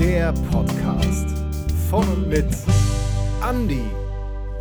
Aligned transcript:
Der 0.00 0.32
Podcast 0.50 1.28
von 1.90 2.08
und 2.08 2.26
mit 2.30 2.46
Andy, 3.46 3.82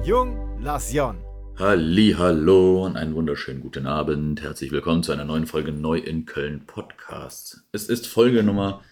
Jung, 0.03 0.59
Lasjon. 0.61 1.15
Halli, 1.57 2.13
hallo 2.17 2.85
und 2.85 2.97
einen 2.97 3.15
wunderschönen 3.15 3.61
guten 3.61 3.87
Abend. 3.87 4.41
Herzlich 4.41 4.73
willkommen 4.73 5.01
zu 5.01 5.13
einer 5.13 5.23
neuen 5.23 5.47
Folge 5.47 5.71
Neu 5.71 5.97
in 5.97 6.25
Köln 6.25 6.65
Podcast. 6.67 7.63
Es 7.71 7.87
ist 7.87 8.05
Folge 8.05 8.43
Nummer 8.43 8.83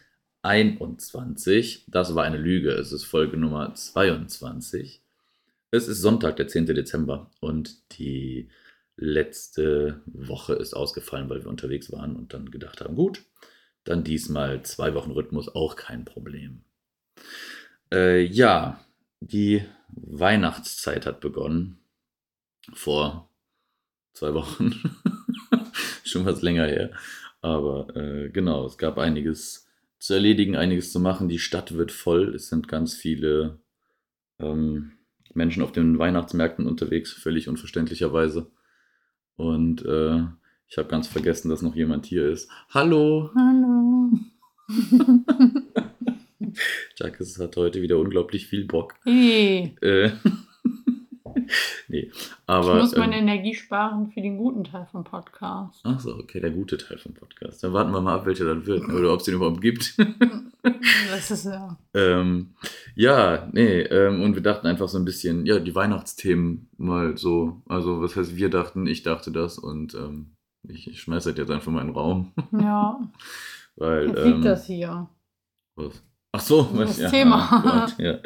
21. 0.44 1.84
Das 1.90 2.16
war 2.16 2.24
eine 2.24 2.38
Lüge. 2.38 2.70
Es 2.72 2.94
ist 2.94 3.04
Folge 3.04 3.36
Nummer 3.36 3.74
22. 3.74 5.02
Es 5.72 5.90
ist 5.90 6.02
Sonntag, 6.02 6.38
der 6.38 6.48
10. 6.48 6.68
Dezember 6.68 7.30
und 7.42 8.00
die 8.00 8.48
letzte 8.96 10.00
Woche 10.06 10.54
ist 10.54 10.74
ausgefallen, 10.74 11.30
weil 11.30 11.44
wir 11.44 11.50
unterwegs 11.50 11.92
waren 11.92 12.16
und 12.16 12.34
dann 12.34 12.52
gedacht 12.52 12.80
haben, 12.80 12.96
gut, 12.96 13.26
dann 13.90 14.04
diesmal 14.04 14.64
zwei 14.64 14.94
Wochen 14.94 15.12
Rhythmus 15.12 15.50
auch 15.50 15.76
kein 15.76 16.06
Problem. 16.06 16.62
Äh, 17.92 18.24
ja, 18.26 18.80
die 19.20 19.64
Weihnachtszeit 19.90 21.06
hat 21.06 21.22
begonnen. 21.22 21.80
Vor 22.74 23.30
zwei 24.14 24.34
Wochen. 24.34 24.74
Schon 26.04 26.26
was 26.26 26.42
länger 26.42 26.66
her. 26.66 26.92
Aber 27.42 27.96
äh, 27.96 28.30
genau, 28.30 28.66
es 28.66 28.78
gab 28.78 28.98
einiges 28.98 29.68
zu 30.00 30.14
erledigen, 30.14 30.56
einiges 30.56 30.92
zu 30.92 31.00
machen. 31.00 31.30
Die 31.30 31.40
Stadt 31.40 31.76
wird 31.76 31.92
voll. 31.92 32.36
Es 32.36 32.50
sind 32.50 32.68
ganz 32.68 32.94
viele 32.94 33.60
ähm, 34.40 34.94
Menschen 35.34 35.64
auf 35.64 35.72
den 35.72 35.98
Weihnachtsmärkten 35.98 36.68
unterwegs, 36.68 37.14
völlig 37.14 37.48
unverständlicherweise. 37.48 38.52
Und 39.36 39.86
äh, 39.86 40.24
ich 40.70 40.78
habe 40.78 40.90
ganz 40.90 41.08
vergessen, 41.08 41.50
dass 41.50 41.62
noch 41.62 41.76
jemand 41.76 42.06
hier 42.06 42.28
ist. 42.30 42.50
Hallo! 42.70 43.32
Hallo. 43.36 44.12
Jacques 46.98 47.40
hat 47.40 47.56
heute 47.58 47.82
wieder 47.82 47.98
unglaublich 47.98 48.48
viel 48.48 48.66
Bock. 48.66 48.96
Hey, 49.04 49.76
Äh, 49.82 50.12
nee, 51.88 52.10
ich 52.12 52.32
aber. 52.46 52.76
muss 52.76 52.96
meine 52.98 53.16
ähm, 53.18 53.28
Energie 53.28 53.54
sparen 53.54 54.12
für 54.12 54.22
den 54.22 54.38
guten 54.38 54.64
Teil 54.66 54.88
vom 54.92 55.04
Podcast. 55.04 55.80
Ach 55.84 56.00
so, 56.00 56.16
okay, 56.16 56.40
der 56.40 56.52
gute 56.52 56.78
Teil 56.78 56.98
vom 56.98 57.14
Podcast. 57.14 57.64
Dann 57.64 57.74
warten 57.74 57.92
wir 57.92 58.02
mal 58.02 58.16
ab, 58.16 58.26
welcher 58.26 58.46
dann 58.46 58.66
wird 58.66 58.88
oder 58.90 59.14
ob 59.14 59.20
es 59.20 59.26
den 59.26 59.36
überhaupt 59.36 59.62
gibt. 59.62 59.96
Das 61.10 61.32
ist 61.32 61.46
ja. 61.46 61.78
ähm, 61.94 62.50
ja, 62.94 63.48
nee, 63.54 63.82
ähm, 63.84 64.22
und 64.22 64.36
wir 64.36 64.42
dachten 64.44 64.68
einfach 64.68 64.90
so 64.90 64.98
ein 64.98 65.06
bisschen, 65.06 65.46
ja, 65.46 65.60
die 65.60 65.74
Weihnachtsthemen 65.74 66.68
mal 66.78 67.18
so. 67.18 67.62
Also, 67.70 68.02
was 68.02 68.18
heißt, 68.18 68.36
wir 68.36 68.50
dachten, 68.50 68.86
ich 68.86 69.02
dachte 69.04 69.32
das 69.32 69.58
und 69.58 69.94
ähm, 69.96 70.32
ich, 70.70 70.88
ich 70.90 71.02
schmeiß 71.02 71.24
das 71.26 71.38
jetzt 71.38 71.52
einfach 71.52 71.72
mal 71.72 71.82
in 71.82 71.88
den 71.88 71.96
Raum. 71.96 72.34
Ja, 72.52 73.00
Weil, 73.76 74.08
jetzt 74.10 74.18
ähm, 74.20 74.34
liegt 74.34 74.46
das 74.46 74.66
hier. 74.66 75.10
Was? 75.76 76.02
Ach 76.32 76.40
so, 76.42 76.64
Das 76.76 77.00
was, 77.02 77.12
Thema. 77.12 77.50
oh 77.52 77.70
Gott, 77.70 77.96
ja. 78.00 78.20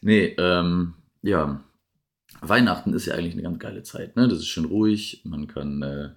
Nee, 0.00 0.34
ähm, 0.38 0.94
ja. 1.22 1.62
Weihnachten 2.40 2.92
ist 2.94 3.06
ja 3.06 3.14
eigentlich 3.14 3.34
eine 3.34 3.42
ganz 3.42 3.58
geile 3.58 3.82
Zeit, 3.82 4.16
ne? 4.16 4.26
Das 4.26 4.38
ist 4.38 4.48
schön 4.48 4.64
ruhig, 4.64 5.22
man 5.24 5.46
kann 5.46 5.82
äh, 5.82 6.10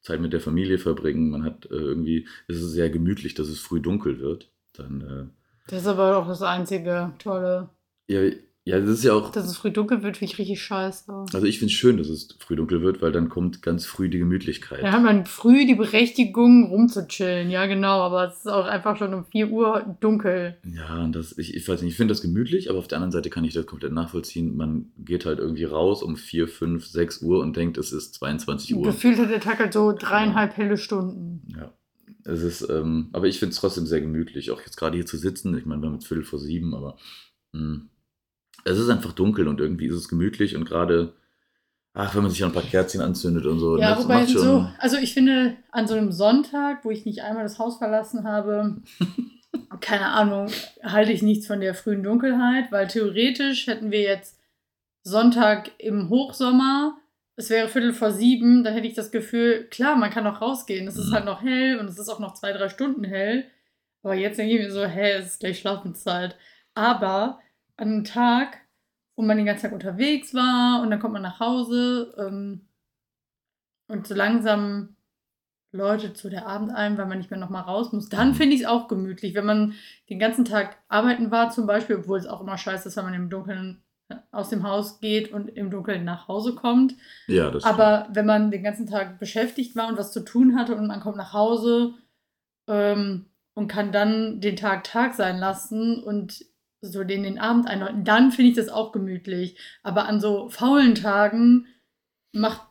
Zeit 0.00 0.20
mit 0.20 0.32
der 0.32 0.40
Familie 0.40 0.78
verbringen, 0.78 1.30
man 1.30 1.44
hat 1.44 1.66
äh, 1.66 1.74
irgendwie, 1.74 2.26
es 2.46 2.56
ist 2.56 2.72
sehr 2.72 2.88
gemütlich, 2.90 3.34
dass 3.34 3.48
es 3.48 3.60
früh 3.60 3.80
dunkel 3.80 4.18
wird. 4.20 4.50
Dann, 4.72 5.00
äh, 5.02 5.70
Das 5.70 5.82
ist 5.82 5.86
aber 5.88 6.16
auch 6.16 6.26
das 6.26 6.40
einzige 6.42 7.12
Tolle. 7.18 7.68
ja, 8.08 8.20
ja, 8.68 8.78
das 8.78 8.90
ist 8.90 9.04
ja 9.04 9.14
auch, 9.14 9.32
Dass 9.32 9.46
es 9.46 9.56
früh 9.56 9.70
dunkel 9.70 10.02
wird, 10.02 10.18
finde 10.18 10.30
ich 10.30 10.38
richtig 10.38 10.62
scheiße. 10.62 11.10
also 11.32 11.44
ich 11.44 11.58
finde 11.58 11.72
es 11.72 11.78
schön, 11.78 11.96
dass 11.96 12.10
es 12.10 12.36
früh 12.38 12.54
dunkel 12.54 12.82
wird, 12.82 13.00
weil 13.00 13.12
dann 13.12 13.30
kommt 13.30 13.62
ganz 13.62 13.86
früh 13.86 14.10
die 14.10 14.18
Gemütlichkeit. 14.18 14.82
Dann 14.82 14.92
hat 14.92 15.02
man 15.02 15.24
früh 15.24 15.64
die 15.66 15.74
Berechtigung, 15.74 16.66
rumzuchillen. 16.66 17.50
Ja, 17.50 17.64
genau, 17.64 18.00
aber 18.02 18.28
es 18.28 18.40
ist 18.40 18.46
auch 18.46 18.66
einfach 18.66 18.98
schon 18.98 19.14
um 19.14 19.24
4 19.24 19.48
Uhr 19.48 19.96
dunkel. 20.00 20.58
Ja, 20.66 21.02
und 21.02 21.14
das, 21.14 21.38
ich, 21.38 21.54
ich 21.54 21.66
weiß 21.66 21.80
nicht, 21.80 21.92
ich 21.92 21.96
finde 21.96 22.12
das 22.12 22.20
gemütlich, 22.20 22.68
aber 22.68 22.78
auf 22.78 22.88
der 22.88 22.98
anderen 22.98 23.12
Seite 23.12 23.30
kann 23.30 23.44
ich 23.44 23.54
das 23.54 23.64
komplett 23.64 23.92
nachvollziehen. 23.92 24.54
Man 24.54 24.92
geht 24.98 25.24
halt 25.24 25.38
irgendwie 25.38 25.64
raus 25.64 26.02
um 26.02 26.16
4, 26.16 26.46
5, 26.46 26.86
6 26.86 27.22
Uhr 27.22 27.40
und 27.40 27.56
denkt, 27.56 27.78
es 27.78 27.92
ist 27.92 28.16
22 28.16 28.76
Uhr. 28.76 28.84
Gefühlt 28.84 29.16
hat 29.18 29.30
der 29.30 29.40
Tag 29.40 29.60
halt 29.60 29.72
so 29.72 29.94
dreieinhalb 29.98 30.58
helle 30.58 30.76
Stunden. 30.76 31.42
Ja. 31.56 31.72
Es 32.24 32.42
ist, 32.42 32.68
ähm, 32.68 33.08
aber 33.14 33.28
ich 33.28 33.38
finde 33.38 33.54
es 33.54 33.60
trotzdem 33.60 33.86
sehr 33.86 34.02
gemütlich, 34.02 34.50
auch 34.50 34.60
jetzt 34.60 34.76
gerade 34.76 34.96
hier 34.96 35.06
zu 35.06 35.16
sitzen. 35.16 35.56
Ich 35.56 35.64
meine, 35.64 35.80
wir 35.80 35.86
haben 35.86 35.94
jetzt 35.94 36.06
Viertel 36.06 36.24
vor 36.24 36.38
sieben, 36.38 36.74
aber 36.74 36.98
mh, 37.54 37.80
es 38.68 38.78
ist 38.78 38.88
einfach 38.90 39.12
dunkel 39.12 39.48
und 39.48 39.60
irgendwie 39.60 39.86
ist 39.86 39.94
es 39.94 40.08
gemütlich 40.08 40.56
und 40.56 40.64
gerade, 40.64 41.14
ach, 41.94 42.14
wenn 42.14 42.22
man 42.22 42.30
sich 42.30 42.44
ein 42.44 42.52
paar 42.52 42.62
Kerzchen 42.62 43.00
anzündet 43.00 43.46
und 43.46 43.58
so, 43.58 43.76
Ja, 43.78 43.94
das 43.94 44.04
wobei 44.04 44.20
macht 44.20 44.30
schon. 44.30 44.40
so, 44.42 44.68
also 44.78 44.96
ich 44.96 45.14
finde, 45.14 45.56
an 45.72 45.86
so 45.86 45.94
einem 45.94 46.12
Sonntag, 46.12 46.84
wo 46.84 46.90
ich 46.90 47.04
nicht 47.04 47.22
einmal 47.22 47.42
das 47.44 47.58
Haus 47.58 47.78
verlassen 47.78 48.24
habe, 48.24 48.76
keine 49.80 50.06
Ahnung, 50.08 50.48
halte 50.82 51.12
ich 51.12 51.22
nichts 51.22 51.46
von 51.46 51.60
der 51.60 51.74
frühen 51.74 52.02
Dunkelheit, 52.02 52.70
weil 52.72 52.88
theoretisch 52.88 53.66
hätten 53.66 53.90
wir 53.90 54.00
jetzt 54.02 54.38
Sonntag 55.02 55.70
im 55.78 56.08
Hochsommer, 56.10 56.96
es 57.36 57.50
wäre 57.50 57.68
Viertel 57.68 57.92
vor 57.92 58.10
sieben, 58.10 58.64
dann 58.64 58.74
hätte 58.74 58.88
ich 58.88 58.94
das 58.94 59.10
Gefühl, 59.12 59.68
klar, 59.70 59.96
man 59.96 60.10
kann 60.10 60.24
noch 60.24 60.40
rausgehen, 60.40 60.88
es 60.88 60.96
ist 60.96 61.10
Mhm. 61.10 61.14
halt 61.14 61.24
noch 61.24 61.42
hell 61.42 61.78
und 61.78 61.86
es 61.88 61.98
ist 61.98 62.08
auch 62.08 62.18
noch 62.18 62.34
zwei, 62.34 62.52
drei 62.52 62.68
Stunden 62.68 63.04
hell. 63.04 63.44
Aber 64.02 64.14
jetzt 64.14 64.38
denke 64.38 64.54
ich 64.56 64.60
mir 64.60 64.72
so, 64.72 64.84
hä, 64.84 65.12
es 65.12 65.26
ist 65.26 65.40
gleich 65.40 65.58
Schlafenszeit. 65.60 66.36
Aber 66.74 67.38
an 67.78 67.88
einem 67.88 68.04
Tag, 68.04 68.58
wo 69.16 69.22
man 69.22 69.36
den 69.36 69.46
ganzen 69.46 69.62
Tag 69.62 69.72
unterwegs 69.72 70.34
war 70.34 70.82
und 70.82 70.90
dann 70.90 71.00
kommt 71.00 71.14
man 71.14 71.22
nach 71.22 71.40
Hause 71.40 72.14
ähm, 72.18 72.68
und 73.88 74.06
so 74.06 74.14
langsam 74.14 74.96
läutet 75.70 76.16
so 76.16 76.28
der 76.28 76.46
Abend 76.46 76.70
ein, 76.74 76.96
weil 76.96 77.06
man 77.06 77.18
nicht 77.18 77.30
mehr 77.30 77.40
nochmal 77.40 77.62
raus 77.62 77.92
muss, 77.92 78.08
dann 78.08 78.34
finde 78.34 78.54
ich 78.54 78.62
es 78.62 78.66
auch 78.66 78.88
gemütlich. 78.88 79.34
Wenn 79.34 79.46
man 79.46 79.74
den 80.08 80.18
ganzen 80.18 80.44
Tag 80.44 80.78
arbeiten 80.88 81.30
war 81.30 81.50
zum 81.50 81.66
Beispiel, 81.66 81.96
obwohl 81.96 82.18
es 82.18 82.26
auch 82.26 82.40
immer 82.40 82.58
scheiße 82.58 82.88
ist, 82.88 82.96
wenn 82.96 83.04
man 83.04 83.14
im 83.14 83.30
Dunkeln 83.30 83.82
äh, 84.08 84.16
aus 84.30 84.48
dem 84.48 84.62
Haus 84.62 85.00
geht 85.00 85.30
und 85.32 85.48
im 85.48 85.70
Dunkeln 85.70 86.04
nach 86.04 86.26
Hause 86.26 86.54
kommt. 86.54 86.94
Ja, 87.26 87.50
das 87.50 87.64
Aber 87.64 88.08
wenn 88.12 88.26
man 88.26 88.50
den 88.50 88.62
ganzen 88.62 88.86
Tag 88.86 89.18
beschäftigt 89.18 89.76
war 89.76 89.88
und 89.88 89.98
was 89.98 90.12
zu 90.12 90.24
tun 90.24 90.56
hatte 90.56 90.74
und 90.74 90.86
man 90.86 91.00
kommt 91.00 91.16
nach 91.16 91.34
Hause 91.34 91.94
ähm, 92.66 93.26
und 93.54 93.68
kann 93.68 93.92
dann 93.92 94.40
den 94.40 94.56
Tag 94.56 94.84
Tag 94.84 95.14
sein 95.14 95.38
lassen 95.38 96.02
und 96.02 96.44
so 96.80 97.04
den, 97.04 97.22
den 97.24 97.38
Abend 97.38 97.66
einläuten, 97.66 98.04
dann 98.04 98.30
finde 98.30 98.50
ich 98.50 98.56
das 98.56 98.68
auch 98.68 98.92
gemütlich. 98.92 99.56
Aber 99.82 100.06
an 100.06 100.20
so 100.20 100.48
faulen 100.48 100.94
Tagen 100.94 101.66
macht 102.32 102.62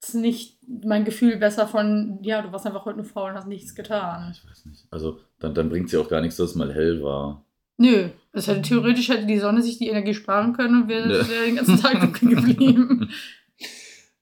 es 0.00 0.14
nicht 0.14 0.58
mein 0.68 1.04
Gefühl 1.04 1.36
besser 1.36 1.66
von, 1.66 2.18
ja, 2.22 2.40
du 2.42 2.52
warst 2.52 2.66
einfach 2.66 2.84
heute 2.84 2.98
nur 2.98 3.06
faul 3.06 3.30
und 3.30 3.36
hast 3.36 3.48
nichts 3.48 3.70
Ja, 3.76 3.82
getan. 3.82 4.32
ich 4.32 4.48
weiß 4.48 4.66
nicht. 4.66 4.86
Also, 4.90 5.18
dann, 5.40 5.54
dann 5.54 5.68
bringt 5.70 5.86
es 5.86 5.92
ja 5.92 6.00
auch 6.00 6.08
gar 6.08 6.20
nichts, 6.20 6.36
dass 6.36 6.50
es 6.50 6.56
mal 6.56 6.72
hell 6.72 7.02
war. 7.02 7.44
Nö, 7.78 8.08
das 8.32 8.46
hätte 8.48 8.62
theoretisch 8.62 9.08
hätte 9.08 9.26
die 9.26 9.38
Sonne 9.38 9.62
sich 9.62 9.78
die 9.78 9.88
Energie 9.88 10.14
sparen 10.14 10.52
können 10.52 10.82
und 10.82 10.88
wäre 10.88 11.08
wäre 11.08 11.44
den 11.46 11.56
ganzen 11.56 11.80
Tag 11.80 12.00
dunkel 12.00 12.28
geblieben. 12.34 13.10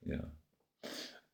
Ja. 0.09 0.21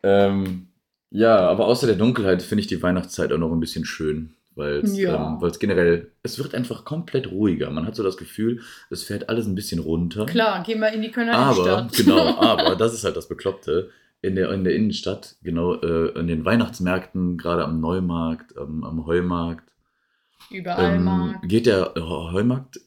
Ähm, 0.02 0.68
ja, 1.10 1.36
aber 1.38 1.66
außer 1.66 1.86
der 1.86 1.96
Dunkelheit 1.96 2.42
finde 2.42 2.60
ich 2.62 2.68
die 2.68 2.82
Weihnachtszeit 2.82 3.30
auch 3.32 3.38
noch 3.38 3.52
ein 3.52 3.60
bisschen 3.60 3.84
schön, 3.84 4.34
weil 4.54 4.76
es 4.80 4.96
Ja. 4.96 5.38
ähm, 5.42 5.52
generell, 5.60 6.12
es 6.22 6.38
wird 6.38 6.54
einfach 6.54 6.84
komplett 6.84 7.30
ruhiger. 7.30 7.70
Man 7.70 7.86
hat 7.86 7.94
so 7.96 8.02
das 8.02 8.16
Gefühl, 8.16 8.60
es 8.90 9.02
fährt 9.04 9.28
alles 9.28 9.46
ein 9.46 9.54
bisschen 9.54 9.80
runter. 9.80 10.26
Klar, 10.26 10.62
gehen 10.62 10.80
wir 10.80 10.92
in 10.92 11.02
die 11.02 11.10
Kölner 11.10 11.34
aber, 11.34 11.56
Innenstadt. 11.80 11.92
genau, 11.94 12.36
aber, 12.40 12.76
das 12.76 12.94
ist 12.94 13.04
halt 13.04 13.16
das 13.16 13.28
Bekloppte, 13.28 13.90
in 14.20 14.36
der, 14.36 14.52
in 14.52 14.62
der 14.64 14.74
Innenstadt, 14.74 15.36
genau, 15.42 15.74
äh, 15.80 16.18
in 16.18 16.26
den 16.28 16.44
Weihnachtsmärkten, 16.44 17.38
gerade 17.38 17.64
am 17.64 17.80
Neumarkt, 17.80 18.56
am, 18.56 18.84
am 18.84 19.04
Heumarkt, 19.06 19.68
Überall 20.50 20.96
ähm, 20.96 21.04
Markt. 21.04 21.48
geht 21.48 21.66
der 21.66 21.92
Heu- 21.96 22.32
Heumarkt, 22.32 22.80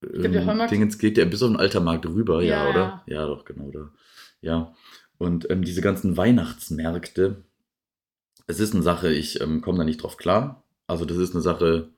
Gibt 0.00 0.34
der 0.34 0.42
ähm, 0.42 0.48
Heumarkt? 0.48 0.70
Dingens, 0.72 0.98
geht 0.98 1.16
der 1.18 1.26
bis 1.26 1.42
auf 1.42 1.50
den 1.50 1.58
Altermarkt 1.60 2.06
rüber, 2.06 2.42
ja, 2.42 2.64
Ja, 2.64 2.70
oder? 2.70 3.02
Ja. 3.06 3.26
doch, 3.26 3.44
genau, 3.44 3.70
da. 3.70 3.90
Ja. 4.40 4.72
Und 5.18 5.50
ähm, 5.50 5.62
diese 5.62 5.82
ganzen 5.82 6.16
Weihnachtsmärkte, 6.16 7.44
es 8.46 8.58
ist 8.58 8.72
eine 8.74 8.82
Sache, 8.82 9.12
ich 9.12 9.40
ähm, 9.42 9.60
komme 9.60 9.78
da 9.78 9.84
nicht 9.84 10.02
drauf 10.02 10.16
klar. 10.16 10.64
Also, 10.90 11.04
das 11.04 11.18
ist 11.18 11.34
eine 11.36 11.40
Sache, 11.40 11.88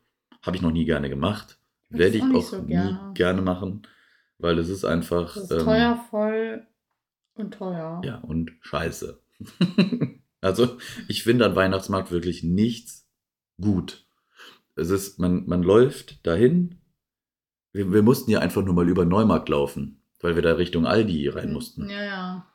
habe 0.43 0.55
ich 0.55 0.61
noch 0.61 0.71
nie 0.71 0.85
gerne 0.85 1.09
gemacht. 1.09 1.59
Das 1.89 1.99
Werde 1.99 2.19
ich 2.19 2.23
auch 2.23 2.35
auch 2.35 2.43
so 2.43 2.59
nie 2.61 2.75
gerne. 2.75 3.13
gerne 3.15 3.41
machen, 3.41 3.87
weil 4.37 4.59
es 4.59 4.69
ist 4.69 4.85
einfach. 4.85 5.33
Das 5.33 5.45
ist 5.45 5.51
ähm, 5.51 5.65
teuer, 5.65 6.05
voll 6.11 6.67
und 7.33 7.55
teuer. 7.55 8.03
Ja, 8.05 8.19
und 8.19 8.53
scheiße. 8.61 9.19
also, 10.43 10.77
ich 11.09 11.23
finde 11.23 11.47
an 11.47 11.57
Weihnachtsmarkt 11.57 12.11
wirklich 12.11 12.43
nichts 12.43 13.09
gut. 13.59 14.07
Es 14.75 14.91
ist, 14.91 15.19
man, 15.19 15.47
man 15.47 15.63
läuft 15.63 16.27
dahin. 16.27 16.83
Wir, 17.73 17.91
wir 17.95 18.03
mussten 18.03 18.31
ja 18.31 18.41
einfach 18.41 18.63
nur 18.63 18.75
mal 18.75 18.91
über 18.91 19.07
Neumarkt 19.07 19.49
laufen, 19.49 20.03
weil 20.21 20.35
wir 20.35 20.43
da 20.43 20.53
Richtung 20.53 20.85
Aldi 20.85 21.31
rein 21.31 21.51
mussten. 21.51 21.89
Ja, 21.89 22.05
ja. 22.05 22.47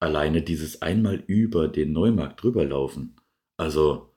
Alleine 0.00 0.42
dieses 0.42 0.82
einmal 0.82 1.24
über 1.26 1.66
den 1.66 1.92
Neumarkt 1.92 2.42
drüber 2.42 2.62
laufen. 2.62 3.16
Also, 3.56 4.11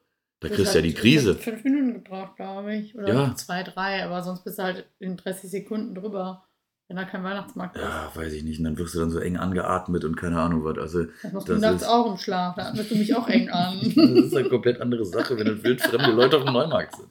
da 0.45 0.49
Das 0.49 0.57
kriegst 0.57 0.73
du 0.73 0.77
ja 0.79 0.81
die 0.83 0.93
Krise. 0.93 1.31
hat 1.31 1.41
Fünf 1.41 1.63
Minuten 1.63 1.93
gebraucht, 1.93 2.35
glaube 2.37 2.75
ich. 2.75 2.95
Oder 2.95 3.07
Ja. 3.13 3.35
zwei, 3.35 3.63
drei, 3.63 4.03
aber 4.03 4.23
sonst 4.23 4.43
bist 4.43 4.59
du 4.59 4.63
halt 4.63 4.85
in 4.99 5.17
30 5.17 5.49
Sekunden 5.49 5.95
drüber, 5.95 6.45
wenn 6.87 6.97
da 6.97 7.03
kein 7.05 7.23
Weihnachtsmarkt 7.23 7.75
ist. 7.77 7.81
Ja, 7.81 8.11
weiß 8.13 8.33
ich 8.33 8.43
nicht. 8.43 8.59
Und 8.59 8.65
dann 8.65 8.77
wirst 8.77 8.93
du 8.95 8.99
dann 8.99 9.09
so 9.09 9.19
eng 9.19 9.37
angeatmet 9.37 10.05
und 10.05 10.15
keine 10.15 10.39
Ahnung 10.39 10.63
was. 10.63 10.77
Also, 10.77 11.05
Das 11.23 11.33
machst 11.33 11.49
das 11.49 11.55
du 11.61 11.67
nachts 11.67 11.83
auch 11.83 12.11
im 12.11 12.17
Schlaf, 12.17 12.55
da 12.55 12.67
atmest 12.69 12.91
du 12.91 12.95
mich 12.95 13.15
auch 13.15 13.27
eng 13.27 13.49
an. 13.49 13.79
das 13.81 13.95
ist 14.25 14.35
eine 14.35 14.49
komplett 14.49 14.79
andere 14.81 15.05
Sache, 15.05 15.37
wenn 15.37 15.45
dann 15.47 15.63
wildfremde 15.63 16.11
Leute 16.11 16.37
auf 16.37 16.43
dem 16.43 16.53
Neumarkt 16.53 16.95
sind. 16.95 17.09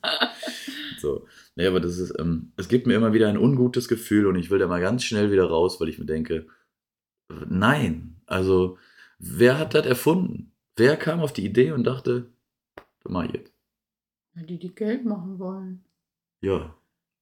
So. 1.01 1.27
Nee, 1.57 1.67
aber 1.67 1.81
das 1.81 1.99
ist, 1.99 2.15
ähm, 2.19 2.53
es 2.57 2.69
gibt 2.69 2.87
mir 2.87 2.95
immer 2.95 3.13
wieder 3.13 3.29
ein 3.29 3.37
ungutes 3.39 3.89
Gefühl 3.89 4.27
und 4.27 4.37
ich 4.37 4.51
will 4.51 4.59
da 4.59 4.67
mal 4.67 4.81
ganz 4.81 5.05
schnell 5.05 5.31
wieder 5.31 5.45
raus, 5.45 5.81
weil 5.81 5.89
ich 5.89 5.99
mir 5.99 6.07
denke, 6.07 6.47
nein, 7.49 8.17
also 8.27 8.79
wer 9.19 9.59
hat 9.59 9.75
das 9.75 9.87
erfunden? 9.87 10.53
Wer 10.77 10.97
kam 10.97 11.21
auf 11.21 11.33
die 11.33 11.45
Idee 11.45 11.73
und 11.73 11.85
dachte, 11.85 12.27
ich 13.27 13.33
jetzt? 13.33 13.53
Die, 14.35 14.59
die 14.59 14.75
Geld 14.75 15.05
machen 15.05 15.39
wollen. 15.39 15.85
Ja, 16.41 16.75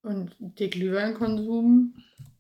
Und 0.02 0.34
der 0.40 0.69
Glühweinkonsum, 0.69 1.94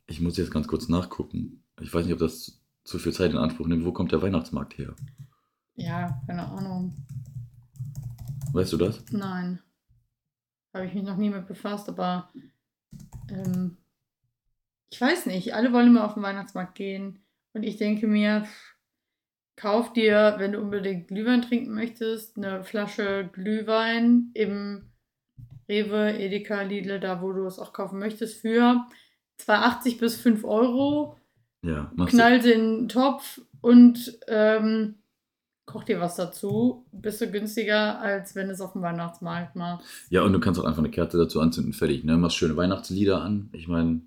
ich 0.06 0.20
muss 0.20 0.36
jetzt 0.36 0.50
ganz 0.50 0.66
kurz 0.66 0.88
nachgucken. 0.88 1.62
Ich 1.80 1.92
weiß 1.92 2.04
nicht, 2.04 2.14
ob 2.14 2.18
das 2.20 2.60
zu 2.84 2.98
viel 2.98 3.12
Zeit 3.12 3.30
in 3.30 3.36
Anspruch 3.38 3.66
nimmt. 3.66 3.84
Wo 3.84 3.92
kommt 3.92 4.12
der 4.12 4.22
Weihnachtsmarkt 4.22 4.76
her? 4.78 4.94
ja, 5.74 6.20
keine 6.26 6.46
Ahnung. 6.48 6.94
Weißt 8.52 8.72
du 8.72 8.76
das? 8.76 9.02
Nein. 9.10 9.60
Habe 10.74 10.86
ich 10.86 10.94
mich 10.94 11.02
noch 11.04 11.16
nie 11.16 11.30
mit 11.30 11.46
befasst, 11.46 11.88
aber 11.88 12.30
ähm, 13.30 13.76
ich 14.90 15.00
weiß 15.00 15.26
nicht. 15.26 15.54
Alle 15.54 15.72
wollen 15.72 15.88
immer 15.88 16.04
auf 16.04 16.14
den 16.14 16.22
Weihnachtsmarkt 16.22 16.74
gehen. 16.74 17.24
Und 17.54 17.62
ich 17.62 17.76
denke 17.76 18.06
mir, 18.06 18.44
pff, 18.44 18.76
kauf 19.56 19.92
dir, 19.92 20.34
wenn 20.38 20.52
du 20.52 20.60
unbedingt 20.60 21.08
Glühwein 21.08 21.42
trinken 21.42 21.74
möchtest, 21.74 22.36
eine 22.36 22.64
Flasche 22.64 23.28
Glühwein 23.32 24.30
im 24.34 24.92
Rewe, 25.68 26.18
Edeka, 26.18 26.62
Lidl, 26.62 27.00
da 27.00 27.22
wo 27.22 27.32
du 27.32 27.46
es 27.46 27.58
auch 27.58 27.72
kaufen 27.72 27.98
möchtest, 27.98 28.40
für 28.40 28.84
2,80 29.40 29.98
bis 29.98 30.16
5 30.16 30.44
Euro. 30.44 31.16
Ja. 31.64 31.92
Knall 32.06 32.40
den 32.40 32.88
Topf 32.88 33.40
und 33.60 34.18
ähm, 34.26 34.96
koch 35.66 35.84
dir 35.84 36.00
was 36.00 36.16
dazu. 36.16 36.86
Bist 36.92 37.20
du 37.20 37.30
günstiger, 37.30 38.00
als 38.00 38.34
wenn 38.34 38.48
du 38.48 38.52
es 38.52 38.60
auf 38.60 38.72
dem 38.72 38.82
Weihnachtsmarkt 38.82 39.54
machst. 39.54 39.86
Ja, 40.10 40.22
und 40.22 40.32
du 40.32 40.40
kannst 40.40 40.60
auch 40.60 40.64
einfach 40.64 40.80
eine 40.80 40.90
Kerze 40.90 41.18
dazu 41.18 41.40
anzünden, 41.40 41.72
fertig. 41.72 42.04
Ne? 42.04 42.16
Machst 42.16 42.36
schöne 42.36 42.56
Weihnachtslieder 42.56 43.22
an. 43.22 43.48
Ich 43.52 43.68
meine. 43.68 44.02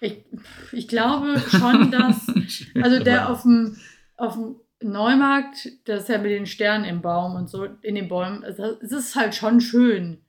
Ich, 0.00 0.24
ich 0.72 0.88
glaube 0.88 1.40
schon, 1.48 1.90
dass. 1.90 2.26
Also 2.82 3.02
der 3.02 3.30
auf 3.30 3.42
dem, 3.42 3.76
auf 4.16 4.34
dem 4.34 4.56
Neumarkt, 4.80 5.68
das 5.88 6.02
ist 6.04 6.08
ja 6.08 6.18
mit 6.18 6.30
den 6.30 6.46
Sternen 6.46 6.84
im 6.84 7.02
Baum 7.02 7.34
und 7.34 7.48
so, 7.48 7.64
in 7.64 7.94
den 7.96 8.08
Bäumen, 8.08 8.44
es 8.44 8.58
es 8.58 8.92
ist 8.92 9.16
halt 9.16 9.34
schon 9.34 9.60
schön. 9.60 10.24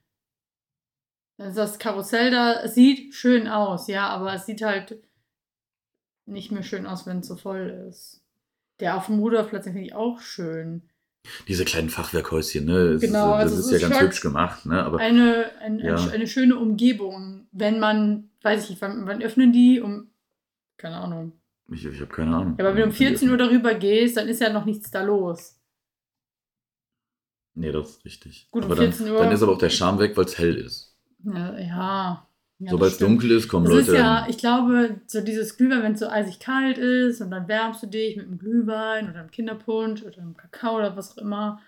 Also 1.38 1.60
das 1.60 1.78
Karussell 1.78 2.30
da 2.30 2.66
sieht 2.68 3.14
schön 3.14 3.48
aus, 3.48 3.86
ja, 3.86 4.08
aber 4.08 4.34
es 4.34 4.46
sieht 4.46 4.62
halt 4.62 5.02
nicht 6.26 6.52
mehr 6.52 6.62
schön 6.62 6.86
aus, 6.86 7.06
wenn 7.06 7.20
es 7.20 7.28
so 7.28 7.36
voll 7.36 7.86
ist. 7.88 8.22
Der 8.80 8.96
auf 8.96 9.06
dem 9.06 9.18
Rudolfplatz 9.20 9.64
finde 9.64 9.80
ich 9.80 9.94
auch 9.94 10.20
schön. 10.20 10.82
Diese 11.48 11.64
kleinen 11.64 11.90
Fachwerkhäuschen, 11.90 12.64
ne? 12.64 12.94
Das 12.94 13.02
Genau, 13.02 13.34
ist, 13.36 13.42
das 13.44 13.52
also 13.52 13.56
ist 13.56 13.64
es 13.66 13.70
ja 13.82 13.88
ist 13.88 13.92
ganz 13.94 14.02
hübsch 14.02 14.20
gemacht, 14.22 14.66
ne? 14.66 14.82
Aber 14.82 14.98
Eine, 14.98 15.50
ein, 15.60 15.78
Ja. 15.78 15.96
ein, 15.96 16.10
eine 16.10 16.26
schöne 16.26 16.56
Umgebung, 16.56 17.46
wenn 17.52 17.78
man, 17.78 18.30
weiß 18.42 18.64
ich 18.64 18.70
nicht, 18.70 18.82
wann, 18.82 19.06
wann 19.06 19.22
öffnen 19.22 19.52
die? 19.52 19.80
Um, 19.80 20.10
keine 20.78 20.96
Ahnung. 20.96 21.39
Ich, 21.70 21.84
ich 21.86 22.00
habe 22.00 22.12
keine 22.12 22.36
Ahnung. 22.36 22.56
Ja, 22.58 22.64
aber 22.64 22.74
wenn 22.74 22.82
du 22.82 22.88
um 22.88 22.92
14 22.92 23.30
Uhr 23.30 23.36
darüber 23.36 23.74
gehst, 23.74 24.16
dann 24.16 24.28
ist 24.28 24.40
ja 24.40 24.52
noch 24.52 24.64
nichts 24.64 24.90
da 24.90 25.02
los. 25.02 25.56
Nee, 27.54 27.72
das 27.72 27.90
ist 27.90 28.04
richtig. 28.04 28.48
Gut, 28.50 28.64
um 28.64 28.70
aber 28.70 28.80
dann, 28.80 28.92
14 28.92 29.12
Uhr- 29.12 29.18
dann 29.18 29.32
ist 29.32 29.42
aber 29.42 29.52
auch 29.52 29.58
der 29.58 29.70
Charme 29.70 29.98
weg, 29.98 30.16
weil 30.16 30.24
es 30.24 30.38
hell 30.38 30.56
ist. 30.56 30.96
Ja, 31.24 31.58
ja. 31.58 32.26
ja 32.58 32.70
Sobald 32.70 32.92
es 32.92 32.98
dunkel 32.98 33.30
ist, 33.32 33.48
kommen 33.48 33.64
Das 33.66 33.74
Leute. 33.74 33.90
ist 33.92 33.96
ja, 33.98 34.26
ich 34.28 34.38
glaube, 34.38 35.00
so 35.06 35.20
dieses 35.20 35.56
Glühwein, 35.56 35.82
wenn 35.82 35.92
es 35.92 36.00
so 36.00 36.08
eisig 36.08 36.38
kalt 36.38 36.78
ist 36.78 37.20
und 37.20 37.30
dann 37.30 37.48
wärmst 37.48 37.82
du 37.82 37.86
dich 37.86 38.16
mit 38.16 38.26
einem 38.26 38.38
Glühwein 38.38 39.10
oder 39.10 39.20
einem 39.20 39.30
Kinderpunsch 39.30 40.02
oder 40.02 40.18
einem 40.18 40.36
Kakao 40.36 40.76
oder 40.76 40.96
was 40.96 41.12
auch 41.12 41.22
immer. 41.22 41.60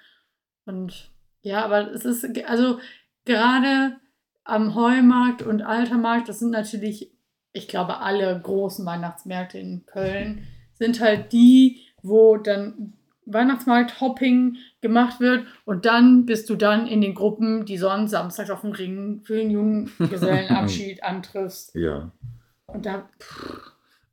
Und 0.65 1.11
ja, 1.43 1.65
aber 1.65 1.93
es 1.93 2.05
ist, 2.05 2.25
also 2.47 2.79
gerade 3.25 3.97
am 4.45 4.75
Heumarkt 4.75 5.43
und 5.43 5.63
Altermarkt, 5.63 6.29
das 6.29 6.39
sind 6.39 6.51
natürlich, 6.51 7.13
ich 7.53 7.69
glaube, 7.69 7.99
alle 7.99 8.41
großen 8.41 8.85
Weihnachtsmärkte 8.87 9.59
in 9.59 9.85
Köln, 9.87 10.47
sind 10.75 11.01
halt 11.01 11.33
die, 11.33 11.81
wo 12.03 12.37
dann 12.37 12.95
Weihnachtsmarkt-Hopping 13.27 14.57
gemacht 14.81 15.21
wird 15.21 15.47
und 15.65 15.85
dann 15.87 16.27
bist 16.27 16.51
du 16.51 16.57
dann 16.57 16.87
in 16.89 17.01
den 17.01 17.15
Gruppen, 17.15 17.65
die 17.67 17.79
sonst 17.79 18.11
samstags 18.11 18.51
auf 18.51 18.63
dem 18.63 18.73
Ring 18.73 19.21
für 19.23 19.37
den 19.37 19.51
Junggesellenabschied 19.51 21.03
antriffst. 21.05 21.75
Ja. 21.75 22.11
Und 22.67 22.87
da, 22.87 23.09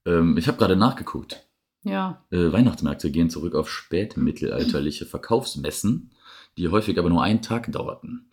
Ähm, 0.06 0.38
ich 0.38 0.48
habe 0.48 0.58
gerade 0.58 0.76
nachgeguckt. 0.76 1.46
ja, 1.84 2.24
Äh, 2.32 2.52
Weihnachtsmärkte 2.52 3.10
gehen 3.12 3.30
zurück 3.30 3.56
auf 3.56 3.70
spätmittelalterliche 3.70 5.06
Verkaufsmessen, 5.06 6.12
die 6.58 6.68
häufig 6.70 7.00
aber 7.00 7.10
nur 7.10 7.24
einen 7.24 7.42
Tag 7.42 7.72
dauerten. 7.72 8.30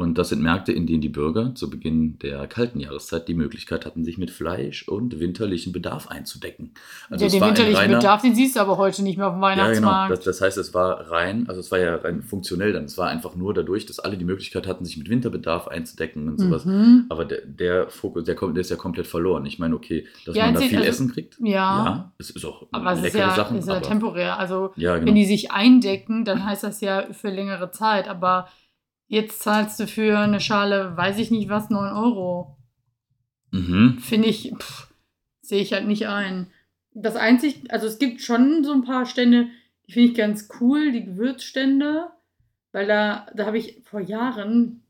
Und 0.00 0.16
das 0.16 0.30
sind 0.30 0.40
Märkte, 0.42 0.72
in 0.72 0.86
denen 0.86 1.02
die 1.02 1.10
Bürger 1.10 1.54
zu 1.54 1.68
Beginn 1.68 2.18
der 2.20 2.46
kalten 2.46 2.80
Jahreszeit 2.80 3.28
die 3.28 3.34
Möglichkeit 3.34 3.84
hatten, 3.84 4.02
sich 4.02 4.16
mit 4.16 4.30
Fleisch 4.30 4.88
und 4.88 5.20
winterlichen 5.20 5.72
Bedarf 5.74 6.08
einzudecken. 6.08 6.72
Also 7.10 7.24
ja 7.24 7.26
es 7.26 7.32
den 7.34 7.42
winterlichen 7.42 7.76
reiner- 7.76 7.96
Bedarf, 7.98 8.22
den 8.22 8.34
siehst 8.34 8.56
du 8.56 8.60
aber 8.60 8.78
heute 8.78 9.02
nicht 9.02 9.18
mehr 9.18 9.26
auf 9.28 9.34
dem 9.34 9.42
Ja, 9.42 9.48
genau. 9.50 9.62
Weihnachtsmarkt. 9.66 10.10
Das, 10.12 10.24
das 10.24 10.40
heißt, 10.40 10.56
es 10.56 10.72
war 10.72 11.10
rein, 11.10 11.44
also 11.48 11.60
es 11.60 11.70
war 11.70 11.78
ja 11.78 11.96
rein 11.96 12.22
funktionell 12.22 12.72
dann. 12.72 12.84
Es 12.84 12.96
war 12.96 13.08
einfach 13.08 13.36
nur 13.36 13.52
dadurch, 13.52 13.84
dass 13.84 13.98
alle 14.00 14.16
die 14.16 14.24
Möglichkeit 14.24 14.66
hatten, 14.66 14.86
sich 14.86 14.96
mit 14.96 15.10
Winterbedarf 15.10 15.68
einzudecken 15.68 16.28
und 16.28 16.38
sowas. 16.40 16.64
Mhm. 16.64 17.04
Aber 17.10 17.26
der, 17.26 17.42
der 17.44 17.88
Fokus, 17.90 18.24
der, 18.24 18.36
der 18.36 18.56
ist 18.62 18.70
ja 18.70 18.76
komplett 18.76 19.06
verloren. 19.06 19.44
Ich 19.44 19.58
meine, 19.58 19.74
okay, 19.74 20.06
dass 20.24 20.34
Ja, 20.34 20.46
man 20.46 20.54
da 20.54 20.60
viel 20.60 20.78
also- 20.78 20.88
Essen 20.88 21.12
kriegt. 21.12 21.36
Ja. 21.42 22.10
es 22.16 22.30
ist 22.30 22.44
auch 22.46 22.66
Aber 22.72 22.92
es 22.92 22.98
ist 23.00 23.04
leckere 23.04 23.18
ja, 23.20 23.34
Sachen. 23.34 23.58
ist 23.58 23.68
ja 23.68 23.74
aber, 23.76 23.82
temporär. 23.82 24.38
Also, 24.38 24.72
ja, 24.76 24.94
genau. 24.94 25.08
wenn 25.08 25.14
die 25.14 25.26
sich 25.26 25.50
eindecken, 25.52 26.24
dann 26.24 26.44
heißt 26.46 26.64
das 26.64 26.80
ja 26.80 27.08
für 27.12 27.28
längere 27.28 27.70
Zeit. 27.70 28.08
Aber 28.08 28.48
jetzt 29.10 29.42
zahlst 29.42 29.78
du 29.80 29.86
für 29.86 30.18
eine 30.18 30.40
Schale, 30.40 30.96
weiß 30.96 31.18
ich 31.18 31.30
nicht 31.30 31.48
was, 31.50 31.68
9 31.68 31.92
Euro. 31.92 32.56
mhm. 33.50 33.98
Finde 33.98 34.28
ich, 34.28 34.54
sehe 35.42 35.60
ich 35.60 35.72
halt 35.72 35.86
nicht 35.86 36.06
ein. 36.06 36.50
Das 36.92 37.16
einzig, 37.16 37.70
also 37.70 37.86
es 37.88 37.98
gibt 37.98 38.22
schon 38.22 38.64
so 38.64 38.72
ein 38.72 38.84
paar 38.84 39.06
Stände, 39.06 39.48
die 39.86 39.92
finde 39.92 40.10
ich 40.10 40.16
ganz 40.16 40.48
cool, 40.60 40.92
die 40.92 41.04
Gewürzstände, 41.04 42.06
weil 42.70 42.86
da, 42.86 43.26
da 43.34 43.46
habe 43.46 43.58
ich 43.58 43.82
vor 43.84 44.00
Jahren 44.00 44.84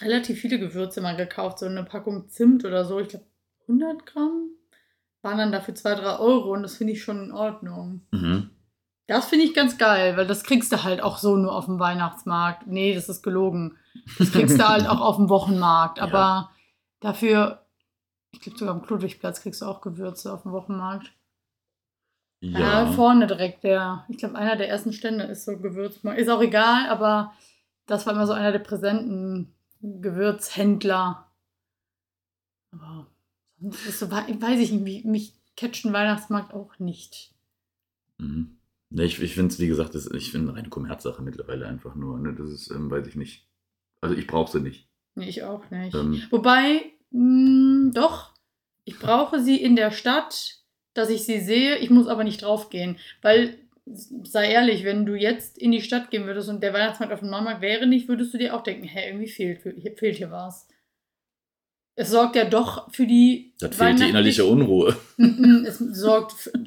relativ 0.00 0.40
viele 0.40 0.58
Gewürze 0.58 1.00
mal 1.00 1.16
gekauft, 1.16 1.58
so 1.58 1.66
eine 1.66 1.84
Packung 1.84 2.28
Zimt 2.28 2.66
oder 2.66 2.84
so, 2.84 3.00
ich 3.00 3.08
glaube 3.08 3.24
100 3.62 4.04
Gramm, 4.04 4.50
waren 5.22 5.38
dann 5.38 5.52
dafür 5.52 5.74
2, 5.74 5.94
3 5.94 6.18
Euro 6.18 6.52
und 6.52 6.62
das 6.62 6.76
finde 6.76 6.92
ich 6.92 7.02
schon 7.02 7.24
in 7.24 7.32
Ordnung. 7.32 8.02
Mhm. 8.12 8.50
Das 9.06 9.26
finde 9.26 9.44
ich 9.44 9.54
ganz 9.54 9.76
geil, 9.76 10.16
weil 10.16 10.26
das 10.26 10.44
kriegst 10.44 10.72
du 10.72 10.82
halt 10.82 11.02
auch 11.02 11.18
so 11.18 11.36
nur 11.36 11.52
auf 11.54 11.66
dem 11.66 11.78
Weihnachtsmarkt. 11.78 12.66
Nee, 12.66 12.94
das 12.94 13.08
ist 13.08 13.22
gelogen. 13.22 13.76
Das 14.18 14.32
kriegst 14.32 14.58
du 14.58 14.66
halt 14.68 14.86
auch 14.88 15.00
auf 15.00 15.16
dem 15.16 15.28
Wochenmarkt. 15.28 15.98
Ja. 15.98 16.04
Aber 16.04 16.50
dafür, 17.00 17.66
ich 18.32 18.40
glaube 18.40 18.58
sogar 18.58 18.74
am 18.74 18.82
Klodwigplatz 18.82 19.42
kriegst 19.42 19.60
du 19.62 19.66
auch 19.66 19.80
Gewürze 19.82 20.32
auf 20.32 20.42
dem 20.42 20.52
Wochenmarkt. 20.52 21.12
Ja, 22.40 22.84
Ja. 22.84 22.92
vorne 22.92 23.26
direkt 23.26 23.62
der. 23.64 24.04
Ich 24.08 24.18
glaube, 24.18 24.36
einer 24.36 24.56
der 24.56 24.68
ersten 24.68 24.92
Stände 24.92 25.24
ist 25.24 25.44
so 25.44 25.56
Gewürzmarkt. 25.58 26.18
Ist 26.18 26.28
auch 26.30 26.40
egal, 26.42 26.88
aber 26.88 27.32
das 27.86 28.06
war 28.06 28.14
immer 28.14 28.26
so 28.26 28.32
einer 28.32 28.52
der 28.52 28.58
präsenten 28.60 29.54
Gewürzhändler. 29.82 31.26
Aber 32.72 33.06
sonst 33.60 33.86
ist 33.86 33.98
so, 34.00 34.10
wei- 34.10 34.34
weiß 34.40 34.60
ich 34.60 34.72
nicht, 34.72 35.04
mich- 35.04 35.34
ein 35.60 35.92
Weihnachtsmarkt 35.92 36.52
auch 36.54 36.78
nicht. 36.78 37.32
Mhm. 38.18 38.53
Nee, 38.96 39.06
ich 39.06 39.20
ich 39.20 39.34
finde 39.34 39.52
es, 39.52 39.58
wie 39.58 39.66
gesagt, 39.66 39.96
das, 39.96 40.06
ich 40.12 40.30
finde 40.30 40.54
eine 40.54 40.68
Kommerzsache 40.68 41.20
mittlerweile 41.20 41.66
einfach 41.66 41.96
nur. 41.96 42.16
Ne? 42.20 42.32
Das 42.38 42.48
ist, 42.48 42.70
ähm, 42.70 42.90
weiß 42.92 43.08
ich 43.08 43.16
nicht. 43.16 43.48
Also 44.00 44.14
ich 44.14 44.28
brauche 44.28 44.52
sie 44.52 44.60
nicht. 44.62 44.88
Nee, 45.16 45.28
ich 45.28 45.42
auch 45.42 45.68
nicht. 45.70 45.94
Ähm, 45.96 46.22
Wobei, 46.30 46.92
mh, 47.10 47.90
doch, 47.92 48.32
ich 48.84 48.96
brauche 49.00 49.42
sie 49.42 49.60
in 49.60 49.74
der 49.74 49.90
Stadt, 49.90 50.60
dass 50.94 51.10
ich 51.10 51.24
sie 51.24 51.40
sehe. 51.40 51.78
Ich 51.78 51.90
muss 51.90 52.06
aber 52.06 52.22
nicht 52.22 52.42
draufgehen. 52.42 52.98
Weil, 53.20 53.58
sei 53.84 54.48
ehrlich, 54.52 54.84
wenn 54.84 55.06
du 55.06 55.16
jetzt 55.16 55.58
in 55.58 55.72
die 55.72 55.82
Stadt 55.82 56.12
gehen 56.12 56.26
würdest 56.26 56.48
und 56.48 56.62
der 56.62 56.72
Weihnachtsmarkt 56.72 57.12
auf 57.12 57.20
dem 57.20 57.30
Neumarkt 57.30 57.62
wäre 57.62 57.88
nicht, 57.88 58.06
würdest 58.08 58.32
du 58.32 58.38
dir 58.38 58.54
auch 58.54 58.62
denken, 58.62 58.84
hä, 58.84 59.08
irgendwie 59.08 59.28
fehlt, 59.28 59.62
hier, 59.76 59.96
fehlt 59.96 60.16
hier 60.18 60.30
was. 60.30 60.68
Es 61.96 62.10
sorgt 62.10 62.36
ja 62.36 62.44
doch 62.44 62.92
für 62.92 63.06
die. 63.08 63.54
das 63.58 63.76
fehlt 63.76 63.98
die 63.98 64.08
innerliche 64.08 64.44
Unruhe. 64.44 64.96
Mm, 65.16 65.24
mm, 65.24 65.64
Es 65.64 65.78
sorgt. 65.78 66.32
Für, 66.32 66.52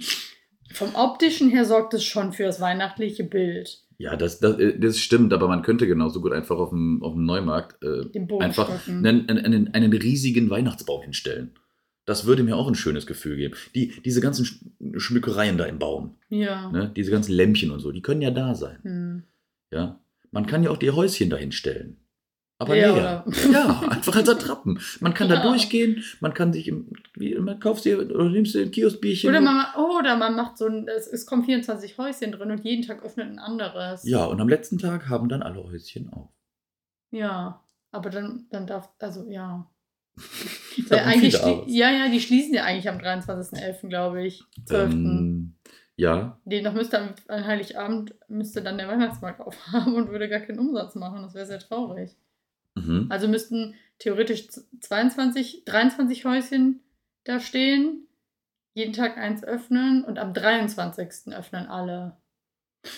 vom 0.73 0.95
optischen 0.95 1.49
her 1.49 1.65
sorgt 1.65 1.93
es 1.93 2.03
schon 2.03 2.33
für 2.33 2.43
das 2.43 2.59
weihnachtliche 2.61 3.23
Bild. 3.23 3.83
Ja, 3.99 4.15
das, 4.15 4.39
das, 4.39 4.59
äh, 4.59 4.77
das 4.77 4.99
stimmt, 4.99 5.33
aber 5.33 5.47
man 5.47 5.63
könnte 5.63 5.87
genauso 5.87 6.21
gut 6.21 6.31
einfach 6.33 6.57
auf 6.57 6.69
dem, 6.69 7.01
auf 7.03 7.13
dem 7.13 7.25
Neumarkt 7.25 7.83
äh, 7.83 8.03
einfach 8.39 8.69
einen, 8.87 9.27
einen, 9.29 9.73
einen 9.73 9.93
riesigen 9.93 10.49
Weihnachtsbaum 10.49 11.01
hinstellen. 11.01 11.51
Das 12.05 12.25
würde 12.25 12.43
mir 12.43 12.55
auch 12.55 12.67
ein 12.67 12.75
schönes 12.75 13.05
Gefühl 13.07 13.35
geben. 13.37 13.55
Die, 13.75 13.93
diese 14.05 14.21
ganzen 14.21 14.45
Sch- 14.45 14.99
Schmückereien 14.99 15.57
da 15.57 15.65
im 15.65 15.79
Baum, 15.79 16.15
Ja. 16.29 16.71
ne? 16.71 16.91
diese 16.95 17.11
ganzen 17.11 17.33
Lämpchen 17.33 17.71
und 17.71 17.79
so, 17.79 17.91
die 17.91 18.01
können 18.01 18.21
ja 18.21 18.31
da 18.31 18.55
sein. 18.55 18.77
Hm. 18.83 19.23
Ja? 19.71 19.99
Man 20.31 20.45
kann 20.45 20.63
ja 20.63 20.69
auch 20.69 20.77
die 20.77 20.91
Häuschen 20.91 21.29
dahin 21.29 21.51
stellen. 21.51 21.97
Aber 22.59 22.75
Ja, 22.75 22.91
oder- 22.93 23.25
Ja, 23.51 23.81
einfach 23.89 24.15
als 24.15 24.27
Attrappen. 24.29 24.79
Man 24.99 25.13
kann 25.13 25.29
da 25.29 25.35
Ja. 25.35 25.43
durchgehen, 25.43 26.03
man 26.21 26.33
kann 26.33 26.51
sich, 26.53 26.67
im, 26.67 26.91
wie, 27.13 27.35
man 27.35 27.59
kauft 27.59 27.85
dir 27.85 27.99
oder 27.99 28.29
nimmst 28.29 28.55
dir 28.55 28.61
ein 28.63 28.71
Kioskbierchen. 28.71 29.29
Oder 29.29 29.41
man, 29.41 29.65
oder 29.75 30.15
man 30.17 30.35
macht 30.35 30.57
so 30.57 30.65
ein, 30.65 30.87
es, 30.87 31.05
es 31.07 31.25
kommen 31.27 31.43
24 31.43 31.97
Häuschen 31.99 32.31
drin 32.31 32.49
und 32.51 32.63
jeden 32.63 32.83
Tag 32.85 33.03
öffnet 33.03 33.27
ein 33.27 33.39
anderes. 33.39 34.03
Ja, 34.07 34.25
und 34.25 34.41
am 34.41 34.49
letzten 34.49 34.79
Tag 34.79 35.07
haben 35.07 35.29
dann 35.29 35.43
alle 35.43 35.63
Häuschen 35.63 36.11
auf. 36.11 36.29
Ja. 37.11 37.63
Aber 37.91 38.09
dann, 38.09 38.47
dann 38.49 38.65
darf, 38.67 38.89
also 38.99 39.29
ja. 39.29 39.69
Weil 40.89 40.99
eigentlich 40.99 41.39
ja, 41.67 41.91
ja, 41.91 42.09
die 42.09 42.19
schließen 42.19 42.53
ja 42.55 42.63
eigentlich 42.63 42.89
am 42.89 42.97
23.11., 42.97 43.87
glaube 43.87 44.25
ich. 44.25 44.43
12. 44.65 44.93
Ähm, 44.93 45.55
ja, 45.95 46.39
Demnach 46.45 46.73
müsste 46.73 46.99
am, 46.99 47.09
an 47.27 47.45
Heiligabend 47.45 48.13
müsste 48.27 48.61
dann 48.61 48.77
der 48.77 48.87
Weihnachtsmarkt 48.87 49.39
aufhaben 49.45 49.95
und 49.95 50.09
würde 50.09 50.27
gar 50.27 50.39
keinen 50.41 50.59
Umsatz 50.59 50.95
machen. 50.95 51.21
Das 51.21 51.33
wäre 51.35 51.45
sehr 51.45 51.59
traurig. 51.59 52.15
Mhm. 52.85 53.07
Also 53.09 53.27
müssten 53.27 53.75
theoretisch 53.99 54.47
z- 54.49 54.65
22, 54.81 55.63
23 55.65 56.25
Häuschen 56.25 56.79
da 57.23 57.39
stehen, 57.39 58.07
jeden 58.73 58.93
Tag 58.93 59.17
eins 59.17 59.43
öffnen 59.43 60.03
und 60.03 60.19
am 60.19 60.33
23. 60.33 61.33
öffnen 61.33 61.65
alle. 61.67 62.17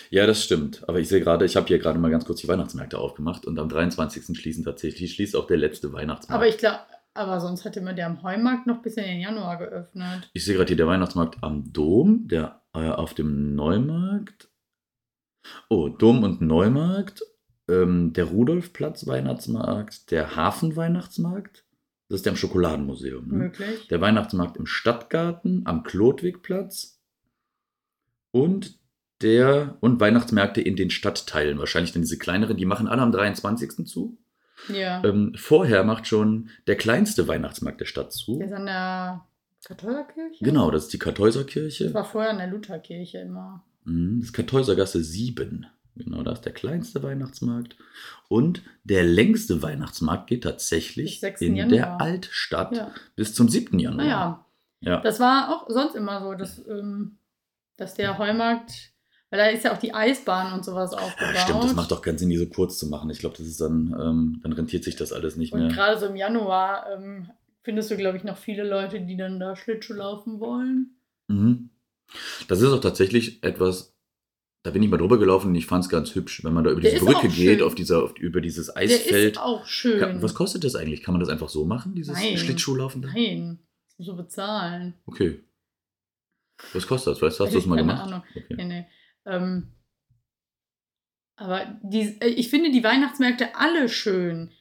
ja, 0.10 0.26
das 0.28 0.44
stimmt. 0.44 0.88
Aber 0.88 1.00
ich 1.00 1.08
sehe 1.08 1.22
gerade, 1.22 1.46
ich 1.46 1.56
habe 1.56 1.68
hier 1.68 1.80
gerade 1.80 1.98
mal 2.00 2.12
ganz 2.12 2.26
kurz 2.26 2.42
die 2.42 2.48
Weihnachtsmärkte 2.48 2.98
aufgemacht 3.00 3.46
und 3.46 3.58
am 3.60 3.70
23. 3.70 4.38
schließen 4.38 4.64
tatsächlich, 4.66 5.14
schließt 5.14 5.36
auch 5.36 5.48
der 5.48 5.58
letzte 5.58 5.92
Weihnachtsmarkt. 5.94 6.36
Aber 6.36 6.48
ich 6.48 6.58
glaube, 6.58 6.80
aber 7.16 7.40
sonst 7.40 7.66
hätte 7.66 7.82
man 7.82 7.96
der 7.96 8.06
am 8.06 8.22
Heumarkt 8.22 8.68
noch 8.68 8.82
bis 8.82 8.96
in 8.98 9.04
den 9.06 9.20
Januar 9.22 9.58
geöffnet. 9.58 10.30
Ich 10.34 10.46
sehe 10.46 10.56
gerade 10.56 10.68
hier 10.68 10.78
der 10.78 10.88
Weihnachtsmarkt 10.88 11.38
am 11.42 11.72
Dom, 11.74 12.28
der 12.28 12.62
äh, 12.74 12.90
auf 12.90 13.14
dem 13.14 13.56
Neumarkt. 13.56 14.50
Oh, 15.70 15.90
Dom 15.90 16.24
und 16.24 16.42
Neumarkt, 16.42 17.24
ähm, 17.70 18.14
der 18.14 18.26
Rudolfplatz 18.26 19.06
Weihnachtsmarkt, 19.08 20.12
der 20.12 20.36
Hafen 20.36 20.76
Weihnachtsmarkt. 20.76 21.64
Das 22.10 22.18
ist 22.18 22.26
der 22.26 22.32
im 22.34 22.38
Schokoladenmuseum. 22.38 23.28
Ne? 23.28 23.36
Möglich. 23.38 23.88
Der 23.90 24.02
Weihnachtsmarkt 24.02 24.58
im 24.58 24.66
Stadtgarten 24.66 25.62
am 25.66 25.84
Klodwigplatz 25.84 27.00
und 28.32 28.78
der 29.22 29.78
und 29.82 30.00
Weihnachtsmärkte 30.00 30.62
in 30.62 30.76
den 30.76 30.90
Stadtteilen. 30.90 31.60
Wahrscheinlich 31.60 31.92
dann 31.92 32.02
diese 32.04 32.18
kleineren, 32.18 32.58
die 32.58 32.66
machen 32.66 32.88
alle 32.88 33.02
am 33.02 33.12
23. 33.12 33.86
zu. 33.86 34.18
Ja. 34.74 35.04
Ähm, 35.04 35.34
vorher 35.38 35.84
macht 35.84 36.08
schon 36.08 36.50
der 36.68 36.76
kleinste 36.78 37.28
Weihnachtsmarkt 37.28 37.80
der 37.82 37.86
Stadt 37.86 38.12
zu. 38.12 38.38
Der 38.40 38.48
ist 38.48 38.54
an 38.54 38.66
der 38.66 39.26
Katholerkirche? 39.66 40.44
Genau, 40.44 40.72
das 40.72 40.84
ist 40.86 40.94
die 40.94 40.98
Das 40.98 41.06
Kartäuserkirche. 41.06 41.94
war 41.94 42.06
vorher 42.06 42.32
an 42.32 42.38
der 42.40 42.48
Lutherkirche 42.48 43.20
immer. 43.20 43.64
Mhm, 43.86 44.20
Das 44.20 44.30
ist 44.30 44.34
Kartäusergasse 44.34 45.04
7. 45.04 45.66
Genau, 45.96 46.24
das 46.24 46.40
ist 46.40 46.46
der 46.46 46.54
kleinste 46.54 47.04
Weihnachtsmarkt. 47.04 47.76
Und 48.30 48.62
der 48.84 49.04
längste 49.04 49.62
Weihnachtsmarkt 49.62 50.28
geht 50.28 50.44
tatsächlich 50.44 51.14
Bis 51.14 51.20
6. 51.22 51.42
in 51.42 51.56
Januar. 51.58 51.72
der 51.78 52.02
Altstadt 52.02 52.76
Ja. 52.76 52.92
bis 53.16 53.34
zum 53.34 53.50
7. 53.50 53.80
Januar. 53.80 54.06
Naja, 54.06 54.46
Ja. 54.82 55.02
das 55.02 55.20
war 55.20 55.50
auch 55.54 55.70
sonst 55.70 55.96
immer 55.96 56.22
so, 56.22 56.34
dass, 56.36 56.66
ähm, 56.68 57.18
dass 57.78 57.96
der 57.96 58.18
Heumarkt, 58.18 58.94
weil 59.30 59.40
da 59.40 59.46
ist 59.48 59.64
ja 59.66 59.74
auch 59.74 59.78
die 59.78 59.94
Eisbahn 59.94 60.54
und 60.54 60.64
sowas 60.64 60.94
aufgebaut. 60.94 61.36
Ja, 61.36 61.42
stimmt, 61.42 61.64
das 61.66 61.76
macht 61.76 61.92
doch 61.92 62.02
keinen 62.02 62.18
Sinn, 62.18 62.30
die 62.30 62.38
so 62.38 62.48
kurz 62.48 62.78
zu 62.80 62.88
machen. 62.88 63.10
Ich 63.10 63.20
glaube, 63.20 63.36
das 63.38 63.46
ist 63.48 63.60
dann, 63.62 63.94
ähm, 64.00 64.40
dann 64.42 64.54
rentiert 64.54 64.84
sich 64.86 64.96
das 64.96 65.12
alles 65.12 65.36
nicht 65.36 65.52
Und 65.54 65.60
mehr. 65.60 65.70
gerade 65.70 66.00
so 66.00 66.06
im 66.08 66.16
Januar 66.16 66.86
ähm, 66.94 67.30
findest 67.62 67.92
du, 67.92 67.98
glaube 67.98 68.18
ich, 68.18 68.24
noch 68.24 68.38
viele 68.38 68.64
Leute, 68.68 69.02
die 69.02 69.18
dann 69.18 69.40
da 69.40 69.56
Schlittschuh 69.56 69.94
laufen 69.94 70.40
wollen. 70.40 70.96
Mhm. 71.28 71.70
Das 72.48 72.62
ist 72.62 72.72
auch 72.72 72.80
tatsächlich 72.82 73.44
etwas, 73.44 73.94
da 74.64 74.72
bin 74.72 74.84
ich 74.84 74.90
mal 74.90 74.98
drüber 74.98 75.18
gelaufen 75.18 75.48
und 75.48 75.56
ich 75.56 75.66
fand 75.66 75.86
es 75.86 75.90
ganz 75.90 76.14
hübsch, 76.16 76.44
wenn 76.44 76.54
man 76.54 76.64
da 76.66 76.72
über 76.72 76.82
Der 76.82 76.92
diese 76.92 77.06
Brücke 77.06 77.30
geht, 77.30 77.62
auf 77.62 77.76
dieser, 77.76 78.04
auf, 78.04 78.18
über 78.18 78.42
dieses 78.42 78.68
Der 78.68 78.78
Eisfeld. 78.78 79.34
ist 79.36 79.42
auch 79.42 79.66
schön. 79.66 80.00
Kann, 80.00 80.22
was 80.22 80.34
kostet 80.34 80.64
das 80.64 80.76
eigentlich? 80.76 81.02
Kann 81.02 81.14
man 81.14 81.22
das 81.22 81.30
einfach 81.30 81.50
so 81.50 81.66
machen, 81.66 81.96
dieses 81.96 82.14
Nein. 82.16 82.38
Schlittschuhlaufen? 82.38 83.02
da? 83.02 83.08
Nein, 83.10 83.60
das 83.88 83.98
musst 84.00 84.10
du 84.10 84.16
bezahlen. 84.18 84.96
Okay. 85.06 85.44
Was 86.74 86.86
kostet 86.88 87.14
das? 87.14 87.22
Weißt 87.22 87.40
du, 87.40 87.46
hast 87.46 87.54
du 87.54 87.58
das 87.58 87.66
mal 87.66 87.78
Keine 87.78 87.88
gemacht? 87.88 88.08
Ahnung. 88.08 88.24
Okay. 88.36 88.56
Nee, 88.58 88.66
nee. 88.66 88.86
Ähm, 89.26 89.72
aber 91.38 91.80
die, 91.84 92.18
äh, 92.20 92.28
ich 92.28 92.50
finde 92.50 92.72
die 92.72 92.84
Weihnachtsmärkte 92.84 93.56
alle 93.56 93.88
schön, 93.88 94.52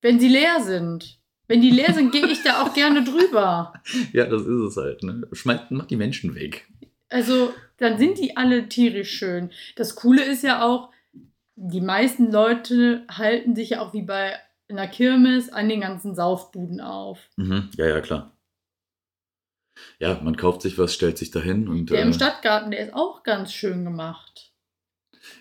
wenn 0.00 0.20
sie 0.20 0.28
leer 0.28 0.62
sind. 0.62 1.20
Wenn 1.46 1.60
die 1.60 1.70
leer 1.70 1.92
sind, 1.92 2.10
gehe 2.12 2.26
ich 2.26 2.42
da 2.42 2.62
auch 2.62 2.72
gerne 2.74 3.04
drüber. 3.04 3.74
Ja, 4.12 4.26
das 4.26 4.42
ist 4.42 4.60
es 4.60 4.76
halt. 4.76 5.02
Ne? 5.02 5.28
Schmeißt, 5.32 5.72
macht 5.72 5.90
die 5.90 5.96
Menschen 5.96 6.34
weg. 6.34 6.68
Also, 7.14 7.54
dann 7.76 7.96
sind 7.96 8.18
die 8.18 8.36
alle 8.36 8.68
tierisch 8.68 9.12
schön. 9.12 9.50
Das 9.76 9.94
Coole 9.94 10.24
ist 10.24 10.42
ja 10.42 10.64
auch, 10.64 10.90
die 11.54 11.80
meisten 11.80 12.32
Leute 12.32 13.04
halten 13.08 13.54
sich 13.54 13.70
ja 13.70 13.82
auch 13.82 13.92
wie 13.92 14.02
bei 14.02 14.34
einer 14.68 14.88
Kirmes 14.88 15.48
an 15.48 15.68
den 15.68 15.80
ganzen 15.80 16.16
Saufbuden 16.16 16.80
auf. 16.80 17.30
Mhm. 17.36 17.70
Ja, 17.76 17.86
ja, 17.86 18.00
klar. 18.00 18.36
Ja, 20.00 20.20
man 20.24 20.36
kauft 20.36 20.62
sich 20.62 20.76
was, 20.76 20.92
stellt 20.92 21.16
sich 21.16 21.30
dahin 21.30 21.68
und. 21.68 21.90
Der 21.90 22.00
äh, 22.00 22.02
im 22.02 22.12
Stadtgarten, 22.12 22.72
der 22.72 22.80
ist 22.80 22.94
auch 22.94 23.22
ganz 23.22 23.52
schön 23.52 23.84
gemacht. 23.84 24.52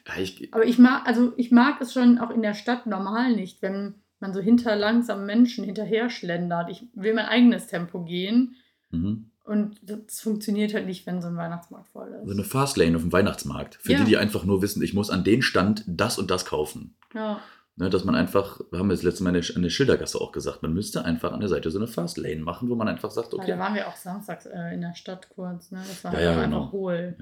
ja, 0.07 0.21
ich, 0.21 0.53
Aber 0.53 0.65
ich 0.65 0.77
mag, 0.77 1.07
also 1.07 1.33
ich 1.37 1.49
mag 1.49 1.81
es 1.81 1.93
schon 1.93 2.19
auch 2.19 2.29
in 2.29 2.43
der 2.43 2.53
Stadt 2.53 2.85
normal 2.85 3.33
nicht, 3.33 3.63
wenn 3.63 3.95
man 4.19 4.31
so 4.31 4.41
hinter 4.41 4.75
langsamen 4.75 5.25
Menschen 5.25 5.63
hinterher 5.63 6.11
schlendert. 6.11 6.69
Ich 6.69 6.85
will 6.93 7.15
mein 7.15 7.25
eigenes 7.25 7.65
Tempo 7.65 8.03
gehen 8.03 8.57
mhm. 8.91 9.31
Und 9.43 9.75
das 9.81 10.19
funktioniert 10.21 10.73
halt 10.73 10.85
nicht, 10.85 11.05
wenn 11.05 11.21
so 11.21 11.27
ein 11.27 11.35
Weihnachtsmarkt 11.37 11.89
voll 11.89 12.09
ist. 12.21 12.25
So 12.27 12.33
eine 12.33 12.43
Fastlane 12.43 12.95
auf 12.95 13.01
dem 13.01 13.11
Weihnachtsmarkt. 13.11 13.75
Für 13.81 13.91
Ja. 13.93 13.99
die, 13.99 14.05
die 14.05 14.17
einfach 14.17 14.43
nur 14.45 14.61
wissen, 14.61 14.81
ich 14.83 14.93
muss 14.93 15.09
an 15.09 15.23
den 15.23 15.41
Stand 15.41 15.83
das 15.87 16.17
und 16.17 16.31
das 16.31 16.45
kaufen. 16.45 16.95
ja. 17.13 17.39
Ne, 17.75 17.89
dass 17.89 18.03
man 18.03 18.13
einfach, 18.13 18.61
wir 18.69 18.77
haben 18.77 18.89
das 18.89 19.01
letzte 19.01 19.23
Mal 19.23 19.35
in 19.35 19.61
der, 19.63 19.69
Schildergasse 19.71 20.21
auch 20.21 20.31
gesagt, 20.31 20.61
man 20.61 20.75
müsste 20.75 21.05
einfach 21.05 21.31
an 21.31 21.39
der 21.39 21.49
Seite 21.49 21.71
so 21.71 21.79
eine 21.79 21.87
Fastlane 21.87 22.41
machen, 22.41 22.69
wo 22.69 22.75
man 22.75 22.87
einfach 22.87 23.09
sagt, 23.09 23.33
Ja, 23.33 23.39
okay, 23.39 23.47
Da 23.47 23.57
waren 23.57 23.73
wir 23.73 23.87
auch 23.87 23.95
samstags 23.95 24.45
äh, 24.45 24.75
in 24.75 24.81
der 24.81 24.93
Stadt 24.93 25.27
kurz, 25.29 25.71
ne? 25.71 25.81
Das 25.87 26.03
war 26.03 26.11
Ja, 26.13 26.17
halt 26.19 26.37
ja, 26.37 26.43
genau. 26.43 26.57
einfach 26.59 26.71
hohl. 26.71 27.15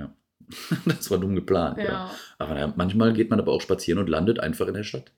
das 0.86 1.10
war 1.10 1.20
dumm 1.20 1.36
geplant. 1.36 1.78
Ja. 1.78 1.84
Ja. 1.86 1.90
ja. 1.92 2.12
Aber 2.38 2.60
ja, 2.60 2.74
manchmal 2.76 3.14
geht 3.14 3.30
man 3.30 3.40
aber 3.40 3.54
auch 3.54 3.62
spazieren 3.62 3.98
und 4.00 4.10
landet 4.10 4.42
einfach 4.42 4.68
in 4.68 4.74
der 4.74 4.84
Stadt. 4.84 5.14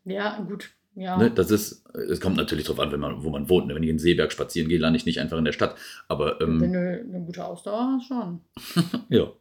gut. 0.47 0.69
Ja. 0.95 1.17
Ne, 1.17 1.31
das 1.31 1.49
ist, 1.49 1.83
es 1.95 2.21
kommt 2.21 2.37
natürlich 2.37 2.65
drauf 2.67 2.79
an, 2.79 2.91
wenn 2.91 2.99
man, 2.99 3.23
wo 3.23 3.29
man 3.31 3.49
wohnt. 3.49 3.67
Ne? 3.67 3.75
Wenn 3.75 3.83
ich 3.83 3.89
in 3.89 3.97
Seeberg 3.99 4.31
spazieren 4.31 4.69
gehe, 4.69 4.77
lande 4.79 4.97
ich 4.97 5.05
nicht 5.05 5.19
einfach 5.19 5.37
in 5.39 5.45
der 5.45 5.51
Stadt. 5.51 5.75
Aber 6.07 6.39
Wenn 6.39 6.61
ähm, 6.63 6.71
du 6.73 6.79
eine 7.15 7.25
gute 7.25 7.43
Ausdauer 7.45 7.93
hast, 7.97 8.07
schon. 8.07 8.41
ja. 9.09 9.31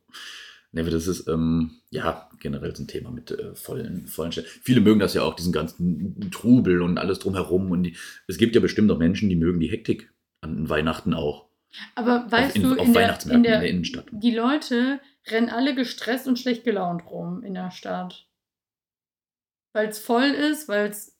Ne, 0.75 0.85
das 0.85 1.06
ist 1.06 1.28
ähm, 1.28 1.73
ja 1.90 2.30
generell 2.40 2.75
so 2.75 2.82
ein 2.82 2.88
Thema 2.88 3.11
mit 3.11 3.30
äh, 3.30 3.54
vollen, 3.54 4.06
vollen 4.06 4.32
Städten. 4.32 4.49
Viele 4.62 4.80
mögen 4.80 5.00
das 5.00 5.12
ja 5.12 5.21
auch, 5.23 5.35
diesen 5.35 5.52
ganzen 5.52 6.30
Trubel 6.30 6.80
und 6.80 6.97
alles 6.97 7.18
drumherum. 7.18 7.71
Und 7.71 7.82
die, 7.82 7.97
es 8.26 8.38
gibt 8.38 8.54
ja 8.54 8.61
bestimmt 8.62 8.90
auch 8.90 8.99
Menschen, 8.99 9.28
die 9.28 9.37
mögen 9.37 9.61
die 9.61 9.71
Hektik 9.71 10.11
an 10.40 10.71
Weihnachten 10.71 11.12
auch. 11.12 11.49
Aber 11.94 12.25
weißt 12.30 12.56
in- 12.56 12.62
du, 12.62 12.73
auf 12.73 12.87
in 12.87 12.92
der, 12.94 13.02
Weihnachtsmärkten 13.02 13.37
in 13.37 13.42
der, 13.42 13.54
in 13.56 13.61
der 13.61 13.71
Innenstadt. 13.71 14.06
die 14.11 14.35
Leute 14.35 15.00
rennen 15.28 15.50
alle 15.50 15.75
gestresst 15.75 16.26
und 16.26 16.38
schlecht 16.38 16.64
gelaunt 16.64 17.04
rum 17.11 17.42
in 17.44 17.52
der 17.52 17.71
Stadt. 17.71 18.26
Weil 19.75 19.88
es 19.88 19.99
voll 19.99 20.25
ist, 20.30 20.68
weil 20.68 20.88
es 20.88 21.12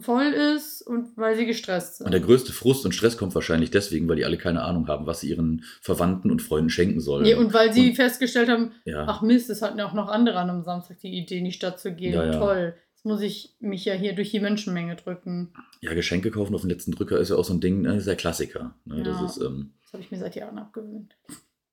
voll 0.00 0.26
ist 0.56 0.82
und 0.82 1.16
weil 1.16 1.36
sie 1.36 1.46
gestresst 1.46 1.96
sind. 1.98 2.06
Und 2.06 2.12
der 2.12 2.20
größte 2.20 2.52
Frust 2.52 2.84
und 2.84 2.92
Stress 2.94 3.16
kommt 3.16 3.34
wahrscheinlich 3.34 3.70
deswegen, 3.70 4.08
weil 4.08 4.16
die 4.16 4.24
alle 4.24 4.38
keine 4.38 4.62
Ahnung 4.62 4.88
haben, 4.88 5.06
was 5.06 5.20
sie 5.20 5.30
ihren 5.30 5.64
Verwandten 5.80 6.30
und 6.30 6.42
Freunden 6.42 6.70
schenken 6.70 7.00
sollen. 7.00 7.22
Nee, 7.24 7.34
und 7.34 7.52
weil 7.54 7.72
sie 7.72 7.90
Und- 7.90 7.96
festgestellt 7.96 8.48
haben, 8.48 8.72
ja. 8.84 9.04
ach 9.08 9.22
Mist, 9.22 9.50
es 9.50 9.62
hatten 9.62 9.78
ja 9.78 9.86
auch 9.88 9.94
noch 9.94 10.08
andere 10.08 10.38
an 10.38 10.50
einem 10.50 10.62
Samstag 10.62 10.98
die 11.00 11.16
Idee, 11.16 11.38
in 11.38 11.44
die 11.44 11.52
Stadt 11.52 11.78
zu 11.80 11.92
gehen. 11.94 12.14
Ja, 12.14 12.24
ja. 12.26 12.38
Toll. 12.38 12.74
Jetzt 12.92 13.04
muss 13.04 13.20
ich 13.20 13.54
mich 13.60 13.84
ja 13.84 13.94
hier 13.94 14.14
durch 14.14 14.30
die 14.30 14.40
Menschenmenge 14.40 14.96
drücken. 14.96 15.52
ja, 15.80 15.92
Geschenke 15.94 16.30
kaufen 16.30 16.54
auf 16.54 16.62
den 16.62 16.70
letzten 16.70 16.92
Drücker 16.92 17.18
ist 17.18 17.28
ja 17.30 17.36
auch 17.36 17.44
so 17.44 17.52
ein 17.54 17.60
Ding, 17.60 17.82
ne, 17.82 17.96
ist 17.96 18.06
der 18.06 18.16
Klassiker. 18.16 18.74
Ne? 18.84 18.98
Ja. 18.98 19.04
Das 19.04 19.20
ist, 19.36 19.42
ähm, 19.44 19.72
Das 19.82 19.92
habe 19.92 20.02
ich 20.02 20.10
mir 20.10 20.18
seit 20.18 20.34
Jahren 20.36 20.58
abgewöhnt. 20.58 21.14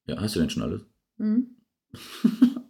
ja, 0.08 0.20
hast 0.20 0.36
du 0.36 0.40
denn 0.42 0.50
schon 0.50 0.64
alles? 0.64 0.82
Hm? 1.18 1.56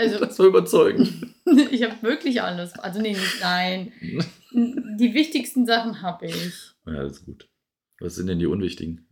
Also, 0.00 0.24
Das 0.24 0.38
war 0.38 0.46
überzeugend. 0.46 1.12
ich 1.70 1.82
habe 1.82 2.02
wirklich 2.02 2.42
alles. 2.42 2.78
Also, 2.78 3.00
nee, 3.00 3.10
nicht, 3.12 3.40
nein. 3.40 3.92
Die 4.52 5.14
wichtigsten 5.14 5.64
Sachen 5.66 6.02
habe 6.02 6.26
ich. 6.26 6.72
ja, 6.86 7.02
das 7.02 7.12
ist 7.18 7.26
gut. 7.26 7.48
Was 8.00 8.16
sind 8.16 8.26
denn 8.28 8.38
die 8.38 8.46
unwichtigen? 8.46 9.06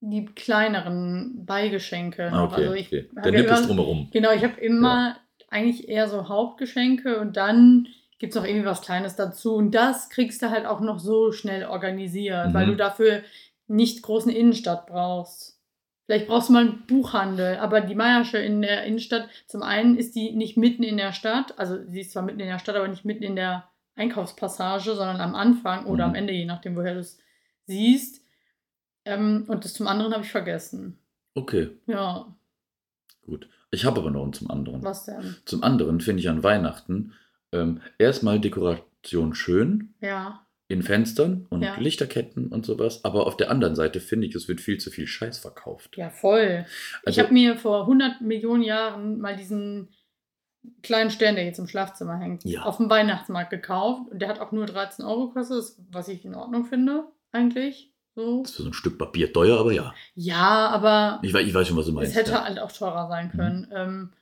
Die 0.00 0.24
kleineren 0.26 1.46
Beigeschenke. 1.46 2.30
Ah, 2.32 2.44
okay, 2.44 2.62
also 2.62 2.74
ich 2.74 2.86
okay. 2.88 3.08
Der 3.24 3.32
ja 3.32 3.40
immer- 3.40 3.66
drumherum. 3.66 4.08
Genau, 4.12 4.32
ich 4.32 4.42
habe 4.42 4.60
immer 4.60 5.16
eigentlich 5.48 5.88
eher 5.88 6.08
so 6.08 6.28
Hauptgeschenke 6.28 7.20
und 7.20 7.36
dann 7.36 7.86
gibt 8.18 8.32
es 8.32 8.36
noch 8.36 8.44
irgendwie 8.46 8.66
was 8.66 8.82
Kleines 8.82 9.16
dazu. 9.16 9.54
Und 9.54 9.72
das 9.72 10.10
kriegst 10.10 10.42
du 10.42 10.50
halt 10.50 10.66
auch 10.66 10.80
noch 10.80 10.98
so 10.98 11.30
schnell 11.32 11.64
organisiert, 11.64 12.52
weil 12.52 12.66
Mhm. 12.66 12.70
du 12.70 12.76
dafür 12.76 13.22
nicht 13.68 14.02
großen 14.02 14.30
Innenstadt 14.32 14.86
brauchst. 14.86 15.58
Vielleicht 16.06 16.26
brauchst 16.26 16.48
du 16.48 16.52
mal 16.54 16.62
einen 16.66 16.86
Buchhandel, 16.86 17.56
aber 17.58 17.80
die 17.80 17.94
Meiersche 17.94 18.38
in 18.38 18.60
der 18.60 18.84
Innenstadt, 18.84 19.28
zum 19.46 19.62
einen 19.62 19.96
ist 19.96 20.14
die 20.14 20.32
nicht 20.32 20.56
mitten 20.56 20.82
in 20.82 20.96
der 20.96 21.12
Stadt, 21.12 21.58
also 21.58 21.78
sie 21.88 22.00
ist 22.00 22.10
zwar 22.12 22.22
mitten 22.24 22.40
in 22.40 22.48
der 22.48 22.58
Stadt, 22.58 22.74
aber 22.76 22.88
nicht 22.88 23.04
mitten 23.04 23.22
in 23.22 23.36
der 23.36 23.68
Einkaufspassage, 23.94 24.94
sondern 24.94 25.20
am 25.20 25.34
Anfang 25.34 25.86
oder 25.86 26.04
Mhm. 26.06 26.10
am 26.10 26.14
Ende, 26.16 26.32
je 26.32 26.44
nachdem, 26.44 26.76
woher 26.76 26.94
du 26.94 27.00
es 27.00 27.18
siehst. 27.66 28.24
Ähm, 29.04 29.44
und 29.48 29.64
das 29.64 29.74
zum 29.74 29.86
anderen 29.86 30.12
habe 30.12 30.24
ich 30.24 30.30
vergessen. 30.30 30.98
Okay, 31.34 31.70
Ja, 31.86 32.26
gut. 33.24 33.48
Ich 33.70 33.84
habe 33.86 34.00
aber 34.00 34.10
noch 34.10 34.22
einen 34.24 34.32
zum 34.34 34.50
anderen. 34.50 34.82
was 34.82 35.04
denn? 35.06 35.36
Zum 35.46 35.62
anderen 35.62 36.00
finde 36.00 36.20
ich 36.20 36.28
an 36.28 36.42
Weihnachten 36.42 37.14
ähm, 37.52 37.80
erstmal 37.98 38.38
Dekoration 38.40 39.34
schön 39.34 39.94
Ja. 40.00 40.46
In 40.72 40.82
Fenstern 40.82 41.46
und 41.50 41.62
Ja. 41.62 41.76
Lichterketten 41.76 42.48
und 42.48 42.66
sowas. 42.66 43.04
Aber 43.04 43.26
auf 43.26 43.36
der 43.36 43.50
anderen 43.50 43.74
Seite 43.76 44.00
finde 44.00 44.26
ich, 44.26 44.34
es 44.34 44.48
wird 44.48 44.60
viel 44.60 44.78
zu 44.78 44.90
viel 44.90 45.06
Scheiß 45.06 45.38
verkauft. 45.38 45.96
Ja, 45.96 46.10
voll. 46.10 46.64
ich 47.02 47.06
Also- 47.06 47.22
habe 47.22 47.32
mir 47.32 47.56
vor 47.56 47.86
100 47.86 48.20
Millionen 48.20 48.62
Jahren 48.62 49.18
mal 49.20 49.36
diesen 49.36 49.88
kleinen 50.82 51.10
Stern, 51.10 51.34
der 51.34 51.44
jetzt 51.44 51.58
im 51.58 51.66
Schlafzimmer 51.66 52.18
hängt, 52.18 52.44
Ja. 52.44 52.62
auf 52.62 52.76
dem 52.76 52.88
Weihnachtsmarkt 52.88 53.50
gekauft. 53.50 54.10
Und 54.10 54.20
der 54.22 54.28
hat 54.28 54.38
auch 54.40 54.52
nur 54.52 54.66
13 54.66 55.04
Euro 55.04 55.28
gekostet, 55.28 55.76
was 55.90 56.08
ich 56.08 56.24
in 56.24 56.34
Ordnung 56.34 56.64
finde. 56.64 57.04
eigentlich. 57.34 57.90
So. 58.14 58.42
Das 58.42 58.50
ist 58.50 58.56
für 58.58 58.62
so 58.64 58.68
ein 58.68 58.74
Stück 58.74 58.98
Papier 58.98 59.32
teuer, 59.32 59.58
aber 59.58 59.72
ja. 59.72 59.94
Ja, 60.14 60.68
aber. 60.68 61.18
Ich, 61.22 61.32
weiß- 61.32 61.44
ich 61.46 61.54
weiß 61.54 61.66
schon, 61.66 61.78
was 61.78 61.86
du 61.86 61.92
Es 61.92 61.94
meinst. 61.94 62.14
hätte 62.14 62.32
ja. 62.32 62.44
halt 62.44 62.58
auch 62.58 62.70
teurer 62.70 63.08
sein 63.08 63.28
Mhm. 63.28 63.30
können. 63.38 63.68
Ähm, 63.74 64.12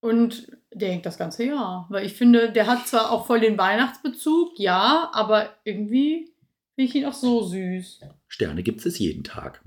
und 0.00 0.56
der 0.72 0.90
hängt 0.90 1.06
das 1.06 1.18
ganze 1.18 1.44
Jahr. 1.44 1.86
Weil 1.90 2.06
ich 2.06 2.14
finde, 2.14 2.52
der 2.52 2.66
hat 2.66 2.86
zwar 2.86 3.10
auch 3.10 3.26
voll 3.26 3.40
den 3.40 3.58
Weihnachtsbezug, 3.58 4.58
ja, 4.58 5.10
aber 5.12 5.50
irgendwie 5.64 6.32
finde 6.74 6.88
ich 6.88 6.94
ihn 6.94 7.06
auch 7.06 7.12
so 7.12 7.42
süß. 7.42 8.00
Sterne 8.28 8.62
gibt 8.62 8.84
es 8.84 8.98
jeden 8.98 9.24
Tag. 9.24 9.62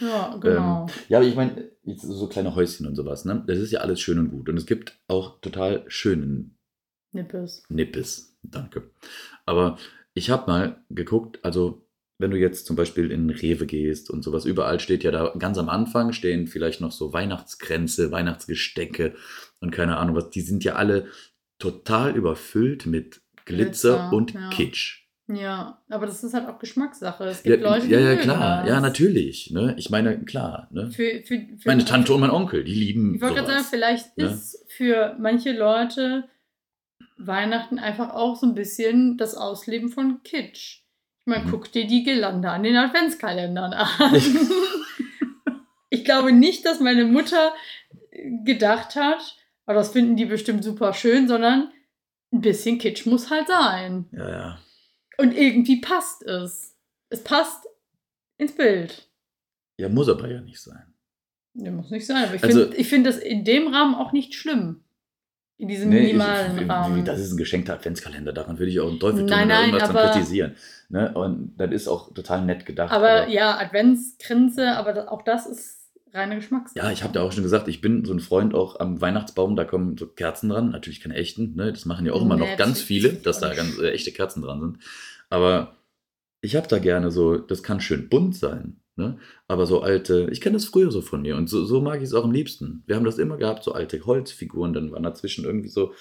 Ja, 0.00 0.36
genau. 0.36 0.86
Ja, 1.08 1.18
aber 1.18 1.26
ich 1.26 1.34
meine, 1.34 1.70
so 1.96 2.28
kleine 2.28 2.54
Häuschen 2.54 2.86
und 2.86 2.94
sowas, 2.94 3.24
ne? 3.24 3.42
Das 3.46 3.58
ist 3.58 3.72
ja 3.72 3.80
alles 3.80 4.00
schön 4.00 4.18
und 4.18 4.30
gut. 4.30 4.48
Und 4.48 4.56
es 4.56 4.66
gibt 4.66 4.98
auch 5.08 5.40
total 5.40 5.84
schönen 5.88 6.56
Nippes. 7.12 7.64
Nippes. 7.68 8.36
Danke. 8.42 8.90
Aber 9.46 9.78
ich 10.14 10.30
habe 10.30 10.50
mal 10.50 10.84
geguckt, 10.90 11.44
also 11.44 11.87
wenn 12.18 12.32
du 12.32 12.36
jetzt 12.36 12.66
zum 12.66 12.76
Beispiel 12.76 13.10
in 13.10 13.30
Rewe 13.30 13.66
gehst 13.66 14.10
und 14.10 14.22
sowas, 14.22 14.44
überall 14.44 14.80
steht 14.80 15.04
ja 15.04 15.10
da 15.12 15.32
ganz 15.38 15.56
am 15.56 15.68
Anfang 15.68 16.12
stehen 16.12 16.48
vielleicht 16.48 16.80
noch 16.80 16.92
so 16.92 17.12
Weihnachtskränze, 17.12 18.10
Weihnachtsgestecke 18.10 19.14
und 19.60 19.70
keine 19.70 19.96
Ahnung 19.96 20.16
was. 20.16 20.30
Die 20.30 20.40
sind 20.40 20.64
ja 20.64 20.74
alle 20.74 21.06
total 21.58 22.16
überfüllt 22.16 22.86
mit 22.86 23.20
Glitzer, 23.44 24.10
Glitzer, 24.10 24.12
und 24.12 24.34
ja. 24.34 24.50
Kitsch. 24.50 25.04
Ja, 25.30 25.82
aber 25.90 26.06
das 26.06 26.24
ist 26.24 26.32
halt 26.32 26.48
auch 26.48 26.58
Geschmackssache. 26.58 27.24
Es 27.24 27.44
Ja, 27.44 27.52
gibt 27.52 27.62
Leute, 27.62 27.86
die 27.86 27.92
ja, 27.92 28.00
ja, 28.00 28.16
klar. 28.16 28.62
das. 28.62 28.70
Ja, 28.70 28.80
natürlich. 28.80 29.50
Ne? 29.50 29.74
Ich 29.76 29.90
meine, 29.90 30.24
klar. 30.24 30.68
Ne? 30.70 30.90
Für, 30.90 31.22
für, 31.22 31.46
für 31.58 31.68
Meine 31.68 31.84
Tante 31.84 32.14
und 32.14 32.20
mein 32.20 32.30
Onkel, 32.30 32.64
die 32.64 32.74
lieben 32.74 33.14
Ich 33.14 33.20
wollte 33.20 33.36
gerade 33.36 33.48
sagen, 33.48 33.66
vielleicht 33.68 34.16
ne? 34.16 34.24
ist 34.24 34.64
für 34.68 35.16
manche 35.18 35.52
Leute 35.52 36.24
Weihnachten 37.18 37.78
einfach 37.78 38.14
auch 38.14 38.36
so 38.36 38.46
ein 38.46 38.54
bisschen 38.54 39.18
das 39.18 39.34
Ausleben 39.34 39.90
von 39.90 40.22
Kitsch. 40.22 40.82
Meine, 41.28 41.44
Mhm. 41.44 41.50
guck 41.50 41.70
dir 41.70 41.86
die 41.86 42.04
Girlande 42.04 42.48
an 42.50 42.62
den 42.62 42.76
Adventskalendern 42.76 43.74
an. 43.74 44.14
ich 45.90 46.04
glaube 46.04 46.32
nicht, 46.32 46.64
dass 46.64 46.80
meine 46.80 47.04
Mutter 47.04 47.52
gedacht 48.44 48.96
hat, 48.96 49.36
aber 49.66 49.78
das 49.78 49.92
finden 49.92 50.16
die 50.16 50.24
bestimmt 50.24 50.64
super 50.64 50.94
schön, 50.94 51.28
sondern 51.28 51.70
ein 52.32 52.40
bisschen 52.40 52.78
Kitsch 52.78 53.04
muss 53.06 53.30
halt 53.30 53.46
sein. 53.48 54.06
Ja, 54.12 54.30
ja. 54.30 54.58
Und 55.18 55.36
irgendwie 55.36 55.80
passt 55.80 56.22
es. 56.22 56.76
Es 57.10 57.22
passt 57.24 57.66
ins 58.38 58.54
Bild. 58.54 59.08
Ja, 59.78 59.88
muss 59.88 60.08
aber 60.08 60.28
ja 60.30 60.40
nicht 60.40 60.60
sein. 60.60 60.94
Ja, 61.54 61.70
muss 61.70 61.90
nicht 61.90 62.06
sein, 62.06 62.24
aber 62.24 62.34
ich 62.36 62.42
Also- 62.44 62.62
finde 62.70 62.84
find 62.84 63.06
das 63.06 63.18
in 63.18 63.44
dem 63.44 63.68
Rahmen 63.68 63.94
auch 63.94 64.12
nicht 64.12 64.34
schlimm. 64.34 64.84
In 65.60 65.66
diesem 65.68 65.90
Nee, 65.90 66.02
minimalen 66.02 66.56
ich, 66.62 66.68
Rahmen. 66.68 67.04
Das 67.04 67.18
ist 67.18 67.32
ein 67.32 67.36
geschenkter 67.36 67.74
Adventskalender, 67.74 68.32
daran 68.32 68.58
würde 68.58 68.70
ich 68.70 68.78
auch 68.80 68.88
einen 68.88 69.00
Teufel 69.00 69.20
tun 69.20 69.26
Nein, 69.28 69.50
irgendwas 69.50 69.90
aber- 69.90 70.10
kritisieren. 70.12 70.54
Ne? 70.88 71.12
Und 71.12 71.54
das 71.58 71.72
ist 71.72 71.88
auch 71.88 72.14
total 72.14 72.44
nett 72.44 72.64
gedacht. 72.64 72.92
aber 72.92 73.28
ja, 73.28 73.58
Adventsgrinse, 73.58 74.76
aber 74.76 75.10
auch 75.12 75.22
das 75.22 75.46
ist 75.46 75.76
reine 76.14 76.36
Geschmackssache. 76.36 76.78
Ja, 76.86 76.92
ich 76.92 77.02
habe 77.02 77.12
da 77.12 77.22
auch 77.22 77.32
schon 77.32 77.42
gesagt, 77.42 77.66
ich 77.68 77.80
bin 77.80 78.04
so 78.04 78.12
ein 78.14 78.20
Freund 78.20 78.54
auch 78.54 78.78
am 78.80 79.00
Weihnachtsbaum, 79.00 79.56
da 79.56 79.64
kommen 79.64 79.98
so 79.98 80.06
Kerzen 80.06 80.48
dran, 80.48 80.70
natürlich 80.70 81.00
keine 81.00 81.14
echten, 81.16 81.54
ne? 81.56 81.72
das 81.72 81.84
machen 81.84 82.06
ja 82.06 82.12
auch 82.12 82.22
immer 82.22 82.36
noch 82.36 82.46
Nee, 82.46 82.56
ganz 82.56 82.78
das- 82.78 82.82
viele, 82.82 83.12
dass 83.14 83.40
da 83.40 83.52
ganz 83.52 83.78
äh, 83.78 83.90
echte 83.90 84.12
Kerzen 84.12 84.42
dran 84.42 84.60
sind. 84.60 84.78
Aber 85.28 85.74
ich 86.40 86.54
habe 86.56 86.68
da 86.68 86.78
gerne 86.78 87.10
so, 87.10 87.36
das 87.36 87.62
kann 87.64 87.80
schön 87.80 88.08
bunt 88.08 88.36
sein, 88.36 88.76
ne? 88.98 89.18
aber 89.46 89.66
so 89.66 89.80
alte, 89.80 90.28
ich 90.30 90.40
kenne 90.40 90.54
das 90.54 90.66
früher 90.66 90.90
so 90.90 91.00
von 91.00 91.22
mir 91.22 91.36
und 91.36 91.48
so, 91.48 91.64
so 91.64 91.80
mag 91.80 91.98
ich 91.98 92.04
es 92.04 92.14
auch 92.14 92.24
am 92.24 92.32
liebsten. 92.32 92.82
Wir 92.86 92.96
haben 92.96 93.04
das 93.04 93.18
immer 93.18 93.36
gehabt, 93.36 93.64
so 93.64 93.72
alte 93.72 94.04
Holzfiguren, 94.04 94.72
dann 94.72 94.92
waren 94.92 95.02
dazwischen 95.02 95.44
irgendwie 95.44 95.68
so, 95.68 95.92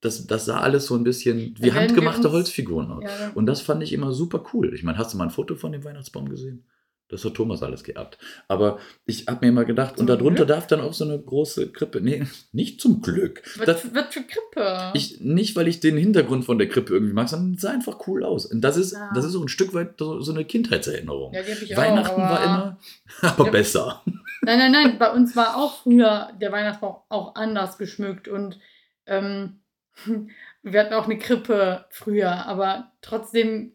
das, 0.00 0.26
das 0.26 0.44
sah 0.44 0.60
alles 0.60 0.86
so 0.86 0.96
ein 0.96 1.04
bisschen 1.04 1.38
wie 1.38 1.44
werden 1.44 1.58
wir 1.60 1.74
handgemachte 1.74 2.32
Holzfiguren 2.32 2.90
aus. 2.90 3.04
Ja, 3.04 3.30
Und 3.34 3.46
das 3.46 3.60
fand 3.60 3.82
ich 3.82 3.92
immer 3.92 4.12
super 4.12 4.44
cool. 4.52 4.74
Ich 4.74 4.82
meine, 4.82 4.98
hast 4.98 5.14
du 5.14 5.18
mal 5.18 5.24
ein 5.24 5.30
Foto 5.30 5.54
von 5.54 5.72
dem 5.72 5.84
Weihnachtsbaum 5.84 6.28
gesehen? 6.28 6.64
Das 7.12 7.24
hat 7.24 7.34
Thomas 7.34 7.62
alles 7.62 7.84
geerbt. 7.84 8.18
Aber 8.48 8.78
ich 9.06 9.26
habe 9.28 9.44
mir 9.44 9.50
immer 9.50 9.64
gedacht, 9.64 9.92
und 9.92 9.98
Zum 9.98 10.06
darunter 10.08 10.44
Glück? 10.46 10.48
darf 10.48 10.66
dann 10.66 10.80
auch 10.80 10.92
so 10.94 11.04
eine 11.04 11.18
große 11.20 11.70
Krippe. 11.70 12.00
Nee, 12.00 12.24
nicht 12.52 12.80
zum 12.80 13.00
Glück. 13.02 13.42
was, 13.58 13.66
Das, 13.66 13.94
was 13.94 14.06
für 14.14 14.22
Krippe? 14.22 14.90
ich, 14.94 15.20
nicht, 15.20 15.54
weil 15.54 15.68
ich 15.68 15.78
den 15.80 15.96
Hintergrund 15.96 16.44
von 16.44 16.58
der 16.58 16.68
Krippe 16.68 16.94
irgendwie 16.94 17.12
mag, 17.12 17.28
sondern 17.28 17.54
es 17.54 17.60
sah 17.60 17.70
einfach 17.70 18.06
cool 18.08 18.24
aus. 18.24 18.46
Und 18.46 18.62
das 18.62 18.76
ist, 18.76 18.92
Ja. 18.92 19.10
das 19.14 19.24
ist 19.24 19.32
so 19.32 19.42
ein 19.42 19.48
Stück 19.48 19.74
weit 19.74 19.94
so, 19.98 20.20
so 20.20 20.32
eine 20.32 20.44
Kindheitserinnerung. 20.44 21.32
ja, 21.34 21.40
ich 21.42 21.76
Weihnachten 21.76 22.20
auch, 22.20 22.30
war 22.30 22.42
immer, 22.44 22.78
aber 23.22 23.44
Ja. 23.44 23.50
besser. 23.50 24.02
Nein, 24.44 24.58
nein, 24.58 24.72
nein, 24.72 24.98
bei 24.98 25.12
uns 25.12 25.36
war 25.36 25.56
auch 25.56 25.82
früher 25.82 26.30
der 26.40 26.50
Weihnachtsbaum 26.50 26.96
auch 27.10 27.34
anders 27.36 27.78
geschmückt 27.78 28.26
und 28.26 28.58
ähm, 29.06 29.60
wir 30.62 30.80
hatten 30.80 30.94
auch 30.94 31.04
eine 31.04 31.18
Krippe 31.18 31.84
früher, 31.90 32.46
aber 32.46 32.92
trotzdem 33.02 33.74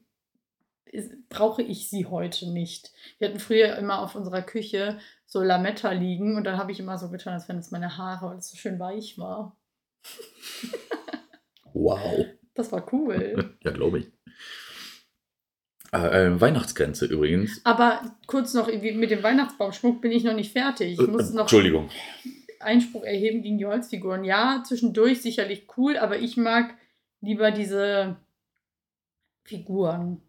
ist, 0.98 1.30
brauche 1.30 1.62
ich 1.62 1.90
sie 1.90 2.06
heute 2.08 2.52
nicht. 2.52 2.92
Wir 3.20 3.30
hatten 3.30 3.40
früher 3.40 3.76
immer 3.78 4.02
auf 4.02 4.16
unserer 4.16 4.42
Küche 4.42 5.00
so 5.26 5.42
Lametta 5.42 5.92
liegen 5.92 6.36
und 6.36 6.44
dann 6.44 6.58
habe 6.58 6.72
ich 6.72 6.80
immer 6.80 6.98
so 6.98 7.10
getan, 7.10 7.34
als 7.34 7.48
wenn 7.48 7.58
es 7.58 7.72
meine 7.72 7.98
Haare, 7.98 8.30
weil 8.30 8.38
es 8.38 8.50
so 8.50 8.58
schön 8.58 8.80
weich 8.80 9.18
war. 9.18 9.56
Wow. 11.74 12.26
Das 12.54 12.72
war 12.72 12.92
cool. 12.94 13.54
Ja, 13.64 13.72
glaube 13.72 14.00
ich. 14.00 14.12
Äh, 15.94 16.26
äh, 16.28 16.42
Weihnachtsgrenze 16.42 17.06
übrigens. 17.06 17.62
Aber 17.64 18.02
kurz 18.26 18.54
noch, 18.54 18.68
mit 18.68 19.12
dem 19.12 19.24
Weihnachtsbaumschmuck 19.24 20.02
bin 20.02 20.12
ich 20.12 20.24
noch 20.24 20.34
nicht 20.34 20.52
fertig. 20.52 21.00
Ich 21.00 21.08
muss 21.08 21.32
Äh, 21.32 21.34
noch 21.36 21.42
Entschuldigung. 21.42 21.90
Einspruch 22.60 23.04
erheben 23.04 23.42
gegen 23.44 23.58
die 23.58 23.66
Holzfiguren. 23.66 24.24
Ja, 24.24 24.64
zwischendurch 24.66 25.22
sicherlich 25.22 25.68
cool, 25.78 25.98
aber 25.98 26.18
ich 26.18 26.36
mag 26.38 26.74
lieber 27.22 27.52
diese 27.52 28.18
Figuren. 29.44 30.22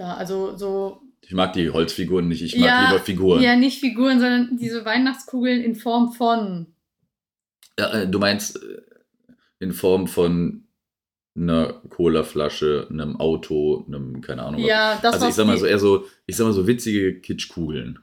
Da, 0.00 0.14
also 0.14 0.56
so, 0.56 1.02
Ich 1.20 1.32
mag 1.32 1.52
die 1.52 1.68
Holzfiguren 1.68 2.26
nicht, 2.26 2.40
ich 2.40 2.56
mag 2.56 2.66
Ja, 2.66 2.86
lieber 2.88 3.00
Figuren. 3.04 3.42
ja, 3.42 3.54
nicht 3.54 3.80
Figuren, 3.80 4.18
sondern 4.18 4.56
diese 4.56 4.86
Weihnachtskugeln 4.86 5.60
in 5.60 5.74
Form 5.74 6.12
von. 6.14 6.68
Ja, 7.78 7.92
äh, 7.92 8.08
du 8.08 8.18
meinst 8.18 8.56
äh, 8.62 8.80
in 9.58 9.72
Form 9.74 10.06
von 10.06 10.64
einer 11.36 11.82
Colaflasche, 11.90 12.86
einem 12.88 13.20
Auto, 13.20 13.84
einem, 13.86 14.22
keine 14.22 14.42
Ahnung. 14.44 14.62
was. 14.62 14.68
Ja, 14.70 14.98
das 15.02 15.12
also 15.16 15.28
ich 15.28 15.34
sag 15.34 15.46
mal 15.46 15.58
so 15.58 15.66
eher 15.66 15.78
so, 15.78 16.06
ich 16.24 16.34
sag 16.34 16.46
mal 16.46 16.54
so 16.54 16.66
witzige 16.66 17.20
Kitschkugeln. 17.20 17.98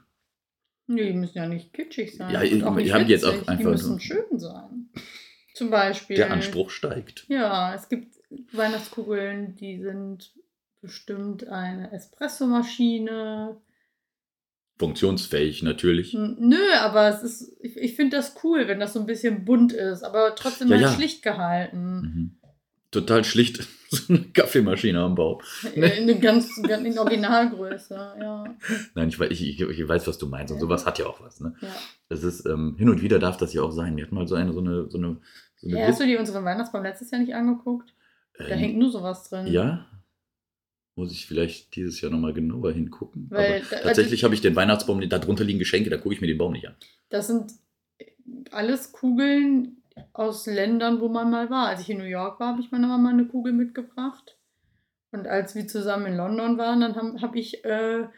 Nee, 0.86 1.08
die 1.12 1.18
müssen 1.18 1.36
ja 1.36 1.46
nicht 1.48 1.72
kitschig 1.72 2.14
sein. 2.16 2.32
Ja, 2.32 2.42
ich- 2.44 2.62
auch 2.62 2.76
nicht 2.76 2.92
haben 2.92 3.08
jetzt 3.08 3.24
auch 3.24 3.32
einfach 3.32 3.56
Die 3.58 3.64
müssen 3.64 3.94
so- 3.94 3.98
schön 3.98 4.38
sein. 4.38 4.88
Zum 5.54 5.70
Beispiel. 5.70 6.14
Der 6.16 6.30
Anspruch 6.32 6.70
steigt. 6.70 7.26
Ja, 7.28 7.74
es 7.74 7.88
gibt 7.88 8.14
Weihnachtskugeln, 8.52 9.56
die 9.56 9.80
sind 9.82 10.32
bestimmt 10.88 11.46
eine 11.48 11.92
Espressomaschine. 11.92 13.56
Funktionsfähig 14.78 15.62
natürlich. 15.62 16.14
N- 16.14 16.36
Nö, 16.38 16.56
aber 16.80 17.08
es 17.08 17.22
ist, 17.22 17.56
ich, 17.60 17.76
ich 17.76 17.96
finde 17.96 18.16
das 18.16 18.36
cool, 18.44 18.68
wenn 18.68 18.78
das 18.78 18.92
so 18.92 19.00
ein 19.00 19.06
bisschen 19.06 19.44
bunt 19.44 19.72
ist, 19.72 20.02
aber 20.04 20.34
trotzdem 20.36 20.68
Ja, 20.68 20.74
halt 20.74 20.82
ja. 20.82 20.92
schlicht 20.92 21.22
gehalten. 21.22 22.00
Mhm. 22.00 22.34
Total 22.90 23.24
schlicht. 23.24 23.66
so 23.90 24.12
eine 24.14 24.20
Kaffeemaschine 24.32 25.00
am 25.00 25.14
Bauch. 25.14 25.42
Äh, 25.74 26.00
In 26.08 26.20
ganz 26.20 26.56
in 26.58 26.98
Originalgröße, 26.98 27.94
ja. 28.20 28.44
Nein, 28.94 29.08
ich, 29.08 29.16
weiß- 29.16 29.30
ich, 29.30 29.60
ich, 29.60 29.88
weiß, 29.88 30.06
was 30.06 30.16
du 30.18 30.26
meinst. 30.26 30.52
Und 30.52 30.58
Ja. 30.58 30.62
sowas 30.62 30.86
hat 30.86 30.98
ja 30.98 31.06
auch 31.06 31.20
was. 31.20 31.40
Ne? 31.40 31.54
ja. 31.60 31.68
Das 32.08 32.22
ist, 32.22 32.46
ähm, 32.46 32.76
hin 32.78 32.88
und 32.88 33.02
wieder 33.02 33.18
darf 33.18 33.36
das 33.36 33.52
ja 33.52 33.62
auch 33.62 33.72
sein. 33.72 33.96
Wir 33.96 34.04
hatten 34.04 34.14
mal 34.14 34.28
so 34.28 34.36
eine, 34.36 34.52
so 34.52 34.60
eine, 34.60 34.88
so 34.88 34.96
eine, 34.98 35.18
so 35.56 35.66
eine 35.68 35.76
Hey, 35.76 35.86
hast 35.88 36.00
du 36.00 36.06
dir 36.06 36.20
unseren 36.20 36.44
Weihnachtsbaum 36.44 36.82
letztes 36.84 37.10
Jahr 37.10 37.20
nicht 37.20 37.34
angeguckt? 37.34 37.92
Da 38.38 38.46
Ähm, 38.46 38.58
hängt 38.58 38.78
nur 38.78 38.90
sowas 38.92 39.28
drin. 39.28 39.48
Ja. 39.48 39.86
Muss 40.98 41.12
ich 41.12 41.26
vielleicht 41.26 41.76
dieses 41.76 42.00
Jahr 42.00 42.10
nochmal 42.10 42.32
genauer 42.32 42.72
hingucken. 42.72 43.28
Weil 43.30 43.62
Aber 43.62 43.70
da- 43.70 43.82
tatsächlich 43.82 44.24
habe 44.24 44.34
ich 44.34 44.40
den 44.40 44.56
Weihnachtsbaum, 44.56 45.00
da 45.08 45.20
drunter 45.20 45.44
liegen 45.44 45.60
Geschenke, 45.60 45.90
da 45.90 45.96
gucke 45.96 46.12
ich 46.12 46.20
mir 46.20 46.26
den 46.26 46.38
Baum 46.38 46.54
nicht 46.54 46.66
an. 46.66 46.74
Das 47.08 47.28
sind 47.28 47.52
alles 48.50 48.90
Kugeln 48.90 49.76
aus 50.12 50.46
Ländern, 50.46 51.00
wo 51.00 51.08
man 51.08 51.30
mal 51.30 51.50
war. 51.50 51.68
Als 51.68 51.82
ich 51.82 51.90
in 51.90 51.98
New 51.98 52.04
York 52.04 52.40
war, 52.40 52.48
habe 52.48 52.60
ich 52.60 52.72
meiner 52.72 52.88
Mama 52.88 53.10
eine 53.10 53.26
Kugel 53.26 53.52
mitgebracht. 53.52 54.36
Und 55.12 55.28
als 55.28 55.54
wir 55.54 55.68
zusammen 55.68 56.06
in 56.06 56.16
London 56.16 56.58
waren, 56.58 56.80
dann 56.80 56.96
habe 56.96 57.20
hab 57.20 57.36
ich, 57.36 57.64
äh, 57.64 58.00
ja 58.00 58.08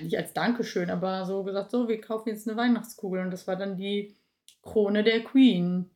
nicht 0.00 0.16
als 0.16 0.32
Dankeschön, 0.32 0.88
aber 0.88 1.24
so 1.26 1.42
gesagt, 1.42 1.72
so, 1.72 1.88
wir 1.88 2.00
kaufen 2.00 2.28
jetzt 2.28 2.48
eine 2.48 2.56
Weihnachtskugel. 2.56 3.22
Und 3.22 3.32
das 3.32 3.48
war 3.48 3.56
dann 3.56 3.76
die 3.76 4.14
Krone 4.62 5.02
der 5.02 5.24
Queen. 5.24 5.90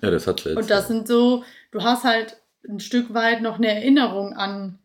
Ja, 0.00 0.12
das 0.12 0.28
hat 0.28 0.44
jetzt. 0.44 0.56
Und 0.56 0.70
das 0.70 0.86
sind 0.86 1.08
so, 1.08 1.42
du 1.72 1.82
hast 1.82 2.04
halt 2.04 2.40
ein 2.68 2.78
Stück 2.78 3.12
weit 3.14 3.42
noch 3.42 3.56
eine 3.56 3.68
Erinnerung 3.68 4.32
an 4.32 4.78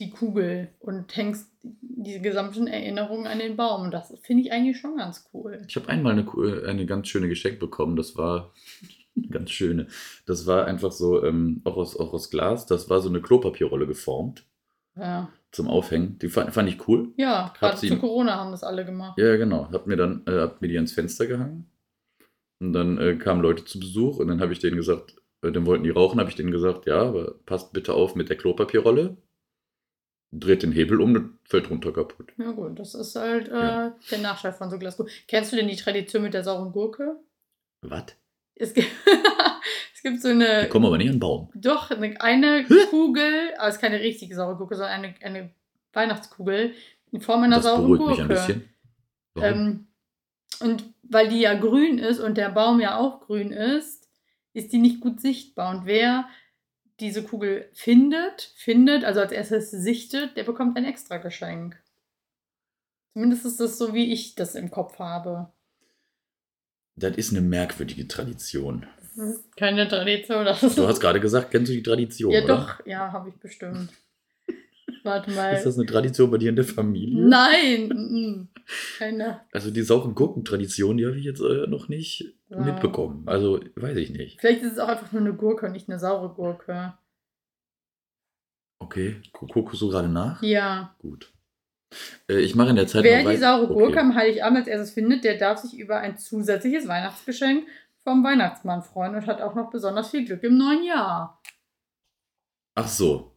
die 0.00 0.10
Kugel 0.10 0.68
und 0.78 1.16
hängst 1.16 1.50
diese 1.62 2.20
gesamten 2.20 2.66
Erinnerungen 2.66 3.26
an 3.26 3.38
den 3.38 3.56
Baum. 3.56 3.90
Das 3.90 4.12
finde 4.22 4.42
ich 4.42 4.52
eigentlich 4.52 4.78
schon 4.78 4.96
ganz 4.96 5.28
cool. 5.32 5.62
Ich 5.68 5.76
habe 5.76 5.88
einmal 5.88 6.12
eine, 6.12 6.24
Ku- 6.24 6.42
eine 6.66 6.84
ganz 6.86 7.08
schöne 7.08 7.28
Geschenk 7.28 7.58
bekommen. 7.58 7.96
Das 7.96 8.16
war 8.16 8.52
ganz 9.30 9.50
schöne. 9.50 9.86
Das 10.26 10.46
war 10.46 10.66
einfach 10.66 10.92
so, 10.92 11.24
ähm, 11.24 11.62
auch, 11.64 11.76
aus, 11.76 11.98
auch 11.98 12.12
aus 12.12 12.30
Glas. 12.30 12.66
Das 12.66 12.90
war 12.90 13.00
so 13.00 13.08
eine 13.08 13.22
Klopapierrolle 13.22 13.86
geformt 13.86 14.44
Ja, 14.96 15.30
zum 15.50 15.68
Aufhängen. 15.68 16.18
Die 16.18 16.28
fand, 16.28 16.52
fand 16.52 16.68
ich 16.68 16.86
cool. 16.88 17.12
ja 17.16 17.52
gerade 17.58 17.76
zu 17.78 17.98
Corona 17.98 18.36
haben 18.36 18.50
das 18.50 18.62
alle 18.64 18.84
gemacht. 18.84 19.18
Ja, 19.18 19.36
genau. 19.36 19.70
Hab 19.72 19.86
mir 19.86 19.96
dann 19.96 20.22
äh, 20.26 20.40
hab 20.40 20.60
mir 20.60 20.68
die 20.68 20.76
ans 20.76 20.92
Fenster 20.92 21.26
gehangen. 21.26 21.70
Und 22.60 22.72
dann 22.74 22.98
äh, 22.98 23.16
kamen 23.16 23.40
Leute 23.42 23.64
zu 23.64 23.78
Besuch 23.80 24.18
und 24.18 24.28
dann 24.28 24.40
habe 24.40 24.52
ich 24.52 24.58
denen 24.58 24.76
gesagt, 24.76 25.16
äh, 25.42 25.52
dann 25.52 25.66
wollten 25.66 25.84
die 25.84 25.90
rauchen, 25.90 26.18
habe 26.20 26.30
ich 26.30 26.36
denen 26.36 26.50
gesagt, 26.50 26.86
ja, 26.86 27.00
aber 27.02 27.34
passt 27.46 27.72
bitte 27.72 27.92
auf 27.94 28.14
mit 28.14 28.28
der 28.28 28.36
Klopapierrolle. 28.36 29.16
Dreht 30.40 30.62
den 30.62 30.72
Hebel 30.72 31.00
um, 31.00 31.14
dann 31.14 31.38
fällt 31.44 31.70
runter 31.70 31.92
kaputt. 31.92 32.32
Ja 32.38 32.50
gut, 32.52 32.78
das 32.78 32.94
ist 32.94 33.16
halt 33.16 33.48
äh, 33.48 33.54
Ja. 33.54 33.96
der 34.10 34.18
Nachteil 34.18 34.52
von 34.52 34.70
so 34.70 34.78
Glaskugeln. 34.78 35.14
Kennst 35.28 35.52
du 35.52 35.56
denn 35.56 35.68
die 35.68 35.76
Tradition 35.76 36.22
mit 36.22 36.34
der 36.34 36.44
sauren 36.44 36.72
Gurke? 36.72 37.16
Was? 37.82 38.04
Es 38.54 38.72
gibt, 38.74 38.88
es 39.94 40.02
gibt 40.02 40.20
so 40.22 40.28
Die 40.28 40.34
eine, 40.34 40.68
kommen 40.68 40.86
aber 40.86 40.98
nicht 40.98 41.08
an 41.08 41.14
den 41.16 41.20
Baum. 41.20 41.50
doch, 41.54 41.90
eine, 41.90 42.20
eine 42.20 42.64
Kugel, 42.90 43.52
aber 43.58 43.68
es 43.68 43.76
ist 43.76 43.80
keine 43.80 44.00
richtige 44.00 44.34
saure 44.34 44.56
Gurke, 44.56 44.74
sondern 44.76 44.92
eine, 45.04 45.14
eine 45.22 45.50
Weihnachtskugel 45.92 46.72
in 47.12 47.20
Form 47.20 47.42
einer 47.42 47.56
Das 47.56 47.64
sauren 47.66 47.82
beruhigt 47.82 48.00
Gurke. 48.04 48.12
mich 48.12 48.20
ein 48.22 48.28
bisschen. 48.28 48.68
Warum? 49.34 49.50
Ähm, 49.50 49.86
und 50.60 50.84
weil 51.02 51.28
die 51.28 51.40
ja 51.40 51.54
grün 51.54 51.98
ist 51.98 52.18
und 52.20 52.36
der 52.38 52.48
Baum 52.48 52.80
ja 52.80 52.96
auch 52.98 53.20
grün 53.20 53.50
ist, 53.52 54.08
ist 54.54 54.72
die 54.72 54.78
nicht 54.78 55.00
gut 55.00 55.20
sichtbar. 55.20 55.76
Und 55.76 55.86
wer 55.86 56.26
diese 57.00 57.22
Kugel 57.22 57.68
findet, 57.72 58.52
findet, 58.56 59.04
also 59.04 59.20
als 59.20 59.32
erstes 59.32 59.70
sichtet, 59.70 60.36
der 60.36 60.44
bekommt 60.44 60.76
ein 60.76 60.84
extra 60.84 61.18
Geschenk. 61.18 61.80
Zumindest 63.12 63.46
ist 63.46 63.60
das 63.60 63.78
so, 63.78 63.94
wie 63.94 64.12
ich 64.12 64.34
das 64.34 64.54
im 64.54 64.70
Kopf 64.70 64.98
habe. 64.98 65.50
das 66.96 67.16
ist 67.16 67.32
eine 67.32 67.40
merkwürdige 67.40 68.08
Tradition. 68.08 68.86
Keine 69.56 69.88
Tradition. 69.88 70.44
Du 70.76 70.86
hast 70.86 71.00
gerade 71.00 71.20
gesagt, 71.20 71.50
kennst 71.50 71.70
du 71.70 71.74
die 71.74 71.82
Tradition, 71.82 72.32
ja, 72.32 72.44
oder? 72.44 72.56
doch, 72.56 72.86
ja, 72.86 73.12
habe 73.12 73.30
ich 73.30 73.36
bestimmt. 73.36 73.90
Warte 75.02 75.30
mal. 75.30 75.54
Ist 75.54 75.64
das 75.64 75.78
eine 75.78 75.86
Tradition 75.86 76.30
bei 76.30 76.38
dir 76.38 76.50
in 76.50 76.56
der 76.56 76.64
Familie? 76.64 77.26
Nein, 77.26 78.48
keine. 78.98 79.40
Also 79.52 79.70
die 79.70 79.82
sauren 79.82 80.14
Gurken-Tradition, 80.14 80.96
die 80.96 81.06
habe 81.06 81.16
ich 81.16 81.24
jetzt 81.24 81.40
äh, 81.40 81.66
noch 81.66 81.88
nicht 81.88 82.35
Ja. 82.48 82.58
mitbekommen. 82.60 83.24
Also 83.28 83.60
weiß 83.74 83.96
ich 83.96 84.10
nicht. 84.10 84.40
Vielleicht 84.40 84.62
ist 84.62 84.72
es 84.74 84.78
auch 84.78 84.88
einfach 84.88 85.10
nur 85.12 85.22
eine 85.22 85.34
Gurke 85.34 85.66
und 85.66 85.72
nicht 85.72 85.88
eine 85.88 85.98
saure 85.98 86.32
Gurke. 86.34 86.94
Okay, 88.78 89.20
gu- 89.32 89.46
guckst 89.46 89.80
du 89.80 89.88
gerade 89.88 90.08
nach? 90.08 90.42
Ja. 90.42 90.94
Gut. 90.98 91.32
Äh, 92.28 92.40
ich 92.40 92.54
mache 92.54 92.70
in 92.70 92.76
der 92.76 92.86
Zeit 92.86 93.04
Wer 93.04 93.24
die 93.28 93.36
saure 93.36 93.66
Gurke 93.68 93.88
Okay. 93.92 93.98
am 93.98 94.14
Heiligabend 94.14 94.58
als 94.58 94.68
erstes 94.68 94.90
findet, 94.92 95.24
der 95.24 95.38
darf 95.38 95.58
sich 95.58 95.78
über 95.78 95.98
ein 95.98 96.18
zusätzliches 96.18 96.86
Weihnachtsgeschenk 96.86 97.66
vom 98.04 98.22
Weihnachtsmann 98.22 98.82
freuen 98.82 99.14
und 99.14 99.26
hat 99.26 99.40
auch 99.40 99.54
noch 99.54 99.70
besonders 99.70 100.10
viel 100.10 100.24
Glück 100.24 100.42
im 100.44 100.56
neuen 100.58 100.84
Jahr. 100.84 101.42
Ach 102.76 102.88
so. 102.88 103.36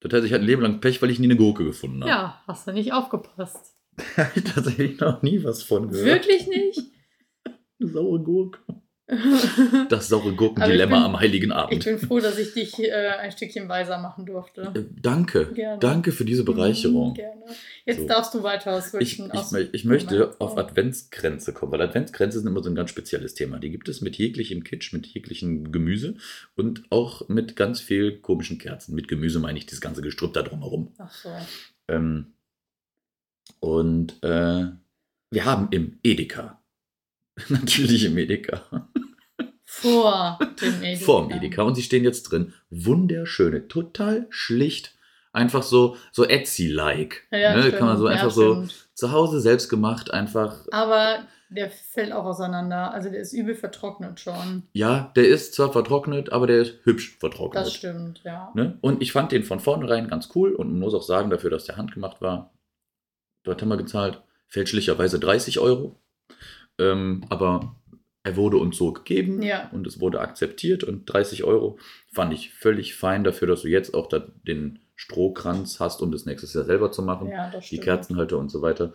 Das 0.00 0.12
heißt, 0.12 0.24
ich 0.26 0.32
hatte 0.32 0.42
ein 0.42 0.46
Leben 0.46 0.62
lang 0.62 0.80
Pech, 0.80 1.00
weil 1.00 1.10
ich 1.10 1.20
nie 1.20 1.26
eine 1.26 1.36
Gurke 1.36 1.64
gefunden 1.64 2.00
habe. 2.02 2.10
Ja, 2.10 2.42
hast 2.46 2.66
du 2.66 2.72
nicht 2.72 2.92
aufgepasst. 2.92 3.76
Da 4.16 4.24
habe 4.24 4.32
ich 4.36 4.44
tatsächlich 4.44 4.98
noch 5.00 5.22
nie 5.22 5.44
was 5.44 5.62
von 5.62 5.88
gehört. 5.90 6.06
Wirklich 6.26 6.46
nicht? 6.48 6.80
Eine 7.82 7.90
saure 7.92 8.20
Gurke. 8.20 8.58
ich 8.68 8.74
Das 9.90 10.08
saure 10.08 10.30
ich 10.30 10.36
Gurkendilemma 10.36 11.04
am 11.04 11.18
Heiligen 11.20 11.52
Abend. 11.52 11.84
bin 11.84 11.98
froh, 11.98 12.20
dass 12.20 12.38
ich 12.38 12.54
dich 12.54 12.78
äh, 12.78 12.92
ein 12.92 13.30
Stückchen 13.32 13.68
weiser 13.68 13.98
machen 13.98 14.24
durfte. 14.24 14.72
Äh, 14.74 14.84
danke. 15.02 15.52
Gerne. 15.52 15.78
Danke 15.80 16.12
für 16.12 16.24
diese 16.24 16.44
Bereicherung. 16.44 17.10
Mhm, 17.10 17.14
Gerne. 17.14 17.42
Jetzt 17.84 18.00
So. 18.00 18.06
darfst 18.06 18.32
du 18.32 18.42
weiter 18.42 18.78
Ich, 18.78 18.84
switchen. 18.84 19.26
ich, 19.26 19.32
aus 19.38 19.52
ich 19.52 19.82
dem 19.82 19.88
möchte 19.90 20.34
auf 20.38 20.56
Adventsgrenze 20.56 21.52
kommen, 21.52 21.72
weil 21.72 21.82
Adventsgrenze 21.82 22.38
sind 22.38 22.48
immer 22.48 22.62
so 22.62 22.70
ein 22.70 22.76
ganz 22.76 22.90
spezielles 22.90 23.34
Thema. 23.34 23.58
Die 23.58 23.70
gibt 23.70 23.88
es 23.88 24.00
mit 24.00 24.16
jeglichem 24.16 24.62
Kitsch, 24.64 24.92
mit 24.94 25.06
jeglichem 25.08 25.72
Gemüse 25.72 26.14
und 26.54 26.84
auch 26.90 27.28
mit 27.28 27.56
ganz 27.56 27.80
viel 27.80 28.18
komischen 28.20 28.58
Kerzen. 28.58 28.94
Mit 28.94 29.08
Gemüse 29.08 29.40
meine 29.40 29.58
ich 29.58 29.66
das 29.66 29.80
ganze 29.80 30.00
Gestrüpp 30.00 30.32
da 30.32 30.42
drumherum. 30.42 30.94
Ach 30.98 31.12
so. 31.12 31.28
Ähm, 31.88 32.32
und 33.60 34.22
äh, 34.22 34.66
wir 35.30 35.44
haben 35.44 35.68
im 35.72 35.98
Edeka, 36.02 36.61
natürlich 37.48 38.04
im 38.04 38.16
Edeka, 38.18 38.88
Vor 39.64 40.38
dem 40.60 40.82
Edeka. 40.82 41.04
vor 41.04 41.28
dem 41.28 41.36
Edeka 41.38 41.62
und 41.62 41.74
sie 41.74 41.82
stehen 41.82 42.04
jetzt 42.04 42.24
drin. 42.24 42.52
Wunderschöne, 42.70 43.68
total 43.68 44.26
schlicht. 44.30 44.94
Einfach 45.34 45.62
so, 45.62 45.96
so 46.12 46.26
Etsy-like. 46.26 47.26
Ja, 47.30 47.54
ne? 47.56 47.62
stimmt. 47.62 47.78
Kann 47.78 47.86
man 47.88 47.96
so 47.96 48.06
Ja, 48.06 48.12
einfach 48.12 48.30
so 48.30 48.54
stimmt. 48.54 48.88
zu 48.94 49.12
Hause 49.12 49.40
selbst 49.40 49.70
gemacht, 49.70 50.10
einfach 50.12 50.66
Aber 50.70 51.26
der 51.48 51.70
fällt 51.70 52.12
auch 52.12 52.26
auseinander. 52.26 52.92
Also 52.92 53.08
der 53.08 53.20
ist 53.20 53.32
übel 53.32 53.54
vertrocknet 53.54 54.20
schon. 54.20 54.64
Ja, 54.74 55.10
der 55.16 55.26
ist 55.28 55.54
zwar 55.54 55.72
vertrocknet, 55.72 56.32
aber 56.32 56.46
der 56.46 56.60
ist 56.60 56.74
hübsch 56.84 57.16
vertrocknet. 57.18 57.64
Das 57.64 57.72
stimmt, 57.72 58.20
ja. 58.24 58.52
Ne? 58.54 58.76
Und 58.82 59.00
ich 59.00 59.12
fand 59.12 59.32
den 59.32 59.42
von 59.42 59.58
vornherein 59.60 60.08
ganz 60.08 60.28
cool 60.34 60.54
und 60.54 60.78
muss 60.78 60.92
auch 60.92 61.02
sagen, 61.02 61.30
dafür, 61.30 61.48
dass 61.48 61.64
der 61.64 61.78
handgemacht 61.78 62.20
war, 62.20 62.52
dort 63.42 63.62
haben 63.62 63.68
wir 63.70 63.78
gezahlt, 63.78 64.22
fälschlicherweise 64.48 65.18
30 65.18 65.60
Euro. 65.60 65.98
Ähm, 66.78 67.22
aber 67.28 67.76
er 68.24 68.36
wurde 68.36 68.56
uns 68.56 68.76
so 68.76 68.92
gegeben 68.92 69.42
Ja. 69.42 69.68
und 69.72 69.86
es 69.86 70.00
wurde 70.00 70.20
akzeptiert 70.20 70.84
und 70.84 71.06
30 71.06 71.44
Euro 71.44 71.78
fand 72.12 72.32
ich 72.32 72.52
völlig 72.54 72.94
fein 72.94 73.24
dafür, 73.24 73.48
dass 73.48 73.62
du 73.62 73.68
jetzt 73.68 73.94
auch 73.94 74.06
da 74.08 74.20
den 74.46 74.78
Strohkranz 74.94 75.80
hast, 75.80 76.00
um 76.02 76.12
das 76.12 76.24
nächstes 76.26 76.54
Jahr 76.54 76.64
selber 76.64 76.92
zu 76.92 77.02
machen. 77.02 77.28
Ja, 77.28 77.50
die. 77.68 77.78
Kerzenhalter 77.78 78.38
und 78.38 78.50
so 78.50 78.62
weiter. 78.62 78.92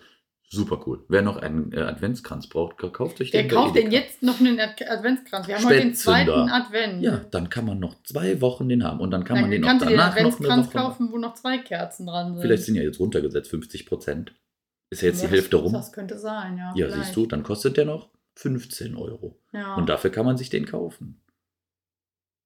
Super 0.50 0.82
cool. 0.88 1.04
Wer 1.10 1.24
noch 1.24 1.36
einen 1.36 1.74
äh, 1.74 1.82
Adventskranz 1.82 2.48
braucht, 2.48 2.78
kauft 2.78 3.20
euch 3.20 3.32
Der 3.32 3.42
den. 3.44 3.50
bei 3.50 3.56
kauft 3.56 3.76
den 3.76 3.92
jetzt 3.92 4.24
noch 4.24 4.40
einen 4.40 4.58
Ad- 4.62 4.86
Adventskranz. 4.88 5.46
Wir 5.46 5.58
haben 5.58 5.66
heute 5.66 5.80
den 5.82 5.94
zweiten 5.94 6.30
Advent. 6.32 7.04
Ja, 7.04 7.18
dann 7.32 7.50
kann 7.50 7.66
man 7.66 7.80
noch 7.80 8.02
zwei 8.04 8.40
Wochen 8.40 8.70
den 8.70 8.86
haben 8.86 9.02
und 9.02 9.12
dann 9.12 9.26
kann 9.26 9.42
man 9.42 9.52
Dann 9.52 9.62
den 9.62 9.66
auch 9.66 9.74
du 9.80 9.86
den 9.88 9.98
danach 9.98 10.12
noch 10.12 10.16
eine 10.16 10.28
Adventskranz 10.30 10.68
Woche 10.68 10.78
kaufen, 10.78 11.10
wo 11.12 11.18
noch 11.18 11.34
zwei 11.34 11.58
Kerzen 11.58 12.06
dran 12.06 12.36
sind. 12.36 12.42
Vielleicht 12.42 12.63
sind 12.63 12.76
ja 12.76 12.84
jetzt 12.84 12.98
runtergesetzt 13.02 13.50
50 13.50 13.86
Prozent. 13.88 14.32
Ist 14.89 15.02
ja 15.02 15.10
jetzt 15.10 15.21
Ja, 15.21 15.28
die 15.28 15.34
Hälfte 15.36 15.58
das, 15.58 15.62
rum. 15.65 15.73
Das 15.73 15.91
könnte 15.91 16.17
sein, 16.17 16.58
ja. 16.58 16.73
Ja, 16.76 16.88
vielleicht. 16.88 17.06
siehst 17.06 17.15
du, 17.15 17.26
dann 17.26 17.43
kostet 17.43 17.78
der 17.78 17.86
noch 17.86 18.10
15 18.36 18.95
Euro. 18.95 19.38
Ja. 19.52 19.76
Und 19.76 19.89
dafür 19.89 20.12
kann 20.12 20.26
man 20.26 20.38
sich 20.38 20.50
den 20.50 20.65
kaufen. 20.65 21.21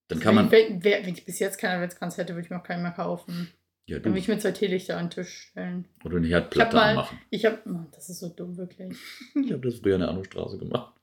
Dann 0.08 0.20
kann 0.20 0.36
man. 0.36 0.52
Wenn, 0.52 0.78
ich- 0.78 0.84
wenn, 0.84 1.06
wenn 1.06 1.14
ich 1.14 1.26
bis 1.26 1.40
jetzt 1.40 1.58
keinen 1.58 1.76
Adventskranz 1.76 2.18
hätte, 2.18 2.34
würde 2.34 2.46
ich 2.46 2.50
mir 2.50 2.60
auch 2.60 2.64
keinen 2.64 2.82
mehr 2.84 2.92
kaufen. 2.92 3.52
Ja, 3.86 3.96
Dann 3.98 4.04
du, 4.04 4.10
würde 4.12 4.20
ich 4.20 4.28
mir 4.28 4.40
zwei 4.40 4.52
Teelichter 4.52 4.98
an 4.98 5.06
den 5.06 5.12
Tisch 5.12 5.50
stellen. 5.52 5.88
oder 6.04 6.18
eine 6.18 6.26
Ich 6.28 6.32
Herdplatte 6.34 6.76
mal, 6.76 6.90
anmachen. 6.92 7.20
ich 7.30 7.46
habe, 7.46 7.60
oh, 7.66 7.86
das 7.94 8.10
ist 8.10 8.20
so 8.20 8.30
dumm, 8.30 8.58
wirklich. 8.58 8.96
Ich 9.36 9.52
habe 9.52 9.62
das 9.68 9.80
früher 9.80 9.96
in 9.96 10.02
der 10.02 10.10
Anno-Straße 10.10 10.58
gemacht. 10.58 10.94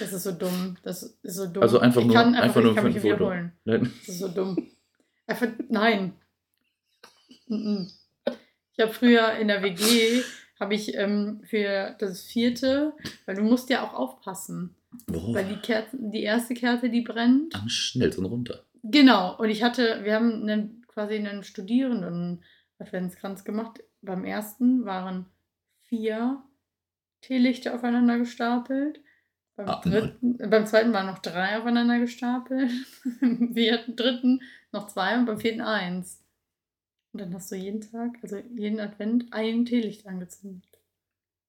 Das 0.00 0.12
ist 0.12 0.22
so 0.22 0.32
dumm. 0.32 0.76
Das 0.82 1.02
ist 1.02 1.34
so 1.34 1.46
dumm. 1.46 1.62
Also 1.62 1.78
einfach 1.78 2.00
ich 2.00 2.06
nur- 2.06 2.14
kann 2.16 2.34
einfach 2.34 2.60
nur 2.62 2.70
ich 2.70 2.76
kann 2.76 2.86
für 2.86 2.92
mich 2.92 3.02
Foto. 3.02 3.14
wiederholen. 3.14 3.52
Nein. 3.64 3.92
Das 4.00 4.08
ist 4.08 4.18
so 4.20 4.28
dumm. 4.28 4.70
Einfach, 5.26 5.48
nein. 5.68 6.14
Mhm. 7.48 7.90
Ich 8.72 8.80
habe 8.80 8.92
früher 8.92 9.32
in 9.34 9.48
der 9.48 9.62
WG, 9.62 10.22
habe 10.60 10.74
ich 10.74 10.94
ähm, 10.94 11.40
für 11.44 11.94
das 11.98 12.22
vierte, 12.22 12.92
weil 13.26 13.36
du 13.36 13.42
musst 13.42 13.70
ja 13.70 13.82
auch 13.82 13.94
aufpassen, 13.94 14.74
Worauf? 15.08 15.34
weil 15.34 15.44
die 15.46 15.56
Kerzen, 15.60 16.10
die 16.10 16.22
erste 16.22 16.54
Kerze, 16.54 16.88
die 16.90 17.02
brennt. 17.02 17.54
Am 17.54 17.68
schnellsten 17.68 18.24
runter. 18.24 18.64
Genau, 18.82 19.36
und 19.38 19.48
ich 19.50 19.62
hatte, 19.62 20.00
wir 20.04 20.14
haben 20.14 20.42
einen, 20.42 20.84
quasi 20.86 21.14
einen 21.14 21.42
Studierenden-Adventskranz 21.42 23.44
gemacht. 23.44 23.80
Beim 24.02 24.24
ersten 24.24 24.84
waren 24.84 25.26
vier 25.82 26.42
Teelichter 27.20 27.74
aufeinander 27.74 28.18
gestapelt. 28.18 29.00
Beim, 29.56 29.68
Ah, 29.68 29.80
dritten, 29.82 30.40
äh, 30.40 30.48
beim 30.48 30.66
zweiten 30.66 30.92
waren 30.92 31.06
noch 31.06 31.20
drei 31.20 31.58
aufeinander 31.58 31.98
gestapelt. 32.00 32.70
Beim 33.20 33.54
vierten, 33.54 33.96
dritten 33.96 34.42
noch 34.72 34.88
zwei 34.88 35.16
und 35.16 35.26
beim 35.26 35.38
vierten 35.38 35.60
eins. 35.60 36.20
Und 37.14 37.20
dann 37.20 37.32
hast 37.32 37.50
du 37.52 37.54
jeden 37.54 37.80
Tag, 37.80 38.16
also 38.22 38.36
jeden 38.56 38.80
Advent, 38.80 39.26
ein 39.30 39.64
Teelicht 39.64 40.04
angezündet. 40.06 40.66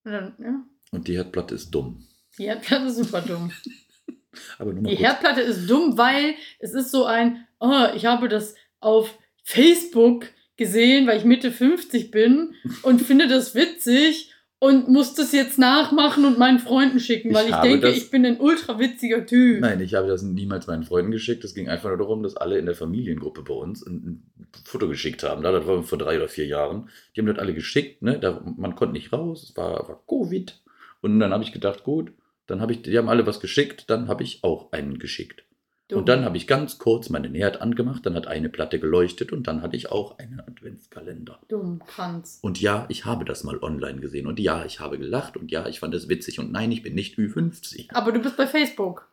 Und 0.04 0.12
dann, 0.12 0.34
ja, 0.40 0.64
Und 0.92 1.08
die 1.08 1.16
Herdplatte 1.18 1.56
ist 1.56 1.72
dumm. 1.72 2.06
die 2.38 2.44
Herdplatte 2.46 2.86
ist 2.86 2.98
super 2.98 3.22
dumm. 3.22 3.52
Aber 4.60 4.74
nur 4.74 4.84
mal 4.84 4.90
Die 4.90 4.96
kurz. 4.96 5.08
Herdplatte 5.08 5.42
ist 5.42 5.68
dumm, 5.68 5.98
weil 5.98 6.36
es 6.60 6.74
ist 6.76 6.92
so 6.92 7.06
ein, 7.06 7.48
oh, 7.60 7.88
ich 7.96 8.06
habe 8.06 8.30
das 8.30 8.54
auf 8.80 9.18
Facebook 9.44 10.28
gesehen, 10.56 11.08
weil 11.08 11.18
ich 11.18 11.26
Mitte 11.26 11.52
50 11.52 12.12
bin 12.12 12.54
und 12.84 13.02
finde 13.02 13.28
das 13.28 13.56
witzig 13.56 14.32
und 14.60 14.88
muss 14.90 15.14
das 15.14 15.32
jetzt 15.32 15.60
nachmachen 15.60 16.26
und 16.26 16.38
meinen 16.40 16.60
Freunden 16.60 17.00
schicken, 17.00 17.30
Ich 17.30 17.36
weil 17.36 17.48
ich 17.48 17.54
habe 17.54 17.68
denke, 17.68 17.88
das- 17.88 17.98
ich 17.98 18.10
bin 18.10 18.26
ein 18.26 18.40
ultra 18.40 18.80
witziger 18.80 19.26
Typ. 19.26 19.60
Nein, 19.62 19.80
ich 19.82 19.94
habe 19.94 20.08
das 20.08 20.22
niemals 20.24 20.68
meinen 20.68 20.84
Freunden 20.84 21.12
geschickt. 21.12 21.44
Es 21.44 21.54
ging 21.54 21.70
einfach 21.70 21.90
nur 21.90 21.98
darum, 21.98 22.24
dass 22.24 22.36
alle 22.36 22.58
in 22.58 22.66
der 22.66 22.76
Familiengruppe 22.76 23.44
bei 23.44 23.54
uns 23.54 23.86
ein, 23.86 23.94
ein 23.96 24.24
Foto 24.66 24.88
geschickt 24.88 25.24
haben. 25.24 25.44
Da, 25.44 25.52
Das 25.52 25.68
war 25.68 25.84
vor 25.84 25.98
drei 25.98 26.18
oder 26.18 26.28
vier 26.28 26.48
Jahren. 26.48 26.90
Die 27.16 27.22
haben 27.22 27.28
das 27.28 27.38
alle 27.40 27.54
geschickt. 27.54 28.02
Ne? 28.02 28.20
Da, 28.20 28.42
man 28.58 28.76
konnte 28.76 28.94
nicht 28.94 29.14
raus. 29.14 29.44
Es 29.44 29.56
war, 29.58 29.88
war 29.88 30.02
Covid. 30.08 30.60
Und 31.02 31.20
dann 31.20 31.32
habe 31.32 31.44
ich 31.44 31.52
gedacht, 31.52 31.84
gut, 31.84 32.12
dann 32.48 32.62
habe 32.62 32.72
ich, 32.74 32.82
die 32.82 32.98
haben 32.98 33.10
alle 33.10 33.26
was 33.28 33.40
geschickt. 33.40 33.90
Dann 33.90 34.08
habe 34.08 34.24
ich 34.24 34.44
auch 34.44 34.72
einen 34.72 35.00
geschickt. 35.00 35.44
Dumm. 35.88 36.00
Und 36.00 36.10
dann 36.10 36.26
habe 36.26 36.36
ich 36.36 36.48
ganz 36.48 36.80
kurz 36.80 37.10
meinen 37.10 37.36
Herd 37.36 37.62
angemacht. 37.62 38.06
Dann 38.06 38.16
hat 38.16 38.26
eine 38.26 38.50
Platte 38.50 38.80
geleuchtet 38.80 39.32
und 39.32 39.48
dann 39.48 39.62
hatte 39.62 39.78
ich 39.78 39.92
auch 39.92 40.18
einen 40.18 40.40
Adventskalender. 40.40 41.40
Dumm, 41.48 41.80
Kranz. 41.86 42.40
Und 42.42 42.60
ja, 42.60 42.88
ich 42.90 43.06
habe 43.06 43.24
das 43.24 43.44
mal 43.44 43.60
online 43.60 44.00
gesehen. 44.00 44.26
Und 44.26 44.40
ja, 44.40 44.66
ich 44.66 44.80
habe 44.80 44.98
gelacht. 44.98 45.38
Und 45.38 45.52
ja, 45.52 45.68
ich 45.68 45.80
fand 45.80 45.94
es 45.94 46.10
witzig. 46.10 46.40
Und 46.40 46.52
nein, 46.52 46.72
ich 46.72 46.82
bin 46.82 46.96
nicht 46.96 47.20
Ü50. 47.20 47.94
Aber 47.94 48.12
du 48.12 48.20
bist 48.20 48.36
bei 48.36 48.48
Facebook. 48.48 49.12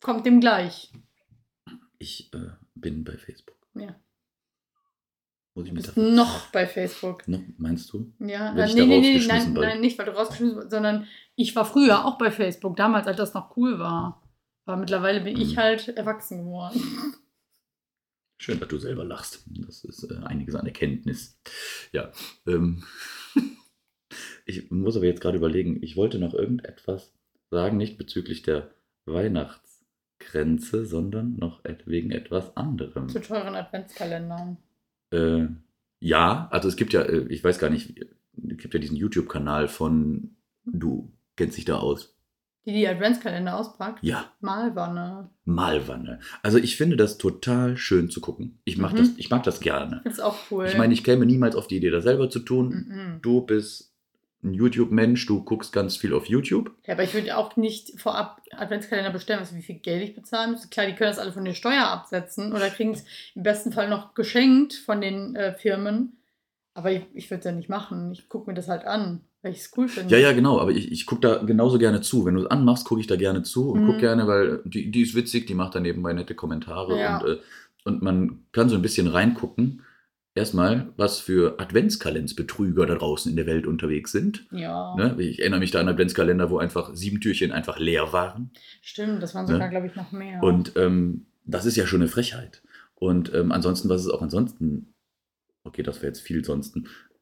Kommt 0.00 0.24
dem 0.24 0.40
gleich. 0.40 0.92
Ich 1.98 2.32
äh, 2.32 2.50
bin 2.76 3.02
bei 3.02 3.16
Facebook. 3.16 3.56
Ja. 3.74 3.96
Muss 5.54 5.66
ich 5.66 5.70
Du 5.70 5.76
bist 5.76 5.96
noch 5.96 6.46
bei 6.52 6.66
Facebook. 6.66 7.26
No, 7.26 7.40
meinst 7.58 7.92
du? 7.92 8.12
Ja, 8.20 8.54
äh, 8.54 8.66
ich 8.66 8.74
nee, 8.74 8.80
da 8.80 8.86
nee, 8.86 9.00
nee, 9.00 9.12
rausgeschmissen 9.14 9.28
nein, 9.28 9.54
bald? 9.54 9.68
nein, 9.68 9.80
nicht, 9.80 9.98
weil 9.98 10.06
du 10.06 10.12
rausgeschmissen 10.12 10.56
bist, 10.58 10.70
sondern 10.70 11.08
ich 11.34 11.56
war 11.56 11.64
früher 11.64 12.04
auch 12.04 12.18
bei 12.18 12.30
Facebook, 12.30 12.76
damals, 12.76 13.06
als 13.08 13.16
das 13.16 13.34
noch 13.34 13.56
cool 13.56 13.78
war. 13.78 14.23
Aber 14.66 14.76
mittlerweile 14.78 15.20
bin 15.20 15.38
ich 15.40 15.52
Mhm. 15.54 15.60
halt 15.60 15.88
erwachsen 15.88 16.44
geworden. 16.44 16.80
Schön, 18.38 18.58
dass 18.60 18.68
du 18.68 18.78
selber 18.78 19.04
lachst. 19.04 19.44
Das 19.66 19.84
ist 19.84 20.04
äh, 20.10 20.16
einiges 20.24 20.54
an 20.54 20.66
Erkenntnis. 20.66 21.38
Ja. 21.92 22.10
Ähm, 22.46 22.82
ich 24.46 24.70
muss 24.70 24.96
aber 24.96 25.06
jetzt 25.06 25.20
gerade 25.20 25.36
überlegen, 25.38 25.82
ich 25.82 25.96
wollte 25.96 26.18
noch 26.18 26.34
irgendetwas 26.34 27.12
sagen, 27.50 27.76
nicht 27.76 27.96
bezüglich 27.96 28.42
der 28.42 28.70
Weihnachtsgrenze, 29.06 30.84
sondern 30.86 31.36
noch 31.36 31.62
wegen 31.84 32.10
etwas 32.10 32.56
anderem. 32.56 33.08
Zu 33.08 33.20
teuren 33.20 33.54
Adventskalendern. 33.54 34.56
Äh, 35.10 35.46
ja, 36.00 36.48
also 36.50 36.68
es 36.68 36.76
gibt 36.76 36.92
ja, 36.92 37.02
äh, 37.02 37.26
ich 37.28 37.42
weiß 37.44 37.58
gar 37.58 37.70
nicht, 37.70 37.98
es 37.98 38.56
gibt 38.58 38.74
ja 38.74 38.80
diesen 38.80 38.96
YouTube-Kanal 38.96 39.68
von, 39.68 40.36
du 40.64 41.12
kennst 41.36 41.56
dich 41.56 41.64
da 41.64 41.76
aus. 41.78 42.13
Die 42.66 42.72
die 42.72 42.88
Adventskalender 42.88 43.56
auspackt. 43.58 44.02
Ja, 44.02 44.32
Malwanne. 44.40 45.28
Malwanne. 45.44 46.20
Also 46.42 46.56
ich 46.58 46.76
finde 46.76 46.96
das 46.96 47.18
total 47.18 47.76
schön 47.76 48.08
zu 48.10 48.20
gucken. 48.22 48.58
Ich 48.64 48.78
mag, 48.78 48.92
Mhm. 48.92 48.96
das, 48.96 49.08
ich 49.18 49.28
mag 49.30 49.42
das 49.42 49.60
gerne. 49.60 50.00
Ist 50.04 50.22
auch 50.22 50.36
cool. 50.50 50.66
Ich 50.66 50.76
meine, 50.78 50.94
ich 50.94 51.04
käme 51.04 51.26
niemals 51.26 51.56
auf 51.56 51.66
die 51.68 51.76
Idee, 51.76 51.90
das 51.90 52.04
selber 52.04 52.30
zu 52.30 52.38
tun. 52.40 52.68
Mhm. 52.88 53.18
Du 53.22 53.42
bist 53.42 53.90
ein 54.42 54.54
YouTube-Mensch, 54.54 55.26
du 55.26 55.42
guckst 55.42 55.72
ganz 55.72 55.96
viel 55.96 56.12
auf 56.14 56.26
YouTube. 56.26 56.70
Ja, 56.86 56.94
aber 56.94 57.02
ich 57.02 57.14
würde 57.14 57.36
auch 57.36 57.56
nicht 57.56 57.98
vorab 58.00 58.40
Adventskalender 58.50 59.10
bestellen, 59.10 59.40
du, 59.50 59.56
wie 59.56 59.62
viel 59.62 59.76
Geld 59.78 60.02
ich 60.02 60.14
bezahlen 60.14 60.50
müsste. 60.52 60.68
Klar, 60.68 60.86
die 60.86 60.94
können 60.94 61.10
das 61.10 61.18
alle 61.18 61.32
von 61.32 61.44
der 61.46 61.54
Steuer 61.54 61.86
absetzen 61.86 62.52
oder 62.52 62.68
kriegen 62.70 62.92
es 62.92 63.04
im 63.34 63.42
besten 63.42 63.72
Fall 63.72 63.88
noch 63.88 64.14
geschenkt 64.14 64.74
von 64.74 65.00
den 65.00 65.34
äh, 65.36 65.54
Firmen. 65.54 66.18
Aber 66.74 66.90
ich, 66.92 67.02
ich 67.14 67.30
würde 67.30 67.38
es 67.40 67.44
ja 67.44 67.52
nicht 67.52 67.68
machen. 67.68 68.10
Ich 68.12 68.28
gucke 68.28 68.50
mir 68.50 68.54
das 68.54 68.68
halt 68.68 68.84
an, 68.84 69.20
weil 69.44 69.52
ich 69.52 69.58
es 69.58 69.70
cool 69.76 69.86
finde. 69.88 70.12
Ja, 70.14 70.18
ja, 70.20 70.32
genau, 70.32 70.58
aber 70.58 70.70
ich, 70.72 70.90
ich 70.90 71.06
gucke 71.06 71.20
da 71.20 71.36
genauso 71.44 71.78
gerne 71.78 72.00
zu. 72.00 72.24
Wenn 72.24 72.34
du 72.34 72.40
es 72.42 72.46
anmachst, 72.50 72.84
gucke 72.86 73.00
ich 73.00 73.06
da 73.06 73.16
gerne 73.16 73.42
zu 73.42 73.70
und 73.70 73.82
Mhm. 73.82 73.86
gucke 73.86 73.98
gerne, 73.98 74.26
weil 74.26 74.62
die, 74.64 74.90
die 74.90 75.02
ist 75.02 75.14
witzig, 75.14 75.46
die 75.46 75.54
macht 75.54 75.74
da 75.74 75.80
nebenbei 75.80 76.12
nette 76.12 76.34
Kommentare 76.34 76.98
Ja. 76.98 77.18
und, 77.18 77.28
äh, 77.28 77.36
und 77.84 78.02
man 78.02 78.44
kann 78.52 78.68
so 78.68 78.74
ein 78.76 78.82
bisschen 78.82 79.06
reingucken. 79.06 79.82
Erstmal, 80.36 80.92
was 80.96 81.20
für 81.20 81.60
Adventskalensbetrüger 81.60 82.86
da 82.86 82.96
draußen 82.96 83.30
in 83.30 83.36
der 83.36 83.46
Welt 83.46 83.66
unterwegs 83.66 84.10
sind. 84.10 84.46
Ja, 84.50 84.94
Ne? 84.96 85.14
Ich 85.18 85.38
erinnere 85.40 85.60
mich 85.60 85.70
da 85.70 85.80
an 85.80 85.88
Adventskalender, 85.88 86.50
wo 86.50 86.58
einfach 86.58 86.90
sieben 86.94 87.20
Türchen 87.20 87.52
einfach 87.52 87.78
leer 87.78 88.12
waren. 88.12 88.50
stimmt. 88.82 89.22
Das 89.22 89.34
waren 89.34 89.46
Ne? 89.46 89.52
sogar, 89.52 89.68
glaube 89.68 89.86
ich, 89.86 89.94
noch 89.94 90.10
mehr. 90.10 90.42
Und 90.42 90.72
ähm, 90.76 91.26
das 91.44 91.66
ist 91.66 91.76
ja 91.76 91.86
schon 91.86 92.00
eine 92.00 92.08
Frechheit. 92.08 92.62
Und 92.96 93.32
ähm, 93.34 93.52
ansonsten, 93.52 93.88
was 93.88 94.00
es 94.00 94.08
auch 94.10 94.22
ansonsten, 94.22 94.94
okay, 95.64 95.82
das 95.82 95.96
wäre 95.98 96.06
jetzt 96.08 96.20
viel 96.22 96.44
sonst, 96.44 96.76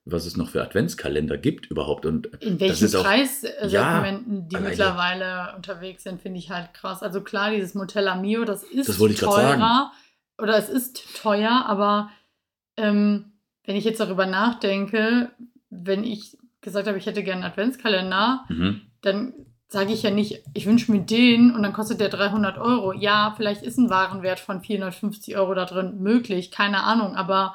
was 0.04 0.26
es 0.26 0.36
noch 0.36 0.48
für 0.50 0.62
Adventskalender 0.62 1.38
gibt 1.38 1.66
überhaupt. 1.70 2.06
Und 2.06 2.26
in 2.42 2.58
welchen 2.58 2.84
ist 2.86 2.94
auch- 2.96 3.04
Preissegmenten 3.04 4.48
die 4.48 4.56
alleine- 4.56 4.70
mittlerweile 4.70 5.54
unterwegs 5.56 6.02
sind, 6.02 6.20
finde 6.22 6.38
ich 6.38 6.50
halt 6.50 6.74
krass. 6.74 7.02
Also 7.02 7.20
klar, 7.20 7.50
dieses 7.50 7.74
Motella 7.74 8.16
Mio, 8.16 8.44
das 8.44 8.62
ist 8.64 8.88
Das 8.88 8.96
teurer. 8.98 9.92
Oder 10.38 10.56
es 10.56 10.68
ist 10.68 11.20
teuer, 11.22 11.64
aber 11.66 12.10
ähm, 12.76 13.32
wenn 13.64 13.76
ich 13.76 13.84
jetzt 13.84 14.00
darüber 14.00 14.26
nachdenke, 14.26 15.30
wenn 15.70 16.04
ich 16.04 16.36
gesagt 16.62 16.88
habe, 16.88 16.98
ich 16.98 17.06
hätte 17.06 17.22
gerne 17.22 17.42
einen 17.44 17.52
Adventskalender, 17.52 18.44
Mhm. 18.48 18.80
dann 19.02 19.34
sage 19.68 19.92
ich 19.92 20.02
ja 20.02 20.10
nicht, 20.10 20.42
ich 20.54 20.66
wünsche 20.66 20.90
mir 20.92 21.00
den 21.00 21.54
und 21.54 21.62
dann 21.62 21.72
kostet 21.72 22.00
der 22.00 22.08
300 22.08 22.58
Euro. 22.58 22.92
Ja, 22.92 23.34
vielleicht 23.36 23.62
ist 23.62 23.78
ein 23.78 23.88
Warenwert 23.90 24.40
von 24.40 24.60
450 24.62 25.36
Euro 25.36 25.54
da 25.54 25.64
drin 25.64 25.98
möglich, 26.00 26.50
keine 26.50 26.82
Ahnung, 26.84 27.14
aber 27.16 27.54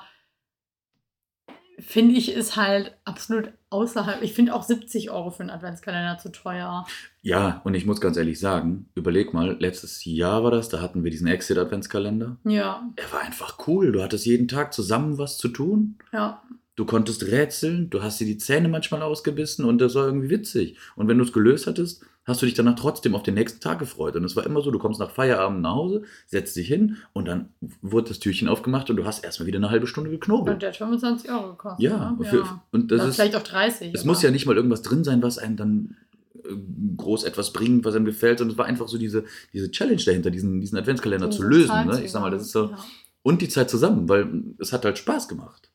finde 1.79 2.15
ich 2.15 2.31
ist 2.33 2.55
halt 2.55 2.95
absolut 3.05 3.51
außerhalb. 3.69 4.21
Ich 4.23 4.33
finde 4.33 4.53
auch 4.55 4.63
70 4.63 5.11
Euro 5.11 5.29
für 5.31 5.41
einen 5.41 5.49
Adventskalender 5.51 6.17
zu 6.17 6.31
teuer. 6.31 6.85
Ja, 7.21 7.61
und 7.65 7.73
ich 7.75 7.85
muss 7.85 8.01
ganz 8.01 8.17
ehrlich 8.17 8.39
sagen, 8.39 8.89
überleg 8.95 9.33
mal, 9.33 9.57
letztes 9.59 10.03
Jahr 10.05 10.43
war 10.43 10.51
das, 10.51 10.69
da 10.69 10.81
hatten 10.81 11.03
wir 11.03 11.11
diesen 11.11 11.27
Exit-Adventskalender. 11.27 12.37
Ja, 12.45 12.89
Er 12.95 13.11
war 13.11 13.21
einfach 13.21 13.67
cool. 13.67 13.91
Du 13.91 14.01
hattest 14.01 14.25
jeden 14.25 14.47
Tag 14.47 14.73
zusammen 14.73 15.17
was 15.17 15.37
zu 15.37 15.47
tun. 15.49 15.97
ja. 16.11 16.41
Du 16.75 16.85
konntest 16.85 17.23
rätseln, 17.23 17.89
du 17.89 18.03
hast 18.03 18.19
dir 18.19 18.25
die 18.27 18.37
Zähne 18.37 18.69
manchmal 18.69 19.01
ausgebissen 19.01 19.65
und 19.65 19.79
das 19.79 19.95
war 19.95 20.05
irgendwie 20.05 20.29
witzig. 20.29 20.77
Und 20.95 21.07
wenn 21.07 21.17
du 21.17 21.23
es 21.23 21.33
gelöst 21.33 21.65
hattest, 21.65 22.05
hast 22.27 22.41
du 22.41 22.45
dich 22.45 22.55
danach 22.55 22.75
trotzdem 22.75 23.15
auf 23.15 23.23
den 23.23 23.33
nächsten 23.35 23.61
Tag 23.61 23.79
gefreut. 23.79 24.15
Und 24.15 24.25
es 24.25 24.35
war 24.35 24.45
immer 24.45 24.61
so, 24.61 24.69
du 24.69 24.79
kommst 24.79 24.99
nach 24.99 25.09
Feierabend 25.09 25.61
nach 25.61 25.73
Hause, 25.73 26.03
setzt 26.25 26.55
dich 26.57 26.67
hin 26.67 26.97
und 27.13 27.27
dann 27.27 27.49
wurde 27.81 28.09
das 28.09 28.19
Türchen 28.19 28.49
aufgemacht 28.49 28.89
und 28.89 28.97
du 28.97 29.05
hast 29.05 29.23
erstmal 29.23 29.47
wieder 29.47 29.57
eine 29.57 29.69
halbe 29.69 29.87
Stunde 29.87 30.09
Und 30.09 30.19
geknobelt. 30.19 30.61
der 30.61 30.69
hat 30.69 30.75
25 30.75 31.31
Euro 31.31 31.51
gekostet. 31.51 31.79
Ja, 31.79 32.11
ne? 32.11 32.25
für, 32.25 32.37
ja. 32.39 32.63
und 32.71 32.91
das 32.91 33.07
ist, 33.07 33.15
vielleicht 33.15 33.35
auch 33.35 33.43
30. 33.43 33.93
es 33.93 34.01
aber- 34.01 34.07
muss 34.09 34.21
ja 34.21 34.29
nicht 34.29 34.45
mal 34.45 34.55
irgendwas 34.57 34.81
drin 34.81 35.03
sein, 35.03 35.23
was 35.23 35.37
einem 35.37 35.55
dann 35.55 35.95
äh, 36.43 36.49
groß 36.97 37.23
etwas 37.23 37.53
bringt, 37.53 37.85
was 37.85 37.95
einem 37.95 38.05
gefällt, 38.05 38.39
sondern 38.39 38.53
es 38.53 38.57
war 38.57 38.65
einfach 38.65 38.89
so 38.89 38.97
diese, 38.97 39.23
diese 39.53 39.71
Challenge 39.71 40.01
dahinter, 40.05 40.29
diesen, 40.29 40.59
diesen 40.59 40.77
Adventskalender 40.77 41.31
zu 41.31 41.43
lösen. 41.43 41.87
Ne? 41.87 42.03
Ich 42.03 42.11
sag 42.11 42.21
mal, 42.21 42.29
das 42.29 42.41
ist 42.41 42.51
so, 42.51 42.67
zusammen, 42.67 42.83
und 43.23 43.41
die 43.41 43.49
Zeit 43.49 43.69
zusammen, 43.69 44.09
weil 44.09 44.43
es 44.59 44.73
hat 44.73 44.85
halt 44.85 44.97
Spaß 44.97 45.27
gemacht. 45.27 45.69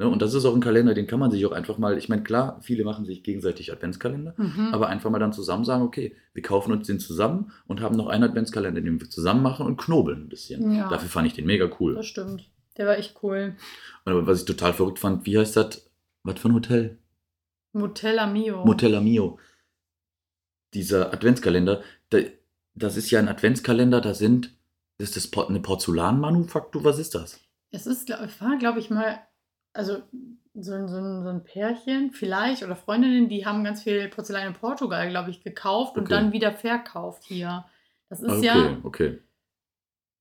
Ne? 0.00 0.08
Und 0.08 0.22
das 0.22 0.32
ist 0.32 0.46
auch 0.46 0.54
ein 0.54 0.62
Kalender, 0.62 0.94
den 0.94 1.06
kann 1.06 1.20
man 1.20 1.30
sich 1.30 1.44
auch 1.44 1.52
einfach 1.52 1.76
mal, 1.76 1.98
ich 1.98 2.08
meine, 2.08 2.22
klar, 2.22 2.58
viele 2.62 2.84
machen 2.84 3.04
sich 3.04 3.22
gegenseitig 3.22 3.70
Adventskalender. 3.70 4.32
Mhm. 4.38 4.70
aber 4.72 4.88
einfach 4.88 5.10
mal 5.10 5.18
dann 5.18 5.34
zusammen 5.34 5.66
sagen, 5.66 5.82
okay, 5.82 6.16
wir 6.32 6.42
kaufen 6.42 6.72
uns 6.72 6.86
den 6.86 6.98
zusammen 6.98 7.52
und 7.66 7.82
haben 7.82 7.96
noch 7.96 8.06
einen 8.06 8.24
Adventskalender, 8.24 8.80
den 8.80 8.98
wir 8.98 9.10
zusammen 9.10 9.42
machen 9.42 9.66
und 9.66 9.76
knobeln 9.76 10.22
ein 10.22 10.28
bisschen. 10.30 10.72
Ja. 10.72 10.88
Dafür 10.88 11.10
fand 11.10 11.26
ich 11.26 11.34
den 11.34 11.44
mega 11.44 11.70
cool. 11.78 11.96
Das 11.96 12.06
stimmt. 12.06 12.48
Der 12.78 12.86
war 12.86 12.96
echt 12.96 13.22
cool. 13.22 13.56
Und 14.06 14.26
was 14.26 14.40
ich 14.40 14.46
total 14.46 14.72
verrückt 14.72 14.98
fand, 14.98 15.26
wie 15.26 15.36
heißt 15.36 15.56
das? 15.56 15.90
Was 16.22 16.40
für 16.40 16.48
ein 16.48 16.54
Hotel? 16.54 16.98
Motella 17.74 18.26
Mio. 18.26 18.64
Motella 18.64 19.02
Mio. 19.02 19.38
Dieser 20.72 21.12
Adventskalender, 21.12 21.82
da, 22.08 22.20
das 22.74 22.96
ist 22.96 23.10
ja 23.10 23.18
ein 23.18 23.28
Adventskalender, 23.28 24.00
da 24.00 24.14
sind, 24.14 24.56
ist 24.96 25.16
das 25.16 25.30
eine 25.46 25.60
Porzellanmanufaktur? 25.60 26.84
Was 26.84 26.98
ist 26.98 27.14
das? 27.14 27.38
Es 27.70 27.86
ist, 27.86 28.08
war, 28.08 28.58
glaube 28.58 28.78
ich, 28.78 28.88
mal, 28.88 29.20
also 29.72 30.02
so, 30.54 30.72
ein- 30.74 30.88
so, 30.88 30.96
ein- 30.96 31.22
so 31.22 31.28
ein 31.28 31.44
Pärchen 31.44 32.10
vielleicht 32.12 32.62
oder 32.62 32.76
Freundinnen, 32.76 33.28
die 33.28 33.46
haben 33.46 33.62
ganz 33.64 33.82
viel 33.82 34.08
Porzellan 34.08 34.48
in 34.48 34.54
Portugal, 34.54 35.08
glaube 35.08 35.30
ich, 35.30 35.42
gekauft 35.42 35.96
und 35.96 36.04
Okay. 36.04 36.12
dann 36.14 36.32
wieder 36.32 36.52
verkauft 36.52 37.24
hier. 37.24 37.64
Das 38.08 38.20
ist 38.20 38.30
okay, 38.30 38.44
ja, 38.46 38.78
okay. 38.82 39.18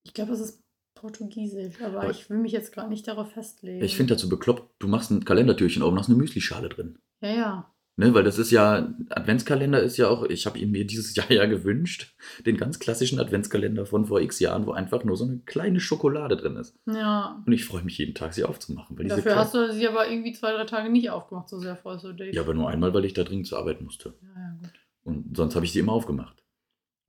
ich 0.03 0.13
glaube, 0.13 0.33
es 0.33 0.39
ist 0.39 0.63
portugiesisch, 0.95 1.81
aber, 1.81 2.01
Aber- 2.01 2.11
ich 2.11 2.29
will 2.29 2.37
mich 2.37 2.51
jetzt 2.51 2.71
gerade 2.73 2.89
nicht 2.89 3.07
darauf 3.07 3.31
festlegen. 3.31 3.83
Ich 3.83 3.95
finde 3.97 4.13
dazu 4.15 4.29
bekloppt, 4.29 4.69
du 4.79 4.87
machst 4.87 5.09
ein 5.11 5.25
Kalendertürchen 5.25 5.81
auf 5.81 5.91
und 5.91 5.97
hast 5.99 6.09
eine 6.09 6.17
Müslischale 6.17 6.69
drin. 6.69 6.99
Ja, 7.21 7.29
ja. 7.29 7.73
Ne, 7.99 8.13
weil 8.13 8.23
das 8.23 8.37
ist 8.37 8.49
ja, 8.49 8.93
Adventskalender 9.09 9.81
ist 9.81 9.97
ja 9.97 10.07
auch, 10.07 10.23
ich 10.23 10.45
habe 10.45 10.57
ihn 10.57 10.71
mir 10.71 10.87
dieses 10.87 11.13
Jahr 11.17 11.29
ja 11.29 11.45
gewünscht, 11.47 12.15
den 12.45 12.55
ganz 12.55 12.79
klassischen 12.79 13.19
Adventskalender 13.19 13.85
von 13.85 14.05
vor 14.05 14.21
x 14.21 14.39
Jahren, 14.39 14.65
wo 14.65 14.71
einfach 14.71 15.03
nur 15.03 15.17
so 15.17 15.25
eine 15.25 15.39
kleine 15.39 15.81
Schokolade 15.81 16.37
drin 16.37 16.55
ist. 16.55 16.77
Ja. 16.85 17.43
Und 17.45 17.51
ich 17.51 17.65
freue 17.65 17.83
mich 17.83 17.97
jeden 17.97 18.15
Tag, 18.15 18.33
sie 18.33 18.45
aufzumachen. 18.45 18.95
Dafür 19.05 19.35
hast 19.35 19.53
du 19.53 19.73
sie 19.73 19.85
aber 19.85 20.09
irgendwie 20.09 20.31
zwei, 20.31 20.53
drei 20.53 20.63
Tage 20.63 20.89
nicht 20.89 21.09
aufgemacht, 21.09 21.49
so 21.49 21.59
sehr 21.59 21.75
freust 21.75 22.05
du 22.05 22.13
dich. 22.13 22.33
ja, 22.33 22.41
aber 22.41 22.53
nur 22.53 22.69
einmal, 22.69 22.93
weil 22.93 23.03
ich 23.03 23.11
da 23.11 23.25
dringend 23.25 23.47
zur 23.47 23.59
Arbeit 23.59 23.81
musste. 23.81 24.13
Ja, 24.21 24.29
ja, 24.29 24.57
gut. 24.61 24.71
Und 25.03 25.35
sonst 25.35 25.55
habe 25.55 25.65
ich 25.65 25.73
sie 25.73 25.79
immer 25.79 25.91
aufgemacht. 25.91 26.41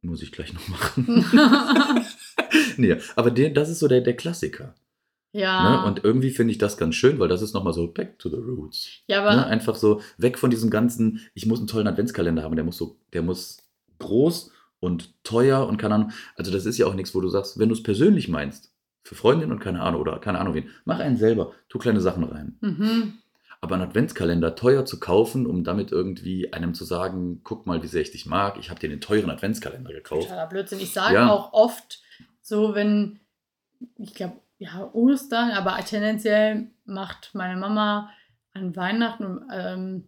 Muss 0.02 0.22
ich 0.22 0.32
gleich 0.32 0.52
noch 0.52 0.66
machen. 0.66 1.24
nee, 2.78 2.96
aber 3.14 3.30
der, 3.30 3.50
das 3.50 3.68
ist 3.68 3.78
so 3.78 3.86
der, 3.86 4.00
der 4.00 4.16
Klassiker. 4.16 4.74
Ja. 5.32 5.80
Ne? 5.82 5.86
Und 5.86 6.04
irgendwie 6.04 6.30
finde 6.30 6.52
ich 6.52 6.58
das 6.58 6.76
ganz 6.76 6.94
schön, 6.94 7.18
weil 7.18 7.28
das 7.28 7.42
ist 7.42 7.54
nochmal 7.54 7.72
so 7.72 7.86
back 7.92 8.18
to 8.18 8.28
the 8.28 8.36
roots. 8.36 8.88
ja, 9.06 9.20
aber 9.22 9.34
Ne? 9.36 9.46
Einfach 9.46 9.74
so 9.76 10.00
weg 10.18 10.38
von 10.38 10.50
diesem 10.50 10.70
ganzen, 10.70 11.20
ich 11.34 11.46
muss 11.46 11.58
einen 11.60 11.68
tollen 11.68 11.86
Adventskalender 11.86 12.42
haben, 12.42 12.56
der 12.56 12.64
muss 12.64 12.76
so, 12.78 12.98
der 13.12 13.22
muss 13.22 13.58
groß 13.98 14.50
und 14.80 15.22
teuer 15.24 15.66
und 15.66 15.76
keine 15.76 15.94
Ahnung. 15.96 16.12
Also 16.36 16.50
das 16.50 16.66
ist 16.66 16.78
ja 16.78 16.86
auch 16.86 16.94
nichts, 16.94 17.14
wo 17.14 17.20
du 17.20 17.28
sagst, 17.28 17.58
wenn 17.58 17.68
du 17.68 17.74
es 17.74 17.82
persönlich 17.82 18.28
meinst, 18.28 18.72
für 19.02 19.14
Freundinnen 19.14 19.52
und 19.52 19.60
keine 19.60 19.80
Ahnung 19.82 20.00
oder 20.00 20.18
keine 20.18 20.38
Ahnung 20.38 20.54
wen, 20.54 20.68
mach 20.84 20.98
einen 20.98 21.16
selber, 21.16 21.52
tu 21.68 21.78
kleine 21.78 22.00
Sachen 22.00 22.24
rein. 22.24 22.56
mhm. 22.60 23.14
Aber 23.62 23.74
einen 23.74 23.84
Adventskalender 23.84 24.54
teuer 24.54 24.86
zu 24.86 24.98
kaufen, 24.98 25.46
um 25.46 25.64
damit 25.64 25.92
irgendwie 25.92 26.50
einem 26.54 26.72
zu 26.72 26.84
sagen, 26.86 27.42
guck 27.44 27.66
mal, 27.66 27.82
wie 27.82 27.88
sehr 27.88 28.00
ich 28.00 28.10
dich 28.10 28.24
mag, 28.24 28.56
ich 28.58 28.70
habe 28.70 28.80
dir 28.80 28.88
den 28.88 29.02
teuren 29.02 29.28
Adventskalender 29.28 29.92
gekauft. 29.92 30.28
totaler 30.28 30.46
Blödsinn. 30.48 30.80
Ich 30.80 30.94
sage 30.94 31.16
Ja. 31.16 31.30
auch 31.30 31.52
oft 31.52 32.00
so, 32.40 32.74
wenn, 32.74 33.20
ich 33.98 34.14
glaube, 34.14 34.36
ja, 34.60 34.90
Ostern, 34.92 35.52
aber 35.52 35.82
tendenziell 35.84 36.70
macht 36.84 37.34
meine 37.34 37.58
Mama 37.58 38.10
an 38.52 38.76
Weihnachten, 38.76 39.40
ähm, 39.50 40.04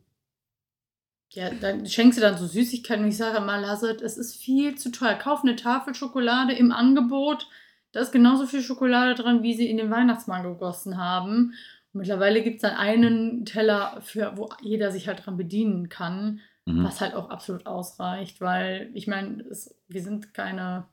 ja, 1.31 1.49
dann 1.51 1.87
schenkst 1.87 2.19
du 2.19 2.21
dann 2.23 2.37
so 2.37 2.47
Süßigkeiten 2.47 3.03
und 3.03 3.09
ich 3.09 3.17
sage 3.17 3.41
mal, 3.41 3.63
Lasset, 3.63 4.03
es 4.03 4.19
ist 4.19 4.37
viel 4.37 4.75
zu 4.77 4.93
teuer. 4.93 5.15
Kauf 5.15 5.43
eine 5.43 5.57
Tafel 5.57 5.95
Schokolade 5.95 6.53
im 6.53 6.71
Angebot. 6.71 7.49
Da 7.93 8.01
ist 8.01 8.13
genauso 8.13 8.47
viel 8.47 8.61
Schokolade 8.61 9.15
dran, 9.15 9.43
wie 9.43 9.55
sie 9.55 9.71
in 9.71 9.79
den 9.79 9.91
Weihnachtsmann 9.91 10.43
gegossen 10.43 10.99
haben. 10.99 11.55
Und 11.95 12.01
mittlerweile 12.01 12.43
gibt 12.43 12.57
es 12.57 12.63
dann 12.63 12.77
einen 12.77 13.47
Teller, 13.47 14.03
für, 14.03 14.37
wo 14.37 14.51
jeder 14.61 14.91
sich 14.91 15.09
halt 15.09 15.25
dran 15.25 15.39
bedienen 15.39 15.89
kann. 15.89 16.41
Mhm. 16.67 16.85
Was 16.85 17.01
halt 17.01 17.15
auch 17.15 17.31
absolut 17.31 17.65
ausreicht, 17.65 18.43
weil 18.43 18.91
ich 18.93 19.07
meine, 19.07 19.47
wir 19.89 20.03
sind 20.03 20.35
keine 20.35 20.87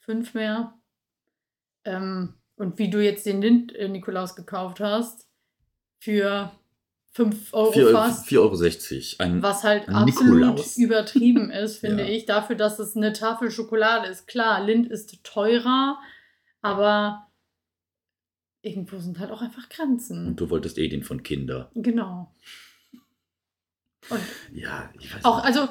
fünf 0.00 0.34
mehr. 0.34 0.74
Ähm, 1.84 2.34
und 2.60 2.78
wie 2.78 2.90
du 2.90 3.02
jetzt 3.02 3.26
den 3.26 3.40
Lind-Nikolaus 3.42 4.36
gekauft 4.36 4.80
hast, 4.80 5.26
für 5.98 6.52
5 7.12 7.52
Euro 7.54 7.72
4,60 7.72 7.84
Euro, 7.84 7.92
fast, 7.92 8.28
4,60 8.28 9.20
Euro. 9.20 9.32
Ein, 9.32 9.42
was 9.42 9.64
halt 9.64 9.88
ein 9.88 9.94
absolut 9.96 10.34
Nikolaus. 10.40 10.76
übertrieben 10.76 11.50
ist, 11.50 11.78
finde 11.78 12.04
Ja. 12.04 12.08
ich, 12.08 12.26
dafür, 12.26 12.56
dass 12.56 12.78
es 12.78 12.96
eine 12.96 13.12
Tafel 13.12 13.50
Schokolade 13.50 14.06
ist. 14.08 14.26
Klar, 14.28 14.62
Lind 14.64 14.88
ist 14.90 15.22
teurer, 15.24 15.98
aber 16.62 17.26
irgendwo 18.62 18.98
sind 18.98 19.18
halt 19.18 19.30
auch 19.30 19.42
einfach 19.42 19.68
Grenzen. 19.70 20.28
Und 20.28 20.36
du 20.40 20.50
wolltest 20.50 20.78
eh 20.78 20.88
den 20.88 21.02
von 21.02 21.22
Kinder. 21.22 21.70
Genau. 21.74 22.32
Und 24.08 24.20
Ja, 24.52 24.90
ich 24.98 25.14
weiß 25.14 25.24
auch, 25.24 25.36
nicht. 25.36 25.46
also, 25.46 25.68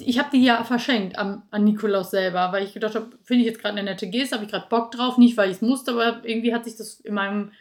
ich 0.00 0.18
habe 0.18 0.30
die 0.32 0.42
ja 0.44 0.64
verschenkt 0.64 1.18
am, 1.18 1.42
an 1.50 1.64
Nikolaus 1.64 2.10
selber, 2.10 2.52
weil 2.52 2.64
ich 2.64 2.72
gedacht 2.72 2.94
habe, 2.94 3.10
finde 3.22 3.42
ich 3.42 3.46
jetzt 3.48 3.60
gerade 3.60 3.76
eine 3.78 3.90
nette 3.90 4.08
Geste, 4.08 4.34
habe 4.36 4.44
ich 4.44 4.50
gerade 4.50 4.68
Bock 4.68 4.90
drauf. 4.90 5.18
Nicht, 5.18 5.36
weil 5.36 5.50
ich 5.50 5.56
es 5.56 5.62
musste, 5.62 5.92
aber 5.92 6.26
irgendwie 6.26 6.54
hat 6.54 6.64
sich 6.64 6.76
das 6.76 7.00
in 7.00 7.14
meinem, 7.14 7.52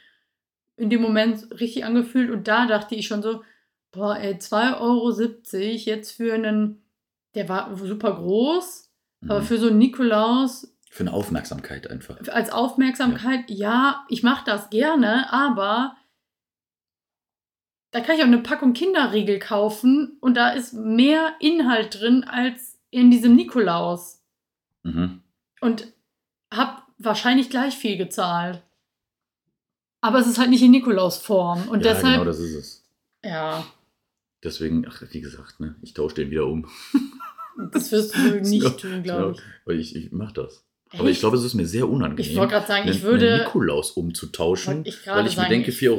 in 0.78 0.89
dem 0.89 1.02
Moment 1.02 1.48
richtig 1.60 1.84
angefühlt. 1.86 2.30
Und 2.32 2.48
da 2.48 2.65
dachte 2.67 2.96
ich 2.96 3.08
schon 3.08 3.22
so, 3.22 3.44
boah, 3.91 4.17
ey, 4.17 4.36
2,70 4.36 4.80
Euro 4.80 5.12
jetzt 5.12 6.12
für 6.13 6.34
einen, 6.34 6.82
der 7.36 7.50
war 7.50 7.76
super 7.76 8.13
groß, 8.15 8.89
aber 9.28 9.41
Mhm. 9.41 9.46
für 9.46 9.58
so 9.58 9.67
einen 9.67 9.78
Nikolaus 9.78 10.74
Für 10.89 11.04
eine 11.04 11.13
Aufmerksamkeit 11.13 11.89
einfach. 11.89 12.17
als 12.30 12.52
Aufmerksamkeit, 12.52 13.50
ja, 13.50 14.06
ich 14.10 14.24
mache 14.24 14.46
das 14.46 14.70
gerne, 14.70 15.32
aber 15.32 15.96
da 17.91 17.99
kann 17.99 18.15
ich 18.15 18.21
auch 18.21 18.27
eine 18.27 18.39
Packung 18.39 18.73
Kinderriegel 18.73 19.39
kaufen 19.39 20.17
und 20.21 20.36
da 20.36 20.51
ist 20.51 20.73
mehr 20.73 21.34
Inhalt 21.39 21.99
drin 21.99 22.23
als 22.23 22.80
in 22.89 23.12
diesem 23.12 23.36
Nikolaus. 23.36 24.21
Mhm. 24.84 25.21
Und 25.60 25.88
hab 26.51 26.88
wahrscheinlich 26.97 27.49
gleich 27.49 27.75
viel 27.75 27.97
gezahlt. 27.97 28.62
Aber 30.01 30.19
es 30.19 30.27
ist 30.27 30.39
halt 30.39 30.49
nicht 30.49 30.63
in 30.63 30.71
Nikolaus-Form. 30.71 31.69
Und 31.69 31.86
ja, 31.86 31.93
deshalb, 31.93 32.13
genau 32.13 32.25
das 32.25 32.39
ist 32.39 32.56
es. 32.56 32.89
ja, 33.23 33.63
Deswegen, 34.43 34.88
ach, 34.88 35.04
wie 35.12 35.21
gesagt, 35.21 35.60
ne, 35.60 35.75
ich 35.82 35.93
tausche 35.93 36.15
den 36.15 36.32
wieder 36.32 36.47
um. 36.47 36.67
das 37.71 37.91
wirst 37.91 38.15
du 38.15 38.41
nicht 38.41 38.80
tun, 38.80 39.04
glaube 39.04 39.34
ich. 39.34 39.41
Weil 39.65 39.80
ich, 39.80 39.95
ich 39.95 40.12
mache 40.12 40.34
das. 40.34 40.65
Aber 40.93 41.06
ich 41.06 41.12
Echt? 41.12 41.19
glaube, 41.21 41.38
es 41.38 41.43
ist 41.43 41.54
mir 41.54 41.65
sehr 41.65 41.88
unangenehm, 41.88 42.19
Ich 42.32 42.36
wollte 42.38 42.54
gerade 42.54 42.67
sagen, 42.67 42.88
ich 42.89 42.95
einen- 42.95 43.04
würde. 43.04 43.34
einen 43.34 43.43
Nikolaus 43.43 43.91
umzutauschen. 43.91 44.82
Ich 44.86 45.08
Weil 45.08 45.25
ich 45.25 45.36
mir 45.38 45.43
sagen, 45.43 45.49
denke, 45.49 45.69
ich- 45.71 45.77
4,60 45.77 45.89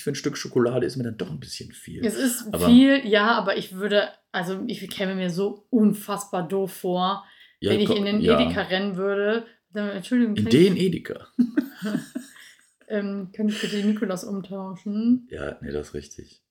Euro 0.00 0.02
für 0.04 0.10
ein 0.10 0.14
Stück 0.14 0.36
Schokolade 0.38 0.86
ist 0.86 0.96
mir 0.96 1.04
dann 1.04 1.18
doch 1.18 1.30
ein 1.30 1.38
bisschen 1.40 1.70
viel. 1.72 2.04
Es 2.04 2.14
ist 2.16 2.46
Aber- 2.52 2.66
viel, 2.66 3.06
ja, 3.06 3.32
aber 3.32 3.56
ich 3.58 3.74
würde, 3.74 4.08
also 4.32 4.60
ich 4.66 4.88
käme 4.90 5.14
mir 5.14 5.30
so 5.30 5.66
unfassbar 5.70 6.48
doof 6.48 6.72
vor, 6.72 7.24
Ja, 7.60 7.70
wenn 7.72 7.80
ich 7.80 7.90
in 7.90 8.04
den 8.06 8.20
ja. 8.22 8.40
Edeka 8.40 8.62
rennen 8.62 8.96
würde. 8.96 9.44
Dann, 9.74 9.90
Entschuldigung, 9.90 10.34
In 10.36 10.46
den 10.46 10.76
ich, 10.76 10.82
Edeka. 10.82 11.26
ähm, 12.88 13.30
kann 13.34 13.48
ich 13.48 13.60
bitte 13.60 13.76
den 13.76 13.88
Nikolaus 13.88 14.24
umtauschen? 14.24 15.28
Ja, 15.30 15.58
nee, 15.60 15.70
das 15.72 15.88
ist 15.88 15.94
richtig. 15.94 16.42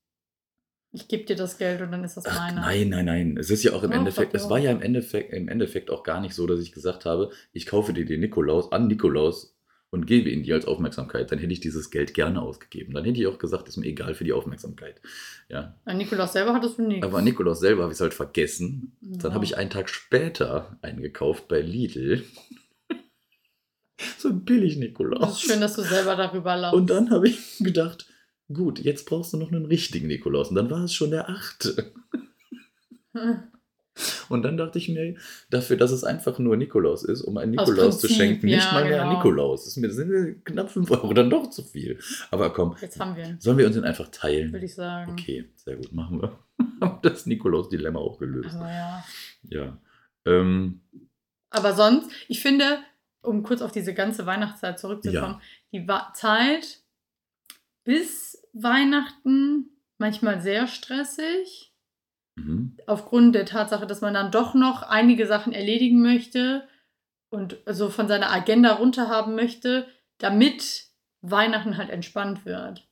Ich 0.91 1.07
gebe 1.07 1.25
dir 1.25 1.35
das 1.35 1.57
Geld 1.57 1.81
und 1.81 1.91
dann 1.91 2.03
ist 2.03 2.15
das 2.15 2.25
Ach, 2.25 2.39
meine. 2.39 2.61
nein, 2.61 2.89
nein, 2.89 3.05
nein. 3.05 3.37
Es 3.37 3.49
ist 3.49 3.63
ja 3.63 3.73
auch 3.73 3.83
im 3.83 3.91
Doch, 3.91 3.97
Endeffekt, 3.97 4.33
es 4.33 4.49
war 4.49 4.57
ja 4.57 4.71
im 4.71 4.81
Endeffekt, 4.81 5.33
im 5.33 5.47
Endeffekt 5.49 5.89
auch 5.91 6.03
gar 6.03 6.21
nicht 6.21 6.33
so, 6.33 6.47
dass 6.47 6.61
ich 6.61 6.71
gesagt 6.71 7.05
habe, 7.05 7.31
ich 7.51 7.65
kaufe 7.65 7.93
dir 7.93 8.05
den 8.05 8.21
Nikolaus 8.21 8.71
an 8.71 8.87
Nikolaus 8.87 9.57
und 9.89 10.05
gebe 10.05 10.29
ihn 10.29 10.43
dir 10.43 10.55
als 10.55 10.65
Aufmerksamkeit. 10.65 11.31
Dann 11.31 11.39
hätte 11.39 11.53
ich 11.53 11.59
dieses 11.59 11.91
Geld 11.91 12.13
gerne 12.13 12.41
ausgegeben. 12.41 12.93
Dann 12.93 13.05
hätte 13.05 13.19
ich 13.19 13.27
auch 13.27 13.37
gesagt, 13.37 13.67
ist 13.67 13.77
mir 13.77 13.85
egal 13.85 14.15
für 14.15 14.23
die 14.23 14.33
Aufmerksamkeit. 14.33 15.01
Ja. 15.49 15.75
An 15.85 15.97
Nikolaus 15.97 16.33
selber 16.33 16.53
hattest 16.53 16.77
du 16.77 16.83
nichts. 16.87 17.05
Aber 17.05 17.19
an 17.19 17.23
Nikolaus 17.23 17.59
selber 17.59 17.83
habe 17.83 17.91
ich 17.91 17.97
es 17.97 18.01
halt 18.01 18.13
vergessen. 18.13 18.97
Ja. 19.01 19.17
Dann 19.17 19.33
habe 19.33 19.45
ich 19.45 19.57
einen 19.57 19.69
Tag 19.69 19.89
später 19.89 20.77
eingekauft 20.81 21.47
bei 21.47 21.61
Lidl. 21.61 22.23
so 24.17 24.29
ein 24.29 24.43
billig 24.43 24.77
Nikolaus. 24.77 25.19
Das 25.21 25.31
ist 25.33 25.41
schön, 25.41 25.61
dass 25.61 25.75
du 25.75 25.83
selber 25.83 26.15
darüber 26.15 26.55
lachst. 26.55 26.75
Und 26.75 26.89
dann 26.89 27.09
habe 27.09 27.27
ich 27.27 27.57
gedacht, 27.59 28.07
gut, 28.51 28.79
jetzt 28.79 29.05
brauchst 29.05 29.33
du 29.33 29.37
noch 29.37 29.51
einen 29.51 29.65
richtigen 29.65 30.07
Nikolaus. 30.07 30.49
Und 30.49 30.55
dann 30.55 30.69
war 30.69 30.83
es 30.83 30.93
schon 30.93 31.11
der 31.11 31.29
achte. 31.29 31.91
Und 34.29 34.43
dann 34.43 34.57
dachte 34.57 34.77
ich 34.77 34.89
mir, 34.89 35.15
dafür, 35.49 35.77
dass 35.77 35.91
es 35.91 36.03
einfach 36.03 36.37
nur 36.39 36.55
Nikolaus 36.55 37.03
ist, 37.03 37.21
um 37.21 37.37
einen 37.37 37.57
Aus 37.57 37.69
Nikolaus 37.69 37.99
zu 37.99 38.07
schenken, 38.07 38.45
nicht 38.45 38.65
ja, 38.65 38.71
mal 38.71 38.85
mehr 38.85 38.99
genau. 38.99 39.13
Nikolaus. 39.17 39.65
Das 39.65 39.95
sind 39.95 40.45
knapp 40.45 40.69
5 40.69 40.91
Euro 40.91 41.13
dann 41.13 41.29
doch 41.29 41.49
zu 41.49 41.63
viel. 41.63 41.99
Aber 42.29 42.51
komm, 42.51 42.75
Jetzt 42.81 42.99
haben 42.99 43.15
wir 43.15 43.37
sollen 43.39 43.57
wir 43.57 43.65
uns 43.65 43.75
den 43.75 43.85
einfach 43.85 44.09
teilen? 44.09 44.51
würde 44.53 44.65
ich 44.65 44.75
sagen. 44.75 45.13
Okay, 45.13 45.49
sehr 45.55 45.77
gut, 45.77 45.91
machen 45.93 46.21
wir. 46.21 46.37
Haben 46.81 46.99
das 47.01 47.25
Nikolaus-Dilemma 47.25 47.99
auch 47.99 48.19
gelöst. 48.19 48.55
Aber 48.55 48.69
ja. 48.69 49.03
Ja. 49.43 49.81
Ähm, 50.25 50.81
Aber 51.49 51.73
sonst, 51.73 52.09
ich 52.27 52.41
finde, 52.41 52.79
um 53.21 53.43
kurz 53.43 53.61
auf 53.61 53.71
diese 53.71 53.93
ganze 53.93 54.25
Weihnachtszeit 54.25 54.79
zurückzukommen, 54.79 55.41
die 55.71 55.87
Wa 55.87 56.11
Zeit 56.13 56.81
bis 57.87 58.45
Weihnachten 58.53 59.69
manchmal 59.97 60.41
sehr 60.41 60.67
stressig. 60.67 61.73
mhm. 62.35 62.77
Aufgrund 62.85 63.33
der 63.33 63.45
Tatsache, 63.45 63.87
dass 63.87 64.01
man 64.01 64.13
dann 64.13 64.29
doch 64.31 64.53
noch 64.53 64.83
einige 64.83 65.25
Sachen 65.25 65.53
erledigen 65.53 66.01
möchte 66.01 66.67
und 67.29 67.57
so 67.65 67.89
von 67.89 68.07
seiner 68.09 68.29
Agenda 68.31 68.73
runterhaben 68.73 69.35
möchte, 69.35 69.87
damit 70.17 70.85
Weihnachten 71.21 71.77
halt 71.77 71.89
entspannt 71.89 72.45
wird. 72.45 72.87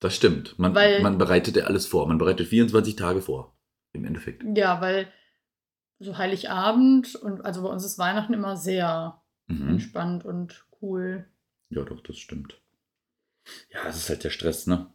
Das 0.00 0.16
stimmt. 0.16 0.58
Man, 0.58 0.74
Weil- 0.74 1.02
man 1.02 1.18
bereitet 1.18 1.56
ja 1.56 1.64
alles 1.64 1.86
vor. 1.86 2.08
Man 2.08 2.16
bereitet 2.18 2.48
24 2.48 2.96
Tage 2.96 3.20
vor. 3.20 3.54
Im 3.92 4.04
Endeffekt. 4.06 4.42
Ja, 4.56 4.80
weil 4.80 5.12
so 5.98 6.16
Heiligabend 6.16 7.14
und 7.14 7.44
also 7.44 7.62
bei 7.62 7.68
uns 7.68 7.84
ist 7.84 7.98
Weihnachten 7.98 8.32
immer 8.32 8.56
sehr 8.56 9.20
Mhm. 9.48 9.68
entspannt 9.68 10.24
und 10.24 10.64
cool. 10.80 11.28
Ja, 11.68 11.82
doch, 11.84 12.00
das 12.00 12.16
stimmt. 12.16 12.58
Ja, 13.72 13.80
es 13.88 13.96
ist 13.96 14.08
halt 14.08 14.24
der 14.24 14.30
Stress, 14.30 14.66
ne? 14.66 14.86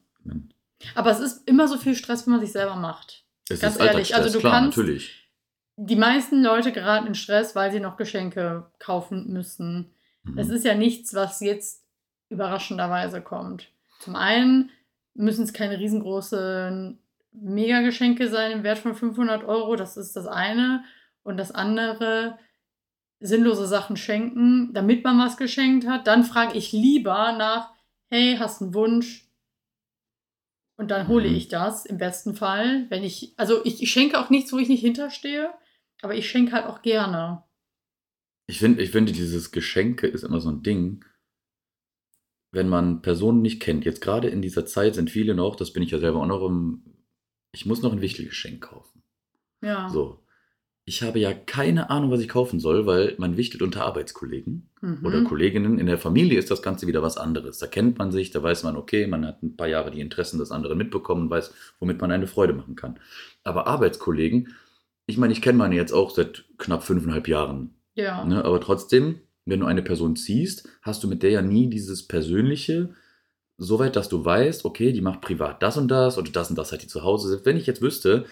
Aber 0.95 1.11
es 1.11 1.19
ist 1.19 1.47
immer 1.47 1.67
so 1.67 1.77
viel 1.77 1.95
Stress, 1.95 2.25
wenn 2.25 2.31
man 2.33 2.41
sich 2.41 2.51
selber 2.51 2.75
macht. 2.75 3.23
Es 3.49 3.59
Ganz 3.61 3.75
ist 3.75 3.81
ehrlich, 3.81 4.15
also 4.15 4.31
du 4.31 4.39
klar, 4.39 4.53
kannst- 4.61 4.77
natürlich. 4.77 5.21
Die 5.77 5.95
meisten 5.95 6.41
Leute 6.41 6.71
geraten 6.71 7.07
in 7.07 7.15
Stress, 7.15 7.55
weil 7.55 7.71
sie 7.71 7.79
noch 7.81 7.97
Geschenke 7.97 8.65
kaufen 8.79 9.31
müssen. 9.33 9.91
Mhm. 10.23 10.37
Es 10.37 10.49
ist 10.49 10.63
ja 10.65 10.73
nichts, 10.73 11.13
was 11.13 11.41
jetzt 11.41 11.83
überraschenderweise 12.29 13.21
kommt. 13.21 13.69
Zum 13.99 14.15
einen 14.15 14.71
müssen 15.13 15.43
es 15.43 15.53
keine 15.53 15.77
riesengroßen 15.79 16.97
Megageschenke 17.33 18.29
sein 18.29 18.51
im 18.51 18.63
Wert 18.63 18.79
von 18.79 18.95
500 18.95 19.43
Euro, 19.43 19.75
das 19.75 19.97
ist 19.97 20.15
das 20.15 20.27
eine. 20.27 20.83
Und 21.23 21.37
das 21.37 21.51
andere, 21.51 22.37
sinnlose 23.19 23.67
Sachen 23.67 23.97
schenken, 23.97 24.73
damit 24.73 25.03
man 25.03 25.17
was 25.19 25.37
geschenkt 25.37 25.87
hat. 25.87 26.07
Dann 26.07 26.23
frage 26.23 26.57
ich 26.57 26.71
lieber 26.71 27.33
nach, 27.33 27.71
hey, 28.15 28.37
hast 28.37 28.61
einen 28.61 28.73
Wunsch? 28.73 29.29
Und 30.77 30.89
dann 30.91 31.07
hole 31.07 31.29
Mhm. 31.29 31.35
ich 31.35 31.47
das 31.47 31.85
im 31.85 31.97
besten 31.97 32.33
Fall. 32.35 32.89
Wenn 32.89 33.03
ich, 33.03 33.33
also 33.37 33.63
ich, 33.65 33.81
ich 33.81 33.91
schenke 33.91 34.19
auch 34.19 34.29
nichts, 34.29 34.51
wo 34.51 34.57
ich 34.57 34.69
nicht 34.69 34.81
hinterstehe, 34.81 35.53
aber 36.01 36.15
ich 36.15 36.29
schenke 36.29 36.51
halt 36.53 36.65
auch 36.65 36.81
gerne. 36.81 37.43
Ich 38.47 38.59
finde, 38.59 38.83
ich 38.83 38.91
finde, 38.91 39.11
dieses 39.11 39.51
Geschenke 39.51 40.07
ist 40.07 40.23
immer 40.23 40.39
so 40.39 40.49
ein 40.49 40.63
Ding, 40.63 41.03
wenn 42.51 42.69
man 42.69 43.01
Personen 43.01 43.41
nicht 43.41 43.61
kennt. 43.61 43.85
Jetzt 43.85 44.01
gerade 44.01 44.27
in 44.29 44.41
dieser 44.41 44.65
Zeit 44.65 44.95
sind 44.95 45.09
viele 45.09 45.33
noch, 45.33 45.55
das 45.55 45.73
bin 45.73 45.83
ich 45.83 45.91
ja 45.91 45.99
selber 45.99 46.21
auch 46.21 46.27
noch 46.27 46.45
im, 46.45 46.83
ich 47.53 47.65
muss 47.65 47.81
noch 47.81 47.91
ein 47.93 48.01
Wichtelgeschenk 48.01 48.61
kaufen. 48.61 49.01
Ja. 49.61 49.89
So. 49.89 50.24
Ich 50.87 51.01
habe 51.01 51.17
ja 51.17 51.33
keine 51.33 51.89
Ahnung, 51.89 52.11
was 52.11 52.19
ich 52.21 52.29
kaufen 52.29 52.59
soll, 52.59 52.85
weil 52.85 53.15
man 53.17 53.37
wichtet 53.37 53.63
unter 53.63 53.85
Arbeitskollegen 53.85 54.69
Mhm. 54.81 55.03
oder 55.03 55.23
Kolleginnen. 55.23 55.79
In 55.79 55.87
der 55.87 55.97
Familie 55.97 56.37
ist 56.37 56.51
das 56.51 56.61
Ganze 56.61 56.85
wieder 56.85 57.01
was 57.01 57.17
anderes. 57.17 57.57
Da 57.57 57.65
kennt 57.65 57.97
man 57.97 58.11
sich, 58.11 58.29
da 58.29 58.43
weiß 58.43 58.61
man, 58.63 58.77
okay, 58.77 59.07
man 59.07 59.25
hat 59.25 59.41
ein 59.41 59.55
paar 59.57 59.67
Jahre 59.67 59.89
die 59.89 59.99
Interessen 59.99 60.37
des 60.37 60.51
anderen 60.51 60.77
mitbekommen 60.77 61.23
und 61.23 61.29
weiß, 61.31 61.51
womit 61.79 61.99
man 62.01 62.11
eine 62.11 62.27
Freude 62.27 62.53
machen 62.53 62.75
kann. 62.75 62.99
Aber 63.43 63.65
Arbeitskollegen, 63.65 64.49
ich 65.07 65.17
meine, 65.17 65.33
ich 65.33 65.41
kenne 65.41 65.57
meine 65.57 65.75
jetzt 65.75 65.91
auch 65.91 66.11
seit 66.11 66.45
knapp 66.59 66.83
fünfeinhalb 66.83 67.27
Jahren. 67.27 67.75
Ja. 67.95 68.23
Ne? 68.23 68.45
Aber 68.45 68.61
trotzdem, 68.61 69.21
wenn 69.45 69.61
du 69.61 69.65
eine 69.65 69.81
Person 69.81 70.15
ziehst, 70.15 70.69
hast 70.83 71.03
du 71.03 71.07
mit 71.07 71.23
der 71.23 71.31
ja 71.31 71.41
nie 71.41 71.67
dieses 71.67 72.07
Persönliche, 72.07 72.89
soweit, 73.57 73.95
dass 73.95 74.09
du 74.09 74.23
weißt, 74.23 74.65
okay, 74.65 74.91
die 74.91 75.01
macht 75.01 75.21
privat 75.21 75.63
das 75.63 75.77
und 75.77 75.87
das 75.87 76.17
oder 76.17 76.29
das 76.29 76.49
und 76.49 76.57
das 76.57 76.71
hat 76.71 76.83
die 76.83 76.87
zu 76.87 77.03
Hause. 77.03 77.29
Selbst 77.29 77.45
wenn 77.45 77.57
ich 77.57 77.65
jetzt 77.67 77.81
wüsste, 77.81 78.25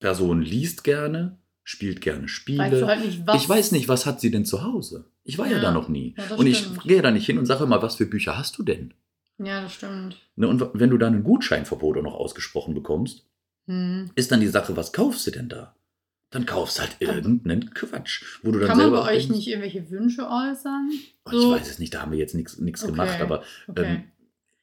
Person 0.00 0.42
liest 0.42 0.84
gerne, 0.84 1.38
spielt 1.64 2.00
gerne 2.00 2.28
Spiele. 2.28 2.58
Weißt 2.60 2.82
du 2.82 2.86
halt 2.86 3.04
nicht, 3.04 3.26
was. 3.26 3.42
Ich 3.42 3.48
weiß 3.48 3.72
nicht, 3.72 3.88
was 3.88 4.06
hat 4.06 4.20
sie 4.20 4.30
denn 4.30 4.44
zu 4.44 4.62
Hause? 4.62 5.10
Ich 5.24 5.38
war 5.38 5.46
ja, 5.46 5.56
Ja. 5.56 5.60
da 5.62 5.70
noch 5.72 5.88
nie. 5.88 6.14
Ja, 6.16 6.36
und 6.36 6.46
ich 6.46 6.58
stimmt. 6.58 6.82
gehe 6.84 7.02
da 7.02 7.10
nicht 7.10 7.26
hin 7.26 7.38
und 7.38 7.46
sage 7.46 7.66
mal, 7.66 7.82
was 7.82 7.96
für 7.96 8.06
Bücher 8.06 8.38
hast 8.38 8.56
du 8.58 8.62
denn? 8.62 8.94
Ja, 9.38 9.60
das 9.62 9.74
stimmt. 9.74 10.16
Ne, 10.36 10.48
und 10.48 10.64
wenn 10.74 10.90
du 10.90 10.98
dann 10.98 11.14
ein 11.14 11.24
Gutscheinverbot 11.24 11.98
auch 11.98 12.02
noch 12.02 12.14
ausgesprochen 12.14 12.74
bekommst, 12.74 13.26
Hm. 13.66 14.10
ist 14.14 14.32
dann 14.32 14.40
die 14.40 14.48
Sache, 14.48 14.76
was 14.76 14.92
kaufst 14.92 15.26
du 15.26 15.30
denn 15.30 15.48
da? 15.48 15.74
Dann 16.30 16.44
kaufst 16.46 16.80
halt 16.80 16.96
irgendeinen 17.00 17.72
Quatsch, 17.72 18.22
wo 18.42 18.50
du 18.52 18.58
dann 18.58 18.68
Kann 18.68 18.78
man 18.78 18.90
bei 18.90 19.00
euch 19.02 19.26
denkst, 19.26 19.28
nicht 19.36 19.48
irgendwelche 19.48 19.90
Wünsche 19.90 20.22
äußern? 20.28 20.90
Oh, 21.26 21.30
So- 21.30 21.54
Ich 21.54 21.60
weiß 21.60 21.70
es 21.70 21.78
nicht, 21.78 21.94
da 21.94 22.02
haben 22.02 22.12
wir 22.12 22.18
jetzt 22.18 22.34
nichts 22.34 22.58
Okay. 22.58 22.86
gemacht, 22.92 23.20
aber 23.20 23.42
Okay. 23.66 23.84
ähm, 23.84 24.04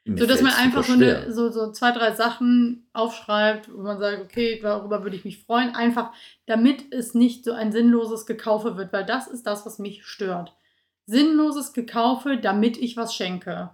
mir 0.05 0.19
so 0.19 0.27
dass 0.27 0.41
man 0.41 0.53
einfach 0.53 0.83
so, 0.83 0.93
eine, 0.93 1.31
so, 1.31 1.51
so 1.51 1.71
zwei, 1.71 1.91
drei 1.91 2.13
Sachen 2.13 2.87
aufschreibt, 2.93 3.73
wo 3.73 3.81
man 3.81 3.97
sagt, 3.97 4.21
okay, 4.23 4.59
darüber 4.61 5.03
würde 5.03 5.15
ich 5.15 5.25
mich 5.25 5.43
freuen. 5.43 5.75
Einfach, 5.75 6.13
damit 6.45 6.93
es 6.93 7.15
nicht 7.15 7.43
so 7.43 7.53
ein 7.53 7.71
sinnloses 7.71 8.25
Gekaufe 8.25 8.77
wird, 8.77 8.93
weil 8.93 9.05
das 9.05 9.27
ist 9.27 9.47
das, 9.47 9.65
was 9.65 9.79
mich 9.79 10.05
stört. 10.05 10.55
Sinnloses 11.07 11.73
Gekaufe, 11.73 12.37
damit 12.37 12.77
ich 12.77 12.97
was 12.97 13.15
schenke. 13.15 13.71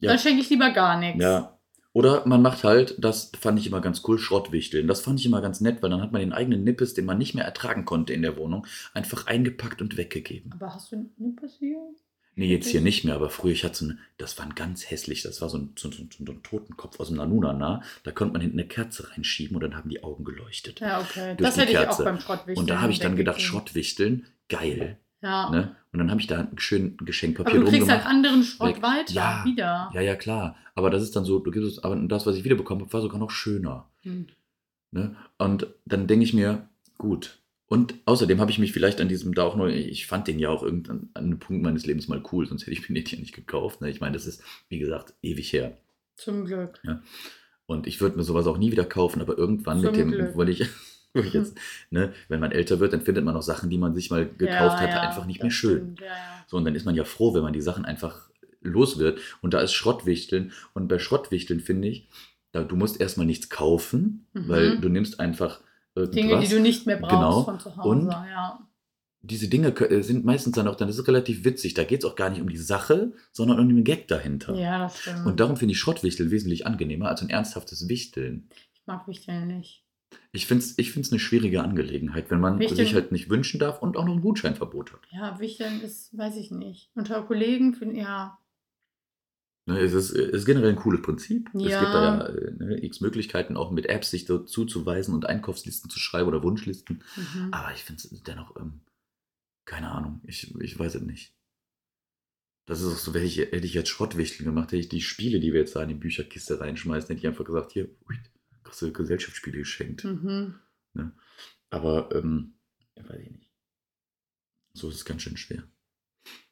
Ja. 0.00 0.10
Dann 0.10 0.18
schenke 0.18 0.40
ich 0.40 0.50
lieber 0.50 0.70
gar 0.70 0.98
nichts. 0.98 1.22
Ja. 1.22 1.56
Oder 1.92 2.26
man 2.26 2.42
macht 2.42 2.62
halt, 2.62 2.96
das 2.98 3.32
fand 3.38 3.58
ich 3.58 3.66
immer 3.66 3.80
ganz 3.80 4.02
cool, 4.06 4.18
Schrottwichteln. 4.18 4.86
Das 4.86 5.00
fand 5.00 5.18
ich 5.18 5.26
immer 5.26 5.40
ganz 5.40 5.60
nett, 5.60 5.82
weil 5.82 5.90
dann 5.90 6.00
hat 6.00 6.12
man 6.12 6.20
den 6.20 6.32
eigenen 6.32 6.62
Nippes, 6.62 6.94
den 6.94 7.04
man 7.04 7.18
nicht 7.18 7.34
mehr 7.34 7.44
ertragen 7.44 7.84
konnte 7.84 8.12
in 8.12 8.22
der 8.22 8.36
Wohnung, 8.36 8.66
einfach 8.94 9.26
eingepackt 9.26 9.82
und 9.82 9.96
weggegeben. 9.96 10.52
Aber 10.52 10.74
hast 10.74 10.92
du 10.92 11.10
Nippes 11.16 11.56
hier? 11.58 11.78
Nee, 12.40 12.46
jetzt 12.46 12.68
hier 12.68 12.80
nicht 12.80 13.04
mehr, 13.04 13.16
aber 13.16 13.28
früher, 13.28 13.52
ich 13.52 13.64
hatte 13.64 13.76
so 13.76 13.84
eine, 13.84 13.98
das 14.16 14.38
war 14.38 14.46
ein 14.46 14.54
ganz 14.54 14.90
hässlich, 14.90 15.20
das 15.20 15.42
war 15.42 15.50
so 15.50 15.58
ein, 15.58 15.74
so, 15.76 15.90
so, 15.90 16.04
so 16.24 16.32
ein 16.32 16.42
Totenkopf 16.42 16.98
aus 16.98 17.08
dem 17.08 17.18
Nanunana. 17.18 17.82
Da 18.02 18.12
konnte 18.12 18.32
man 18.32 18.40
hinten 18.40 18.58
eine 18.58 18.66
Kerze 18.66 19.10
reinschieben 19.10 19.56
und 19.56 19.62
dann 19.62 19.76
haben 19.76 19.90
die 19.90 20.02
Augen 20.02 20.24
geleuchtet. 20.24 20.80
Ja, 20.80 21.02
okay. 21.02 21.36
Durch 21.36 21.48
Das 21.48 21.54
die 21.56 21.60
hätte 21.60 21.72
ich 21.72 21.78
auch 21.80 21.82
Kerze. 21.82 22.04
beim 22.04 22.18
Schrottwichteln. 22.18 22.56
Und 22.56 22.70
da 22.70 22.80
habe 22.80 22.92
ich 22.92 22.98
dann 22.98 23.14
gedacht. 23.16 23.42
Schrottwichteln, 23.42 24.24
geil. 24.48 24.96
Ja. 25.20 25.50
Ne? 25.50 25.76
Und 25.92 25.98
dann 25.98 26.10
habe 26.10 26.18
ich 26.18 26.28
da 26.28 26.38
ein 26.40 26.58
schön 26.58 26.94
Aber 26.96 27.04
Geschenkpapier 27.04 27.56
du 27.56 27.60
drum 27.60 27.74
kriegst 27.74 27.90
halt 27.90 28.06
anderen 28.06 28.42
Schrott 28.42 28.76
Weg. 28.76 28.82
weiter. 28.82 29.12
Ja. 29.12 29.42
Wieder. 29.44 29.90
Ja, 29.92 30.00
ja, 30.00 30.16
klar. 30.16 30.56
Aber 30.74 30.88
das 30.88 31.02
ist 31.02 31.14
dann 31.14 31.26
so, 31.26 31.40
du 31.40 31.50
gibst 31.50 31.72
es, 31.72 31.84
aber 31.84 31.94
das, 31.94 32.24
was 32.24 32.36
ich 32.36 32.44
wiederbekommen 32.44 32.84
habe, 32.84 32.92
war 32.94 33.02
sogar 33.02 33.18
noch 33.18 33.32
schöner. 33.32 33.90
Hm. 34.00 34.28
Ne? 34.92 35.14
Und 35.36 35.66
dann 35.84 36.06
denke 36.06 36.24
ich 36.24 36.32
mir, 36.32 36.70
gut. 36.96 37.39
Und 37.72 37.94
außerdem 38.04 38.40
habe 38.40 38.50
ich 38.50 38.58
mich 38.58 38.72
vielleicht 38.72 39.00
an 39.00 39.08
diesem 39.08 39.32
da 39.32 39.44
auch 39.44 39.54
nur, 39.54 39.68
ich 39.68 40.08
fand 40.08 40.26
den 40.26 40.40
ja 40.40 40.48
auch 40.48 40.64
irgendwann 40.64 41.08
an 41.14 41.24
einem 41.24 41.38
Punkt 41.38 41.62
meines 41.62 41.86
Lebens 41.86 42.08
mal 42.08 42.20
cool, 42.32 42.44
sonst 42.48 42.62
hätte 42.62 42.72
ich 42.72 42.88
mir 42.88 42.96
den 43.00 43.06
ja 43.06 43.18
nicht 43.20 43.32
gekauft. 43.32 43.80
Ne? 43.80 43.88
Ich 43.90 44.00
meine, 44.00 44.14
das 44.14 44.26
ist, 44.26 44.42
wie 44.68 44.80
gesagt, 44.80 45.14
ewig 45.22 45.52
her. 45.52 45.76
Zum 46.16 46.44
Glück. 46.46 46.80
Und 47.66 47.86
ich 47.86 48.00
würde 48.00 48.16
mir 48.16 48.24
sowas 48.24 48.48
auch 48.48 48.58
nie 48.58 48.72
wieder 48.72 48.84
kaufen, 48.84 49.20
aber 49.20 49.38
irgendwann 49.38 49.78
Zum 49.78 49.86
mit 49.92 49.96
dem, 50.00 50.10
Glück. 50.10 50.30
ich, 50.30 50.34
weil 51.14 51.24
ich 51.26 51.32
jetzt, 51.32 51.56
ne, 51.90 52.12
wenn 52.26 52.40
man 52.40 52.50
älter 52.50 52.80
wird, 52.80 52.92
dann 52.92 53.02
findet 53.02 53.24
man 53.24 53.36
auch 53.36 53.42
Sachen, 53.42 53.70
die 53.70 53.78
man 53.78 53.94
sich 53.94 54.10
mal 54.10 54.26
gekauft 54.26 54.42
Ja, 54.50 54.80
hatte, 54.80 54.90
ja, 54.94 55.00
einfach 55.02 55.26
nicht 55.26 55.40
mehr 55.40 55.52
schön. 55.52 55.94
Ja, 56.00 56.06
ja. 56.06 56.44
So, 56.48 56.56
und 56.56 56.64
dann 56.64 56.74
ist 56.74 56.86
man 56.86 56.96
ja 56.96 57.04
froh, 57.04 57.34
wenn 57.34 57.42
man 57.42 57.52
die 57.52 57.60
Sachen 57.60 57.84
einfach 57.84 58.28
los 58.62 58.98
wird. 58.98 59.20
Und 59.42 59.54
da 59.54 59.60
ist 59.60 59.74
Schrottwichteln. 59.74 60.50
Und 60.74 60.88
bei 60.88 60.98
Schrottwichteln 60.98 61.60
finde 61.60 61.86
ich, 61.86 62.08
da, 62.50 62.64
du 62.64 62.74
musst 62.74 63.00
erstmal 63.00 63.26
nichts 63.26 63.48
kaufen, 63.48 64.26
Mhm. 64.32 64.48
weil 64.48 64.78
du 64.80 64.88
nimmst 64.88 65.20
einfach 65.20 65.60
irgendwas. 65.94 66.14
Dinge, 66.14 66.40
die 66.40 66.48
du 66.48 66.60
nicht 66.60 66.86
mehr 66.86 66.96
brauchst 66.98 67.10
Genau. 67.12 67.42
von 67.44 67.60
zu 67.60 67.76
Hause. 67.76 67.88
Und- 67.88 68.10
ja. 68.10 68.66
Diese 69.22 69.48
Dinge 69.48 69.68
äh, 69.68 70.02
sind 70.02 70.24
meistens 70.24 70.54
dann 70.54 70.66
auch, 70.66 70.76
dann 70.76 70.88
ist 70.88 70.98
es 70.98 71.06
relativ 71.06 71.44
witzig. 71.44 71.74
Da 71.74 71.84
geht 71.84 72.02
es 72.02 72.10
auch 72.10 72.16
gar 72.16 72.30
nicht 72.30 72.40
um 72.40 72.48
die 72.48 72.56
Sache, 72.56 73.12
sondern 73.32 73.60
um 73.60 73.68
den 73.68 73.84
Gag 73.84 74.08
dahinter. 74.08 74.54
ja, 74.54 74.78
das 74.78 74.98
stimmt. 74.98 75.26
Und 75.26 75.40
darum 75.40 75.58
finde 75.58 75.72
ich 75.72 75.78
Schrottwichteln 75.78 76.30
wesentlich 76.30 76.66
angenehmer 76.66 77.08
als 77.08 77.20
ein 77.20 77.28
ernsthaftes 77.28 77.86
Wichteln. 77.90 78.48
ich 78.74 78.86
mag 78.86 79.06
Wichteln 79.06 79.46
nicht. 79.48 79.84
Ich 80.32 80.46
finde 80.46 80.64
es 80.64 80.78
ich 80.78 80.90
find's 80.92 81.12
eine 81.12 81.20
schwierige 81.20 81.62
Angelegenheit, 81.62 82.30
wenn 82.30 82.40
man 82.40 82.58
Wichteln- 82.58 82.76
sich 82.78 82.94
halt 82.94 83.12
nicht 83.12 83.28
wünschen 83.28 83.60
darf 83.60 83.82
und 83.82 83.98
auch 83.98 84.06
noch 84.06 84.14
ein 84.14 84.22
Gutscheinverbot 84.22 84.94
hat. 84.94 85.00
Ja, 85.10 85.38
Wichteln 85.38 85.82
ist, 85.82 86.16
weiß 86.16 86.36
ich 86.36 86.50
nicht. 86.50 86.90
Unter 86.94 87.22
Kollegen 87.22 87.74
finde 87.74 87.98
ja. 88.00 88.38
Ne, 89.66 89.78
es, 89.78 89.92
ist, 89.92 90.10
es 90.10 90.30
ist 90.32 90.46
generell 90.46 90.70
ein 90.70 90.76
cooles 90.76 91.02
Prinzip. 91.02 91.50
Es 91.54 91.62
Ja. 91.64 91.80
gibt 91.80 91.94
da 91.94 92.28
ja 92.28 92.50
ne, 92.52 92.84
x 92.84 93.00
Möglichkeiten, 93.00 93.56
auch 93.56 93.70
mit 93.70 93.86
Apps 93.86 94.10
sich 94.10 94.26
so 94.26 94.38
zuzuweisen 94.38 95.14
und 95.14 95.26
Einkaufslisten 95.26 95.90
zu 95.90 95.98
schreiben 95.98 96.28
oder 96.28 96.42
Wunschlisten. 96.42 97.04
Mhm. 97.16 97.48
Aber 97.52 97.72
ich 97.74 97.84
finde 97.84 98.02
es 98.02 98.22
dennoch, 98.22 98.56
ähm, 98.56 98.80
keine 99.66 99.90
Ahnung, 99.90 100.20
ich, 100.24 100.54
ich 100.60 100.78
weiß 100.78 100.96
es 100.96 101.02
nicht. 101.02 101.34
Das 102.66 102.80
ist 102.80 102.86
auch 102.92 102.96
so, 102.96 103.14
ich, 103.14 103.38
hätte 103.38 103.66
ich 103.66 103.74
jetzt 103.74 103.88
Schrottwichteln 103.88 104.44
gemacht, 104.46 104.68
hätte 104.68 104.76
ich 104.76 104.88
die 104.88 105.02
Spiele, 105.02 105.40
die 105.40 105.52
wir 105.52 105.60
jetzt 105.60 105.76
da 105.76 105.82
in 105.82 105.88
die 105.88 105.94
Bücherkiste 105.94 106.60
reinschmeißen, 106.60 107.08
hätte 107.08 107.18
ich 107.18 107.26
einfach 107.26 107.44
gesagt, 107.44 107.72
hier, 107.72 107.88
ui, 108.08 108.16
kriegst 108.62 108.82
du 108.82 108.92
Gesellschaftsspiele 108.92 109.58
geschenkt. 109.58 110.04
Mhm. 110.04 110.60
Aber, 111.70 112.14
ähm, 112.14 112.54
ja, 112.96 113.08
weiß 113.08 113.20
ich 113.20 113.30
nicht. 113.30 113.50
So 114.72 114.88
ist 114.88 114.96
es 114.96 115.04
ganz 115.04 115.22
schön 115.22 115.36
schwer. 115.36 115.64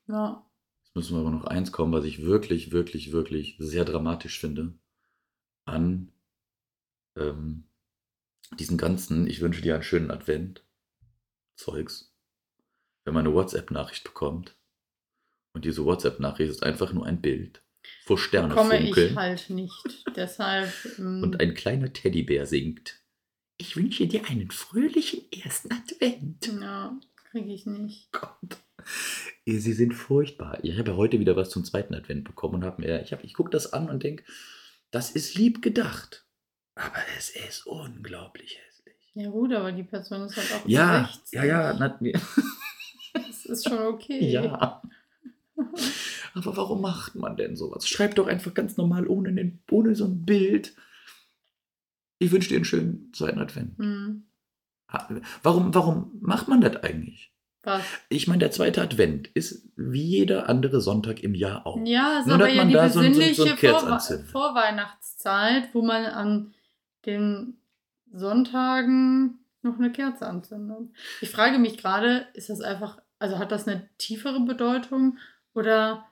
Ja. 0.09 0.47
Jetzt 0.89 0.95
müssen 0.95 1.16
wir 1.16 1.20
aber 1.20 1.30
noch 1.30 1.45
eins 1.45 1.70
kommen, 1.70 1.93
was 1.93 2.05
ich 2.05 2.22
wirklich, 2.22 2.72
wirklich, 2.72 3.12
wirklich 3.12 3.57
sehr 3.59 3.84
dramatisch 3.84 4.41
finde. 4.41 4.74
An 5.64 6.12
ähm, 7.16 7.64
diesen 8.59 8.78
ganzen, 8.78 9.26
ich 9.26 9.41
wünsche 9.41 9.61
dir 9.61 9.74
einen 9.74 9.82
schönen 9.82 10.11
Advent, 10.11 10.64
Zeugs. 11.57 12.14
Wenn 13.05 13.14
man 13.14 13.26
eine 13.26 13.34
WhatsApp-Nachricht 13.34 14.05
bekommt 14.05 14.57
und 15.53 15.64
diese 15.64 15.84
WhatsApp-Nachricht 15.84 16.51
ist 16.51 16.62
einfach 16.62 16.93
nur 16.93 17.05
ein 17.05 17.20
Bild, 17.20 17.62
wo 18.07 18.16
Sterne 18.16 18.55
Komme 18.55 18.80
funkeln 18.80 19.11
ich 19.11 19.16
halt 19.16 19.51
nicht. 19.51 20.05
Deshalb. 20.16 20.72
ähm, 20.99 21.22
und 21.22 21.41
ein 21.41 21.55
kleiner 21.55 21.93
Teddybär 21.93 22.47
singt. 22.47 23.03
Ich 23.59 23.76
wünsche 23.76 24.07
dir 24.07 24.26
einen 24.26 24.51
fröhlichen 24.51 25.20
ersten 25.32 25.72
Advent. 25.72 26.47
ja, 26.47 26.99
kriege 27.30 27.52
ich 27.52 27.66
nicht. 27.66 28.10
Gott. 28.12 28.58
Sie 29.46 29.72
sind 29.72 29.92
furchtbar. 29.94 30.58
Ich 30.62 30.78
habe 30.78 30.90
ja 30.90 30.96
heute 30.96 31.18
wieder 31.20 31.36
was 31.36 31.50
zum 31.50 31.64
zweiten 31.64 31.94
Advent 31.94 32.24
bekommen 32.24 32.56
und 32.56 32.64
habe 32.64 32.82
mir, 32.82 33.02
ich, 33.02 33.12
hab, 33.12 33.24
ich 33.24 33.34
gucke 33.34 33.50
das 33.50 33.72
an 33.72 33.88
und 33.88 34.02
denke, 34.02 34.24
das 34.90 35.10
ist 35.10 35.34
lieb 35.36 35.62
gedacht. 35.62 36.26
Aber 36.74 36.96
es 37.18 37.30
ist 37.30 37.66
unglaublich 37.66 38.58
hässlich. 38.58 38.94
Ja, 39.14 39.30
gut, 39.30 39.52
aber 39.52 39.72
die 39.72 39.82
Person 39.82 40.22
ist 40.22 40.36
halt 40.36 40.52
auch 40.52 40.68
Ja, 40.68 41.08
60. 41.12 41.32
ja, 41.32 41.44
ja, 41.44 41.76
na, 41.78 41.98
Das 43.14 43.46
ist 43.46 43.68
schon 43.68 43.78
okay. 43.78 44.30
ja. 44.30 44.82
Aber 46.34 46.56
warum 46.56 46.80
macht 46.80 47.16
man 47.16 47.36
denn 47.36 47.56
sowas? 47.56 47.88
Schreibt 47.88 48.18
doch 48.18 48.28
einfach 48.28 48.54
ganz 48.54 48.76
normal 48.76 49.08
ohne, 49.08 49.58
ohne 49.70 49.96
so 49.96 50.04
ein 50.04 50.24
Bild. 50.24 50.76
Ich 52.20 52.30
wünsche 52.30 52.50
dir 52.50 52.56
einen 52.56 52.64
schönen 52.64 53.12
zweiten 53.12 53.40
Advent. 53.40 53.76
Hm. 53.78 54.27
Warum, 55.43 55.74
warum 55.74 56.11
macht 56.20 56.49
man 56.49 56.61
das 56.61 56.76
eigentlich? 56.82 57.32
Was? 57.62 57.82
Ich 58.09 58.26
meine, 58.28 58.39
der 58.39 58.51
zweite 58.51 58.80
Advent 58.80 59.28
ist 59.28 59.68
wie 59.76 60.03
jeder 60.03 60.49
andere 60.49 60.80
Sonntag 60.80 61.22
im 61.22 61.34
Jahr 61.34 61.66
auch. 61.66 61.78
Ja, 61.84 62.20
ist 62.20 62.26
Nur, 62.26 62.36
aber 62.36 62.49
ja 62.49 62.55
man 62.57 62.68
die 62.68 62.74
da 62.74 62.89
so 62.89 63.01
ein- 63.01 63.12
so 63.14 63.20
ein- 63.20 63.34
so 63.34 63.45
besinnliche. 63.45 64.24
Vorweihnachtszeit, 64.30 65.68
wo 65.74 65.82
man 65.82 66.07
an 66.07 66.55
den 67.05 67.59
Sonntagen 68.12 69.39
noch 69.62 69.78
eine 69.78 69.91
Kerze 69.93 70.26
anzündet. 70.26 70.91
Ich 71.20 71.30
frage 71.30 71.59
mich 71.59 71.76
gerade, 71.78 72.26
ist 72.34 72.49
das 72.49 72.61
einfach, 72.61 72.99
also 73.18 73.39
hat 73.39 73.51
das 73.53 73.66
eine 73.66 73.89
tiefere 73.99 74.41
Bedeutung 74.41 75.18
oder 75.55 76.07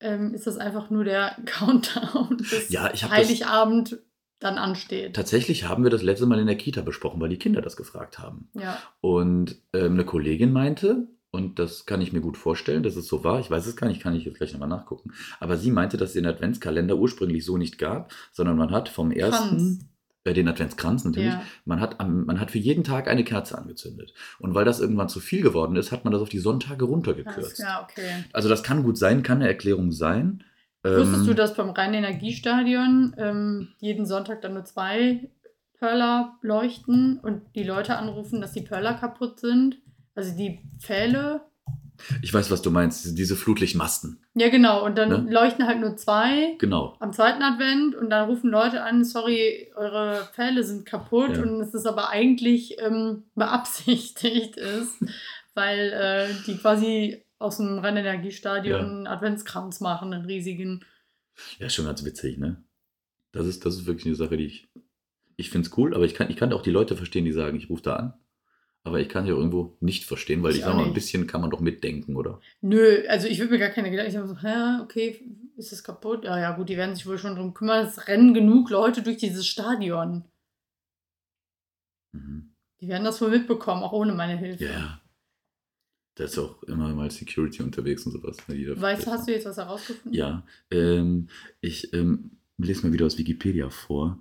ähm, 0.00 0.34
ist 0.34 0.46
das 0.46 0.58
einfach 0.58 0.90
nur 0.90 1.04
der 1.04 1.36
Countdown, 1.46 2.36
bis 2.38 2.68
Ja, 2.70 2.90
ich 2.92 3.02
hab 3.04 3.10
das- 3.10 3.18
Heiligabend 3.18 3.98
dann 4.40 4.58
ansteht? 4.58 5.14
Tatsächlich 5.14 5.64
haben 5.68 5.84
wir 5.84 5.90
das 5.90 6.02
letzte 6.02 6.26
Mal 6.26 6.38
in 6.38 6.46
der 6.46 6.56
Kita 6.56 6.82
besprochen, 6.82 7.20
weil 7.20 7.28
die 7.30 7.38
Kinder 7.38 7.62
das 7.62 7.76
gefragt 7.76 8.18
haben. 8.18 8.48
Ja. 8.54 8.78
Und 9.00 9.56
ähm, 9.72 9.92
eine 9.94 10.04
Kollegin 10.04 10.52
meinte, 10.52 11.08
und 11.30 11.58
das 11.58 11.86
kann 11.86 12.00
ich 12.00 12.12
mir 12.12 12.20
gut 12.20 12.36
vorstellen, 12.36 12.82
dass 12.82 12.94
es 12.96 13.06
so 13.08 13.24
war, 13.24 13.40
ich 13.40 13.50
weiß 13.50 13.66
es 13.66 13.76
gar 13.76 13.88
nicht, 13.88 14.00
kann 14.00 14.14
ich 14.14 14.24
jetzt 14.24 14.36
gleich 14.38 14.52
nochmal 14.52 14.68
nachgucken, 14.68 15.12
aber 15.40 15.56
sie 15.56 15.70
meinte, 15.70 15.96
dass 15.96 16.10
es 16.10 16.14
den 16.14 16.26
Adventskalender 16.26 16.96
ursprünglich 16.96 17.44
so 17.44 17.56
nicht 17.56 17.78
gab, 17.78 18.12
sondern 18.32 18.56
man 18.56 18.70
hat 18.70 18.88
vom 18.88 19.10
ersten, 19.10 19.48
Kranz. 19.48 19.78
äh, 20.24 20.32
den 20.32 20.46
Adventskranz 20.46 21.04
natürlich, 21.04 21.32
Ja. 21.32 21.42
man, 21.64 21.80
hat 21.80 21.98
am, 21.98 22.24
man 22.26 22.38
hat 22.38 22.50
für 22.52 22.58
jeden 22.58 22.84
Tag 22.84 23.08
eine 23.08 23.24
Kerze 23.24 23.58
angezündet. 23.58 24.14
Und 24.38 24.54
weil 24.54 24.64
das 24.64 24.78
irgendwann 24.78 25.08
zu 25.08 25.18
viel 25.20 25.42
geworden 25.42 25.74
ist, 25.76 25.90
hat 25.90 26.04
man 26.04 26.12
das 26.12 26.22
auf 26.22 26.28
die 26.28 26.38
Sonntage 26.38 26.78
Das, 26.78 26.88
runtergekürzt. 26.88 27.58
ja, 27.58 27.82
okay. 27.82 28.24
Also 28.32 28.48
das 28.48 28.62
kann 28.62 28.82
gut 28.84 28.96
sein, 28.96 29.22
kann 29.24 29.38
eine 29.38 29.48
Erklärung 29.48 29.90
sein. 29.90 30.44
Wusstest 30.84 31.20
Ähm, 31.22 31.26
du, 31.26 31.34
dass 31.34 31.54
beim 31.54 31.70
Rhein-Energiestadion 31.70 33.14
ähm, 33.18 33.68
jeden 33.80 34.06
Sonntag 34.06 34.42
dann 34.42 34.54
nur 34.54 34.64
zwei 34.64 35.28
Perler 35.78 36.34
leuchten 36.42 37.18
und 37.20 37.42
die 37.54 37.64
Leute 37.64 37.96
anrufen, 37.96 38.40
dass 38.40 38.52
die 38.52 38.60
Perler 38.62 38.94
kaputt 38.94 39.40
sind? 39.40 39.78
Also 40.14 40.36
die 40.36 40.60
Pfähle. 40.78 41.40
Ich 42.22 42.34
weiß, 42.34 42.50
was 42.50 42.60
du 42.60 42.70
meinst, 42.70 43.04
diese- 43.04 43.14
diese 43.14 43.36
Flutlichtmasten. 43.36 44.18
Ja, 44.34 44.48
genau. 44.48 44.84
Und 44.84 44.98
dann 44.98 45.08
Ne? 45.26 45.30
leuchten 45.32 45.66
halt 45.66 45.80
nur 45.80 45.96
zwei 45.96 46.54
Genau. 46.58 46.96
am 47.00 47.12
zweiten 47.12 47.42
Advent 47.42 47.94
und 47.94 48.10
dann 48.10 48.28
rufen 48.28 48.50
Leute 48.50 48.82
an, 48.82 49.04
sorry, 49.04 49.70
eure 49.76 50.28
Pfähle 50.34 50.64
sind 50.64 50.84
kaputt 50.86 51.36
Ja. 51.36 51.42
und 51.42 51.60
es 51.60 51.72
ist 51.72 51.86
aber 51.86 52.10
eigentlich 52.10 52.76
ähm, 52.80 53.22
beabsichtigt 53.36 54.56
ist, 54.56 54.96
weil 55.54 55.92
äh, 55.92 56.34
die 56.46 56.56
quasi 56.58 57.23
aus 57.38 57.56
dem 57.58 57.78
Rhein-Energiestadion 57.78 58.80
Ja. 58.80 58.86
einen 58.86 59.06
Adventskranz 59.06 59.80
machen, 59.80 60.12
einen 60.12 60.24
riesigen. 60.24 60.84
Ja, 61.58 61.66
ist 61.66 61.74
schon 61.74 61.86
ganz 61.86 62.04
witzig, 62.04 62.38
ne? 62.38 62.62
Das 63.32 63.46
ist, 63.46 63.66
das 63.66 63.74
ist 63.74 63.86
wirklich 63.86 64.06
eine 64.06 64.14
Sache, 64.14 64.36
die 64.36 64.46
ich. 64.46 64.68
Ich 65.36 65.50
finde 65.50 65.68
es 65.68 65.76
cool, 65.76 65.94
aber 65.94 66.04
ich 66.04 66.14
kann, 66.14 66.30
ich 66.30 66.36
kann 66.36 66.52
auch 66.52 66.62
die 66.62 66.70
Leute 66.70 66.96
verstehen, 66.96 67.24
die 67.24 67.32
sagen, 67.32 67.56
ich 67.56 67.68
rufe 67.68 67.82
da 67.82 67.96
an. 67.96 68.14
Aber 68.86 69.00
ich 69.00 69.08
kann 69.08 69.26
ja 69.26 69.32
irgendwo 69.32 69.76
nicht 69.80 70.04
verstehen, 70.04 70.42
weil 70.42 70.52
Ich 70.52 70.58
ich, 70.58 70.64
auch 70.64 70.68
sag 70.68 70.76
mal, 70.76 70.84
ein 70.84 70.92
bisschen 70.92 71.26
kann 71.26 71.40
man 71.40 71.50
doch 71.50 71.60
mitdenken, 71.60 72.16
oder? 72.16 72.38
Nö, 72.60 73.02
also 73.08 73.26
ich 73.26 73.38
würde 73.38 73.52
mir 73.52 73.58
gar 73.58 73.70
keine 73.70 73.90
Gedanken. 73.90 74.10
Ich 74.12 74.16
habe 74.18 74.28
so, 74.28 74.36
hä, 74.38 74.82
okay, 74.82 75.24
ist 75.56 75.72
es 75.72 75.82
kaputt? 75.82 76.24
Ja, 76.24 76.38
ja, 76.38 76.54
gut, 76.54 76.68
die 76.68 76.76
werden 76.76 76.94
sich 76.94 77.06
wohl 77.06 77.18
schon 77.18 77.34
drum 77.34 77.54
kümmern. 77.54 77.86
Es 77.86 78.06
rennen 78.08 78.34
genug 78.34 78.68
Leute 78.70 79.02
durch 79.02 79.16
dieses 79.16 79.46
Stadion. 79.46 80.24
Mhm. 82.12 82.54
Die 82.80 82.88
werden 82.88 83.04
das 83.04 83.20
wohl 83.20 83.30
mitbekommen, 83.30 83.82
auch 83.82 83.92
ohne 83.92 84.12
meine 84.12 84.36
Hilfe. 84.36 84.64
Ja, 84.66 85.00
Da 86.16 86.24
ist 86.24 86.38
auch 86.38 86.62
immer 86.64 86.94
mal 86.94 87.10
Security 87.10 87.62
unterwegs 87.62 88.06
und 88.06 88.12
sowas. 88.12 88.36
Ne, 88.48 88.54
die 88.54 88.64
da- 88.66 88.80
Weißt 88.80 89.06
du, 89.06 89.10
hast 89.10 89.26
du 89.26 89.32
jetzt 89.32 89.46
was 89.46 89.56
herausgefunden? 89.56 90.12
Ja, 90.14 90.44
ähm, 90.70 91.28
ich 91.60 91.92
ähm, 91.92 92.30
lese 92.58 92.86
mal 92.86 92.92
wieder 92.92 93.06
aus 93.06 93.18
Wikipedia 93.18 93.68
vor. 93.68 94.20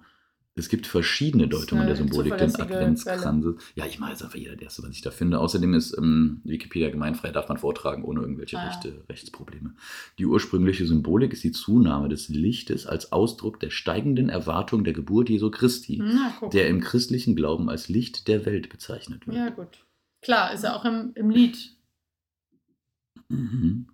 Es 0.55 0.69
gibt 0.69 0.85
verschiedene 0.85 1.47
Deutungen 1.47 1.87
der 1.87 1.95
Symbolik 1.95 2.37
des 2.37 2.55
Adventskranzes. 2.59 3.55
Ja, 3.73 3.87
ich 3.87 3.97
mache 3.97 4.11
jetzt 4.11 4.21
einfach 4.23 4.37
jeder, 4.37 4.55
der 4.55 4.65
erste, 4.65 4.83
was 4.83 4.91
ich 4.91 5.01
da 5.01 5.09
finde. 5.09 5.39
Außerdem 5.39 5.73
ist 5.73 5.97
ähm, 5.97 6.41
Wikipedia 6.43 6.91
gemeinfrei, 6.91 7.31
darf 7.31 7.49
man 7.49 7.57
vortragen 7.57 8.03
ohne 8.03 8.21
irgendwelche 8.21 8.59
Ah. 8.59 8.67
Rechte, 8.67 9.03
Rechtsprobleme. 9.09 9.73
Die 10.19 10.27
ursprüngliche 10.27 10.85
Symbolik 10.85 11.33
ist 11.33 11.43
die 11.43 11.51
Zunahme 11.53 12.07
des 12.07 12.29
Lichtes 12.29 12.85
als 12.85 13.11
Ausdruck 13.11 13.59
der 13.61 13.71
steigenden 13.71 14.29
Erwartung 14.29 14.83
der 14.83 14.93
Geburt 14.93 15.29
Jesu 15.29 15.49
Christi, 15.49 15.99
Na, 16.03 16.33
der 16.49 16.67
im 16.67 16.81
christlichen 16.81 17.35
Glauben 17.35 17.67
als 17.67 17.89
Licht 17.89 18.27
der 18.27 18.45
Welt 18.45 18.69
bezeichnet 18.69 19.25
wird. 19.25 19.35
ja, 19.37 19.49
gut. 19.49 19.85
Klar, 20.21 20.53
ist 20.53 20.63
ja 20.63 20.75
auch 20.75 20.85
im, 20.85 21.11
im 21.15 21.29
Lied. 21.31 21.71
Mhm. 23.33 23.87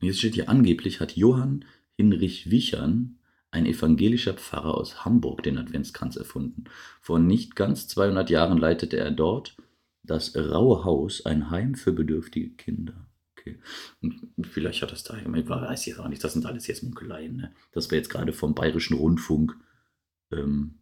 Und 0.00 0.06
jetzt 0.06 0.18
steht 0.18 0.34
hier, 0.34 0.48
angeblich 0.48 1.00
hat 1.00 1.16
Johann 1.16 1.64
Hinrich 1.96 2.50
Wichern, 2.50 3.18
ein 3.50 3.66
evangelischer 3.66 4.34
Pfarrer 4.34 4.76
aus 4.76 5.04
Hamburg, 5.04 5.42
den 5.42 5.58
Adventskranz 5.58 6.16
erfunden. 6.16 6.64
Vor 7.00 7.18
nicht 7.18 7.56
ganz 7.56 7.88
200 7.88 8.30
Jahren 8.30 8.58
leitete 8.58 8.98
er 8.98 9.10
dort 9.10 9.56
das 10.02 10.36
Raue 10.36 10.84
Haus, 10.84 11.24
ein 11.26 11.50
Heim 11.50 11.74
für 11.74 11.92
bedürftige 11.92 12.50
Kinder. 12.50 13.06
Okay. 13.38 13.58
Und 14.00 14.46
vielleicht 14.46 14.82
hat 14.82 14.92
das 14.92 15.02
da, 15.02 15.16
ich 15.16 15.48
weiß 15.48 15.86
jetzt 15.86 15.98
auch 15.98 16.08
nicht, 16.08 16.22
das 16.22 16.32
sind 16.32 16.46
alles 16.46 16.66
jetzt 16.66 16.82
Munkeleien, 16.82 17.36
ne? 17.36 17.54
Das 17.72 17.90
wäre 17.90 17.98
jetzt 17.98 18.10
gerade 18.10 18.32
vom 18.32 18.54
Bayerischen 18.54 18.96
Rundfunk, 18.96 19.56
ähm, 20.32 20.78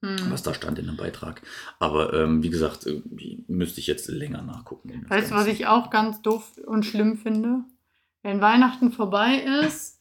Hm. 0.00 0.30
was 0.30 0.42
da 0.44 0.54
stand 0.54 0.78
in 0.78 0.86
dem 0.86 0.96
Beitrag. 0.96 1.42
Aber 1.80 2.12
ähm, 2.14 2.42
wie 2.42 2.50
gesagt, 2.50 2.86
müsste 3.48 3.80
ich 3.80 3.86
jetzt 3.88 4.08
länger 4.08 4.42
nachgucken. 4.42 5.04
Weißt 5.08 5.30
du, 5.32 5.34
was 5.34 5.46
ich 5.48 5.66
auch 5.66 5.90
ganz 5.90 6.22
doof 6.22 6.56
und 6.66 6.86
schlimm 6.86 7.16
finde? 7.18 7.64
Wenn 8.22 8.40
Weihnachten 8.40 8.92
vorbei 8.92 9.42
ist, 9.64 10.00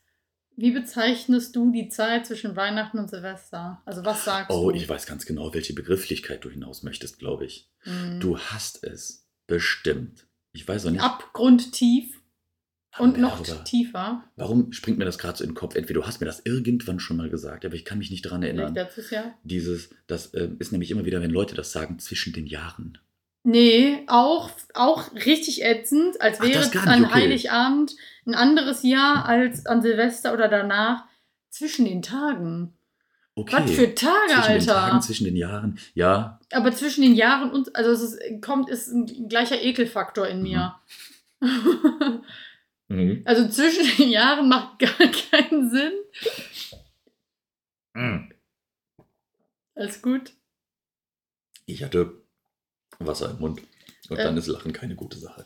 wie 0.56 0.72
bezeichnest 0.72 1.56
du 1.56 1.72
die 1.72 1.88
Zeit 1.90 2.26
zwischen 2.26 2.56
Weihnachten 2.56 2.98
und 3.00 3.10
Silvester? 3.10 3.82
Also 3.86 4.04
was 4.06 4.24
sagst 4.26 4.52
Oh, 4.52 4.70
du? 4.72 4.76
ich 4.78 4.88
weiß 4.90 5.06
ganz 5.06 5.26
genau, 5.26 5.54
welche 5.54 5.74
Begrifflichkeit 5.74 6.44
du 6.44 6.50
hinaus 6.50 6.84
möchtest, 6.84 7.20
glaube 7.20 7.46
ich. 7.46 7.70
Hm. 7.82 8.20
Du 8.20 8.38
hast 8.40 8.84
es. 8.84 9.28
Bestimmt. 9.48 10.28
Ich 10.52 10.68
weiß 10.68 10.86
auch 10.88 10.92
nicht. 10.92 11.02
Abgrundtief 11.02 12.17
und 13.00 13.18
noch 13.18 13.40
aber 13.40 13.64
tiefer. 13.64 14.24
Warum 14.36 14.72
springt 14.74 14.98
mir 14.98 15.06
das 15.06 15.18
gerade 15.18 15.38
so 15.38 15.44
in 15.44 15.52
den 15.52 15.56
Kopf? 15.56 15.76
Entweder 15.76 16.02
du 16.02 16.08
hast 16.08 16.20
mir 16.20 16.28
das 16.28 16.42
irgendwann 16.46 17.00
schon 17.00 17.18
mal 17.18 17.30
gesagt, 17.30 17.66
aber 17.66 17.76
ich 17.76 17.86
kann 17.86 17.98
mich 17.98 18.12
nicht 18.12 18.26
daran 18.26 18.44
erinnern. 18.44 18.74
letztes 18.74 19.10
Jahr. 19.10 19.34
Dieses, 19.44 19.90
das 20.08 20.34
äh, 20.34 20.50
ist 20.60 20.72
nämlich 20.72 20.92
immer 20.92 21.06
wieder, 21.06 21.22
wenn 21.22 21.32
Leute 21.32 21.56
das 21.56 21.72
sagen, 21.72 22.00
zwischen 22.00 22.34
den 22.34 22.48
Jahren. 22.48 22.98
Nee, 23.44 24.04
auch, 24.08 24.50
auch 24.74 25.14
richtig 25.14 25.64
ätzend, 25.64 26.20
als 26.20 26.42
wäre 26.42 26.60
es 26.60 26.76
an 26.76 27.06
okay. 27.06 27.14
Heiligabend 27.14 27.96
ein 28.26 28.36
anderes 28.36 28.84
Jahr 28.84 29.26
als 29.26 29.66
an 29.66 29.82
Silvester 29.82 30.34
oder 30.34 30.50
danach. 30.50 31.06
Zwischen 31.50 31.86
den 31.86 32.02
Tagen. 32.02 32.78
Okay. 33.36 33.56
Was 33.64 33.72
für 33.72 33.96
Tage, 33.96 34.34
zwischen 34.34 34.52
den 34.52 34.66
Tagen, 34.66 34.92
Alter. 34.94 35.00
zwischen 35.02 35.26
den 35.26 35.36
Jahren. 35.36 35.80
Ja, 35.94 36.40
Aber 36.52 36.72
zwischen 36.74 37.04
den 37.04 37.14
Jahren 37.14 37.52
und, 37.52 37.76
also 37.76 37.92
es 37.92 38.02
ist, 38.02 38.42
kommt, 38.42 38.68
ist 38.68 38.88
ein 38.90 39.30
gleicher 39.30 39.62
Ekelfaktor 39.62 40.28
in 40.28 40.42
mir. 40.42 40.76
Mhm. 41.40 42.24
also 43.26 43.48
zwischen 43.50 43.86
den 43.98 44.10
Jahren 44.10 44.48
macht 44.50 44.80
gar 44.80 44.90
keinen 45.32 45.70
Sinn. 45.70 45.92
Mhm. 47.94 48.32
Alles 49.76 50.02
gut. 50.02 50.32
Ich 51.66 51.84
hatte 51.84 52.22
Wasser 53.00 53.30
im 53.32 53.40
Mund. 53.40 53.62
Und 54.10 54.18
Äh. 54.18 54.24
dann 54.24 54.38
ist 54.38 54.48
Lachen 54.48 54.72
keine 54.74 54.96
gute 54.96 55.18
Sache. 55.20 55.46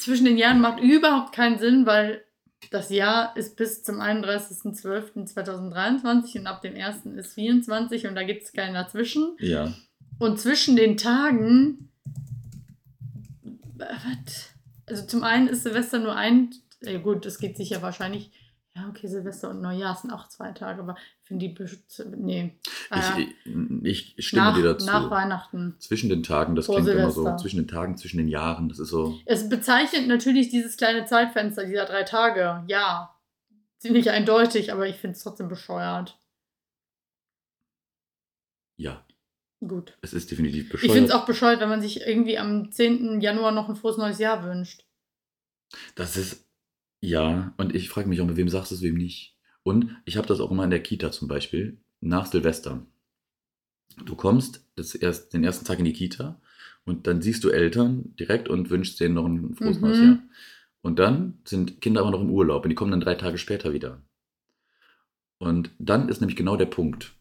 Zwischen 0.00 0.24
den 0.26 0.36
Jahren 0.36 0.60
macht 0.60 0.80
überhaupt 0.82 1.32
keinen 1.34 1.58
Sinn, 1.58 1.86
weil 1.86 2.22
das 2.70 2.90
Jahr 2.90 3.36
ist 3.36 3.56
bis 3.56 3.82
zum 3.82 4.00
31.12.2023 4.00 6.38
und 6.40 6.46
ab 6.46 6.62
dem 6.62 6.76
1. 6.76 7.04
ist 7.16 7.34
24 7.34 8.06
und 8.06 8.14
da 8.14 8.22
gibt 8.22 8.44
es 8.44 8.52
keinen 8.52 8.74
dazwischen. 8.74 9.36
Ja. 9.40 9.74
Und 10.18 10.38
zwischen 10.40 10.76
den 10.76 10.96
Tagen. 10.96 11.88
Was? 13.76 14.50
Also 14.86 15.04
zum 15.06 15.24
einen 15.24 15.48
ist 15.48 15.64
Silvester 15.64 15.98
nur 15.98 16.14
ein. 16.14 16.54
Ja 16.84 16.98
gut, 16.98 17.24
das 17.26 17.38
geht 17.38 17.56
sicher 17.56 17.82
wahrscheinlich. 17.82 18.30
Ja, 18.74 18.88
okay, 18.88 19.06
Silvester 19.06 19.50
und 19.50 19.60
Neujahr 19.60 19.94
sind 19.94 20.10
auch 20.12 20.28
zwei 20.28 20.50
Tage, 20.52 20.80
aber 20.80 20.96
ich 21.20 21.28
finde 21.28 21.46
die. 21.48 22.16
Nee. 22.16 22.58
Äh, 22.90 23.26
Ich, 23.86 24.16
ich 24.18 24.26
stimme 24.28 24.44
nach, 24.44 24.54
dir 24.56 24.62
dazu. 24.62 24.86
nach 24.86 25.10
Weihnachten. 25.10 25.76
zwischen 25.78 26.08
den 26.08 26.22
Tagen, 26.22 26.54
das 26.56 26.66
klingt 26.68 26.88
immer 26.88 27.10
so. 27.10 27.20
Silvester. 27.22 27.36
Zwischen 27.36 27.56
den 27.58 27.68
Tagen, 27.68 27.98
zwischen 27.98 28.16
den 28.16 28.28
Jahren, 28.28 28.70
das 28.70 28.78
ist 28.78 28.88
so. 28.88 29.18
Es 29.26 29.48
bezeichnet 29.50 30.08
natürlich 30.08 30.48
dieses 30.48 30.78
kleine 30.78 31.04
Zeitfenster 31.04 31.66
dieser 31.66 31.84
drei 31.84 32.02
Tage. 32.04 32.64
Ja. 32.66 33.14
Ziemlich 33.78 34.10
eindeutig, 34.10 34.72
aber 34.72 34.86
ich 34.88 34.96
finde 34.96 35.16
es 35.16 35.22
trotzdem 35.22 35.48
bescheuert. 35.48 36.18
Ja, 38.76 39.04
Gut. 39.60 39.96
es 40.02 40.12
ist 40.14 40.30
definitiv 40.30 40.64
Ich 40.66 40.70
bescheuert. 40.70 40.92
finde 40.92 41.08
es 41.10 41.14
auch 41.14 41.26
bescheuert, 41.26 41.60
wenn 41.60 41.68
man 41.68 41.82
sich 41.82 42.00
irgendwie 42.06 42.38
am 42.38 42.72
10. 42.72 43.20
Januar 43.20 43.52
noch 43.52 43.68
ein 43.68 43.76
frohes 43.76 43.96
neues 43.98 44.18
Jahr 44.18 44.44
wünscht. 44.44 44.84
Das 45.94 46.16
ist. 46.16 46.48
Ja, 47.04 47.52
und 47.56 47.74
ich 47.74 47.88
frage 47.88 48.08
mich 48.08 48.20
auch, 48.20 48.26
mit 48.26 48.36
wem 48.36 48.48
sagst 48.48 48.70
du 48.70 48.76
es, 48.76 48.82
wem 48.82 48.94
nicht. 48.94 49.36
Und 49.64 49.96
ich 50.04 50.16
habe 50.16 50.28
das 50.28 50.40
auch 50.40 50.50
immer 50.52 50.64
in 50.64 50.70
der 50.70 50.82
Kita 50.82 51.10
zum 51.10 51.26
Beispiel, 51.26 51.78
nach 52.00 52.26
Silvester. 52.26 52.86
Du 54.04 54.14
kommst 54.14 54.64
das 54.76 54.94
erst, 54.94 55.34
den 55.34 55.44
ersten 55.44 55.64
Tag 55.64 55.80
in 55.80 55.84
die 55.84 55.92
Kita 55.92 56.40
und 56.84 57.06
dann 57.08 57.20
siehst 57.20 57.42
du 57.44 57.50
Eltern 57.50 58.14
direkt 58.16 58.48
und 58.48 58.70
wünschst 58.70 59.00
denen 59.00 59.14
noch 59.14 59.26
ein 59.26 59.54
frohes 59.54 59.76
Mhm. 59.76 59.82
neues 59.82 60.00
Jahr. 60.00 60.18
Und 60.80 60.98
dann 61.00 61.38
sind 61.44 61.80
Kinder 61.80 62.00
aber 62.02 62.12
noch 62.12 62.20
im 62.20 62.30
Urlaub 62.30 62.62
und 62.64 62.70
die 62.70 62.74
kommen 62.76 62.92
dann 62.92 63.00
drei 63.00 63.16
Tage 63.16 63.36
später 63.38 63.72
wieder. 63.72 64.00
Und 65.38 65.70
dann 65.78 66.08
ist 66.08 66.20
nämlich 66.20 66.36
genau 66.36 66.56
der 66.56 66.66
Punkt. 66.66 67.14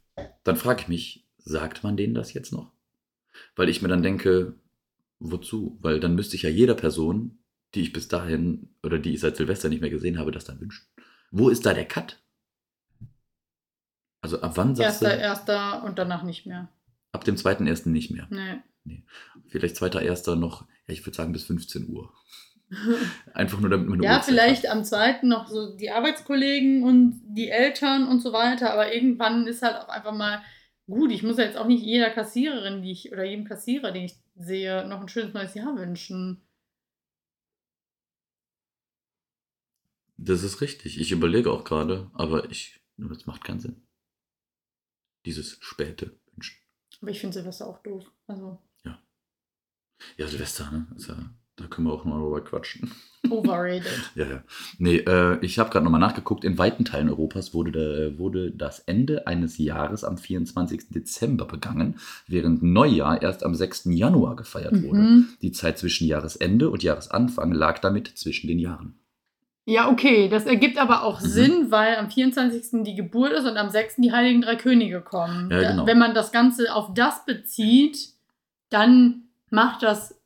Dann 0.44 0.56
frage 0.58 0.82
ich 0.84 0.88
mich, 0.88 1.28
sagt 1.38 1.84
man 1.84 1.98
denen 1.98 2.14
das 2.14 2.34
jetzt 2.34 2.54
noch? 2.54 2.72
Weil 3.56 3.70
ich 3.70 3.82
mir 3.82 3.88
dann 3.88 4.04
denke, 4.04 4.56
wozu? 5.20 5.78
Weil 5.82 6.00
dann 6.00 6.16
müsste 6.16 6.36
ich 6.36 6.44
ja 6.44 6.50
jeder 6.50 6.76
Person, 6.76 7.40
die 7.76 7.82
ich 7.82 7.94
bis 7.94 8.08
dahin 8.08 8.70
oder 8.84 9.00
die 9.00 9.14
ich 9.14 9.20
seit 9.20 9.38
Silvester 9.38 9.70
nicht 9.70 9.82
mehr 9.82 9.90
gesehen 9.90 10.18
habe, 10.20 10.32
das 10.32 10.46
dann 10.46 10.60
wünschen. 10.60 10.86
Wo 11.32 11.50
ist 11.50 11.66
da 11.66 11.74
der 11.74 11.86
Cut? 11.88 12.22
Also 14.22 14.42
ab 14.42 14.52
wann 14.56 14.76
sagst 14.76 15.02
Erster, 15.02 15.16
du? 15.18 15.22
erster 15.22 15.84
und 15.84 15.98
danach 15.98 16.24
nicht 16.24 16.46
mehr. 16.46 16.70
Ab 17.12 17.24
dem 17.24 17.36
2.1. 17.36 17.90
nicht 17.90 18.12
mehr. 18.12 18.28
Nee. 18.84 19.04
Vielleicht 19.48 19.76
2.1. 19.78 20.36
noch, 20.36 20.62
ja, 20.88 20.94
ich 20.94 21.06
würde 21.06 21.16
sagen 21.16 21.34
bis 21.34 21.44
15 21.46 21.88
Uhr. 21.90 22.14
Einfach 23.34 23.60
nur 23.60 23.70
damit 23.70 23.88
man 23.90 24.02
Ja, 24.02 24.16
Uhrzeit 24.18 24.26
vielleicht 24.34 24.64
hat. 24.64 24.72
am 24.72 24.84
zweiten 24.84 25.28
noch 25.28 25.48
so 25.48 25.76
die 25.76 25.92
Arbeitskollegen 25.92 26.84
und 26.84 27.22
die 27.36 27.50
Eltern 27.50 28.08
und 28.08 28.22
so 28.22 28.32
weiter, 28.32 28.72
aber 28.74 28.94
irgendwann 28.94 29.46
ist 29.46 29.62
halt 29.62 29.76
auch 29.76 29.90
einfach 29.90 30.14
mal 30.14 30.42
gut. 30.88 31.12
Ich 31.12 31.22
muss 31.24 31.38
ja 31.38 31.44
jetzt 31.44 31.58
auch 31.58 31.68
nicht 31.68 31.84
jeder 31.84 32.10
Kassiererin, 32.12 32.82
die 32.82 32.92
ich 32.92 33.12
oder 33.12 33.24
jedem 33.26 33.46
Kassierer, 33.46 33.92
den 33.92 34.06
ich 34.06 34.16
sehe, 34.36 34.88
noch 34.88 35.02
ein 35.02 35.10
schönes 35.10 35.34
neues 35.34 35.54
Jahr 35.54 35.76
wünschen. 35.78 36.42
Das 40.24 40.44
ist 40.44 40.62
richtig. 40.62 41.00
Ich 41.00 41.12
überlege 41.12 41.52
auch 41.52 41.64
gerade, 41.64 42.12
aber 42.14 42.52
ich, 42.52 42.80
das 42.98 43.26
macht 43.26 43.44
keinen 43.44 43.60
Sinn. 43.60 43.82
Dieses 45.26 45.58
späte 45.62 46.20
Wünschen. 46.34 46.58
Aber 47.02 47.10
ich 47.10 47.20
finde 47.20 47.34
Silvester 47.34 47.68
auch 47.68 47.82
doof. 47.82 48.06
Also 48.28 48.60
Ja, 50.18 50.28
Silvester, 50.28 50.70
ne? 50.72 50.88
Ist 50.96 51.08
ja, 51.08 51.18
da 51.56 51.66
können 51.68 51.88
wir 51.88 51.94
auch 51.94 52.06
mal 52.06 52.20
drüber 52.20 52.44
quatschen. 52.44 52.92
overrated. 53.30 54.12
Ja, 54.16 54.28
ja. 54.28 54.44
Nee, 54.78 54.98
äh, 54.98 55.44
ich 55.44 55.58
habe 55.58 55.70
gerade 55.72 55.84
nochmal 55.84 56.00
nachgeguckt. 56.00 56.44
In 56.44 56.58
weiten 56.58 56.86
Teilen 56.86 57.10
Europas 57.10 57.54
wurde, 57.54 57.72
da, 57.72 58.20
wurde 58.20 58.52
das 58.52 58.80
Ende 58.80 59.26
eines 59.26 59.58
Jahres 59.58 60.04
am 60.04 60.18
24. 60.18 60.90
Dezember 60.90 61.46
begangen, 61.46 62.00
während 62.28 62.62
Neujahr 62.62 63.22
erst 63.22 63.44
am 63.44 63.56
6. 63.56 63.86
Januar 63.86 64.36
gefeiert 64.36 64.82
wurde. 64.84 65.00
mhm. 65.00 65.30
Die 65.42 65.52
Zeit 65.52 65.80
zwischen 65.80 66.08
Jahresende 66.08 66.70
und 66.70 66.84
Jahresanfang 66.84 67.52
lag 67.54 67.80
damit 67.80 68.08
zwischen 68.08 68.48
den 68.48 68.60
Jahren. 68.60 69.00
Ja, 69.66 69.90
okay, 69.90 70.28
das 70.28 70.46
ergibt 70.46 70.78
aber 70.78 71.04
auch 71.04 71.22
Mhm. 71.22 71.28
Sinn, 71.28 71.72
weil 71.72 71.96
am 71.96 72.10
24. 72.10 72.84
die 72.84 72.96
Geburt 72.96 73.32
ist 73.32 73.46
und 73.46 73.58
am 73.58 73.70
6. 73.70 73.98
die 73.98 74.12
Heiligen 74.12 74.42
Drei 74.42 74.56
Könige 74.56 75.02
kommen. 75.02 75.52
Ja, 75.52 75.72
genau. 75.72 75.86
Wenn 75.86 76.00
man 76.00 76.14
das 76.14 76.32
Ganze 76.32 76.74
auf 76.74 76.94
das 76.94 77.26
bezieht, 77.26 78.10
dann 78.70 79.24
macht 79.50 79.84
das, 79.84 80.20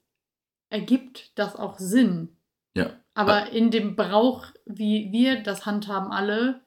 ergibt 0.69 1.37
das 1.37 1.55
auch 1.55 1.77
Sinn. 1.79 2.29
Ja. 2.75 2.91
Aber 3.13 3.51
in 3.51 3.71
dem 3.71 3.95
Brauch, 3.95 4.47
wie 4.65 5.11
wir 5.11 5.41
das 5.41 5.65
handhaben 5.65 6.11
alle, 6.11 6.61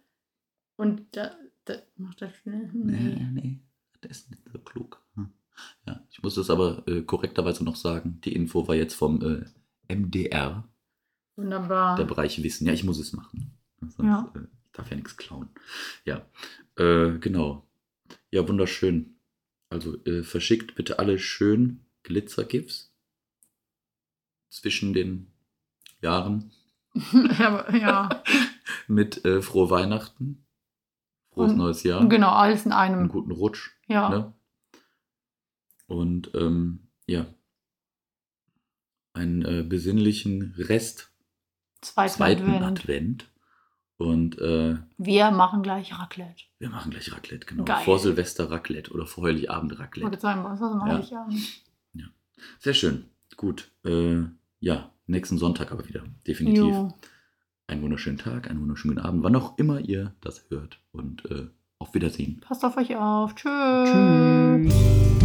und 0.76 1.02
da, 1.12 1.32
da 1.64 1.74
macht 1.96 2.22
das 2.22 2.34
schnell. 2.36 2.70
Nee. 2.72 3.26
nee, 3.32 3.58
das 4.00 4.18
ist 4.18 4.30
nicht 4.30 4.42
so 4.52 4.58
klug. 4.58 5.02
Hm. 5.14 5.30
Ja, 5.86 6.00
ich 6.10 6.22
muss 6.22 6.36
das 6.36 6.50
aber 6.50 6.82
äh, 6.86 7.02
korrekterweise 7.02 7.64
noch 7.64 7.76
sagen. 7.76 8.20
Die 8.24 8.32
Info 8.34 8.68
war 8.68 8.76
jetzt 8.76 8.94
vom 8.94 9.20
äh, 9.88 9.94
MDR, 9.94 10.64
Wunderbar. 11.38 11.96
der 11.96 12.04
Bereich 12.04 12.42
Wissen. 12.42 12.66
Ja, 12.66 12.72
ich 12.72 12.84
muss 12.84 12.98
es 12.98 13.12
machen. 13.12 13.56
Sonst 13.80 13.98
Ja. 14.00 14.32
äh, 14.34 14.40
ich 14.40 14.72
darf 14.72 14.90
ja 14.90 14.96
nichts 14.96 15.16
klauen. 15.16 15.48
Ja, 16.04 16.26
äh, 16.76 17.18
genau. 17.18 17.66
Ja, 18.30 18.46
wunderschön. 18.48 19.18
Also 19.70 20.02
äh, 20.04 20.22
verschickt 20.22 20.74
bitte 20.74 20.98
alle 20.98 21.18
schön 21.18 21.84
Glitzergifts 22.02 22.92
zwischen 24.50 24.92
den 24.94 25.30
Jahren 26.00 26.52
ja, 27.38 27.70
ja. 27.76 28.22
mit 28.88 29.24
äh, 29.24 29.42
frohe 29.42 29.68
Weihnachten, 29.70 30.46
frohes 31.32 31.52
Und- 31.52 31.58
neues 31.58 31.82
Jahr, 31.82 32.08
genau, 32.08 32.30
alles 32.30 32.64
in 32.66 32.72
einen 32.72 32.94
einem. 32.94 33.08
guten 33.08 33.30
Rutsch. 33.30 33.70
Ja. 33.86 34.08
Ne? 34.08 34.34
Und 35.86 36.34
ähm, 36.34 36.88
ja, 37.06 37.26
einen 39.12 39.44
äh, 39.44 39.62
besinnlichen 39.62 40.54
Rest, 40.56 41.12
Zweiten, 41.80 42.14
zweiten 42.14 42.42
Advent. 42.54 42.64
Advent. 42.80 43.30
Und 43.96 44.38
äh, 44.38 44.76
Wir 44.96 45.30
machen 45.32 45.62
gleich 45.62 45.98
Raclette. 45.98 46.44
wir 46.60 46.70
machen 46.70 46.90
gleich 46.92 47.12
Raclette, 47.12 47.46
genau. 47.46 47.64
Geil. 47.64 47.82
Vor 47.84 47.98
Silvester 47.98 48.48
Raclette 48.50 48.92
oder 48.92 49.06
vor 49.06 49.24
Heiligabend 49.26 49.78
Raclette. 49.78 50.20
sagen, 50.20 50.44
was 50.44 50.54
ist 50.54 50.60
das 50.60 50.72
Ja. 50.74 50.84
Heiligabend? 50.84 51.62
Sehr 52.60 52.74
schön. 52.74 53.06
Gut. 53.36 53.72
Äh, 53.84 54.22
ja, 54.60 54.90
nächsten 55.06 55.38
Sonntag 55.38 55.72
aber 55.72 55.88
wieder. 55.88 56.04
Definitiv. 56.26 56.62
Jo. 56.62 56.94
einen 57.66 57.82
wunderschönen 57.82 58.18
Tag, 58.18 58.48
einen 58.48 58.60
wunderschönen 58.60 58.98
Abend, 58.98 59.24
wann 59.24 59.34
auch 59.34 59.58
immer 59.58 59.80
ihr 59.80 60.14
das 60.20 60.48
hört. 60.48 60.80
Und 60.92 61.24
äh, 61.30 61.48
auf 61.80 61.94
Wiedersehen. 61.94 62.38
Passt 62.40 62.64
auf 62.64 62.76
euch 62.76 62.94
auf. 62.96 63.34
Tschüss. 63.34 63.90
Tschüss. 63.90 65.17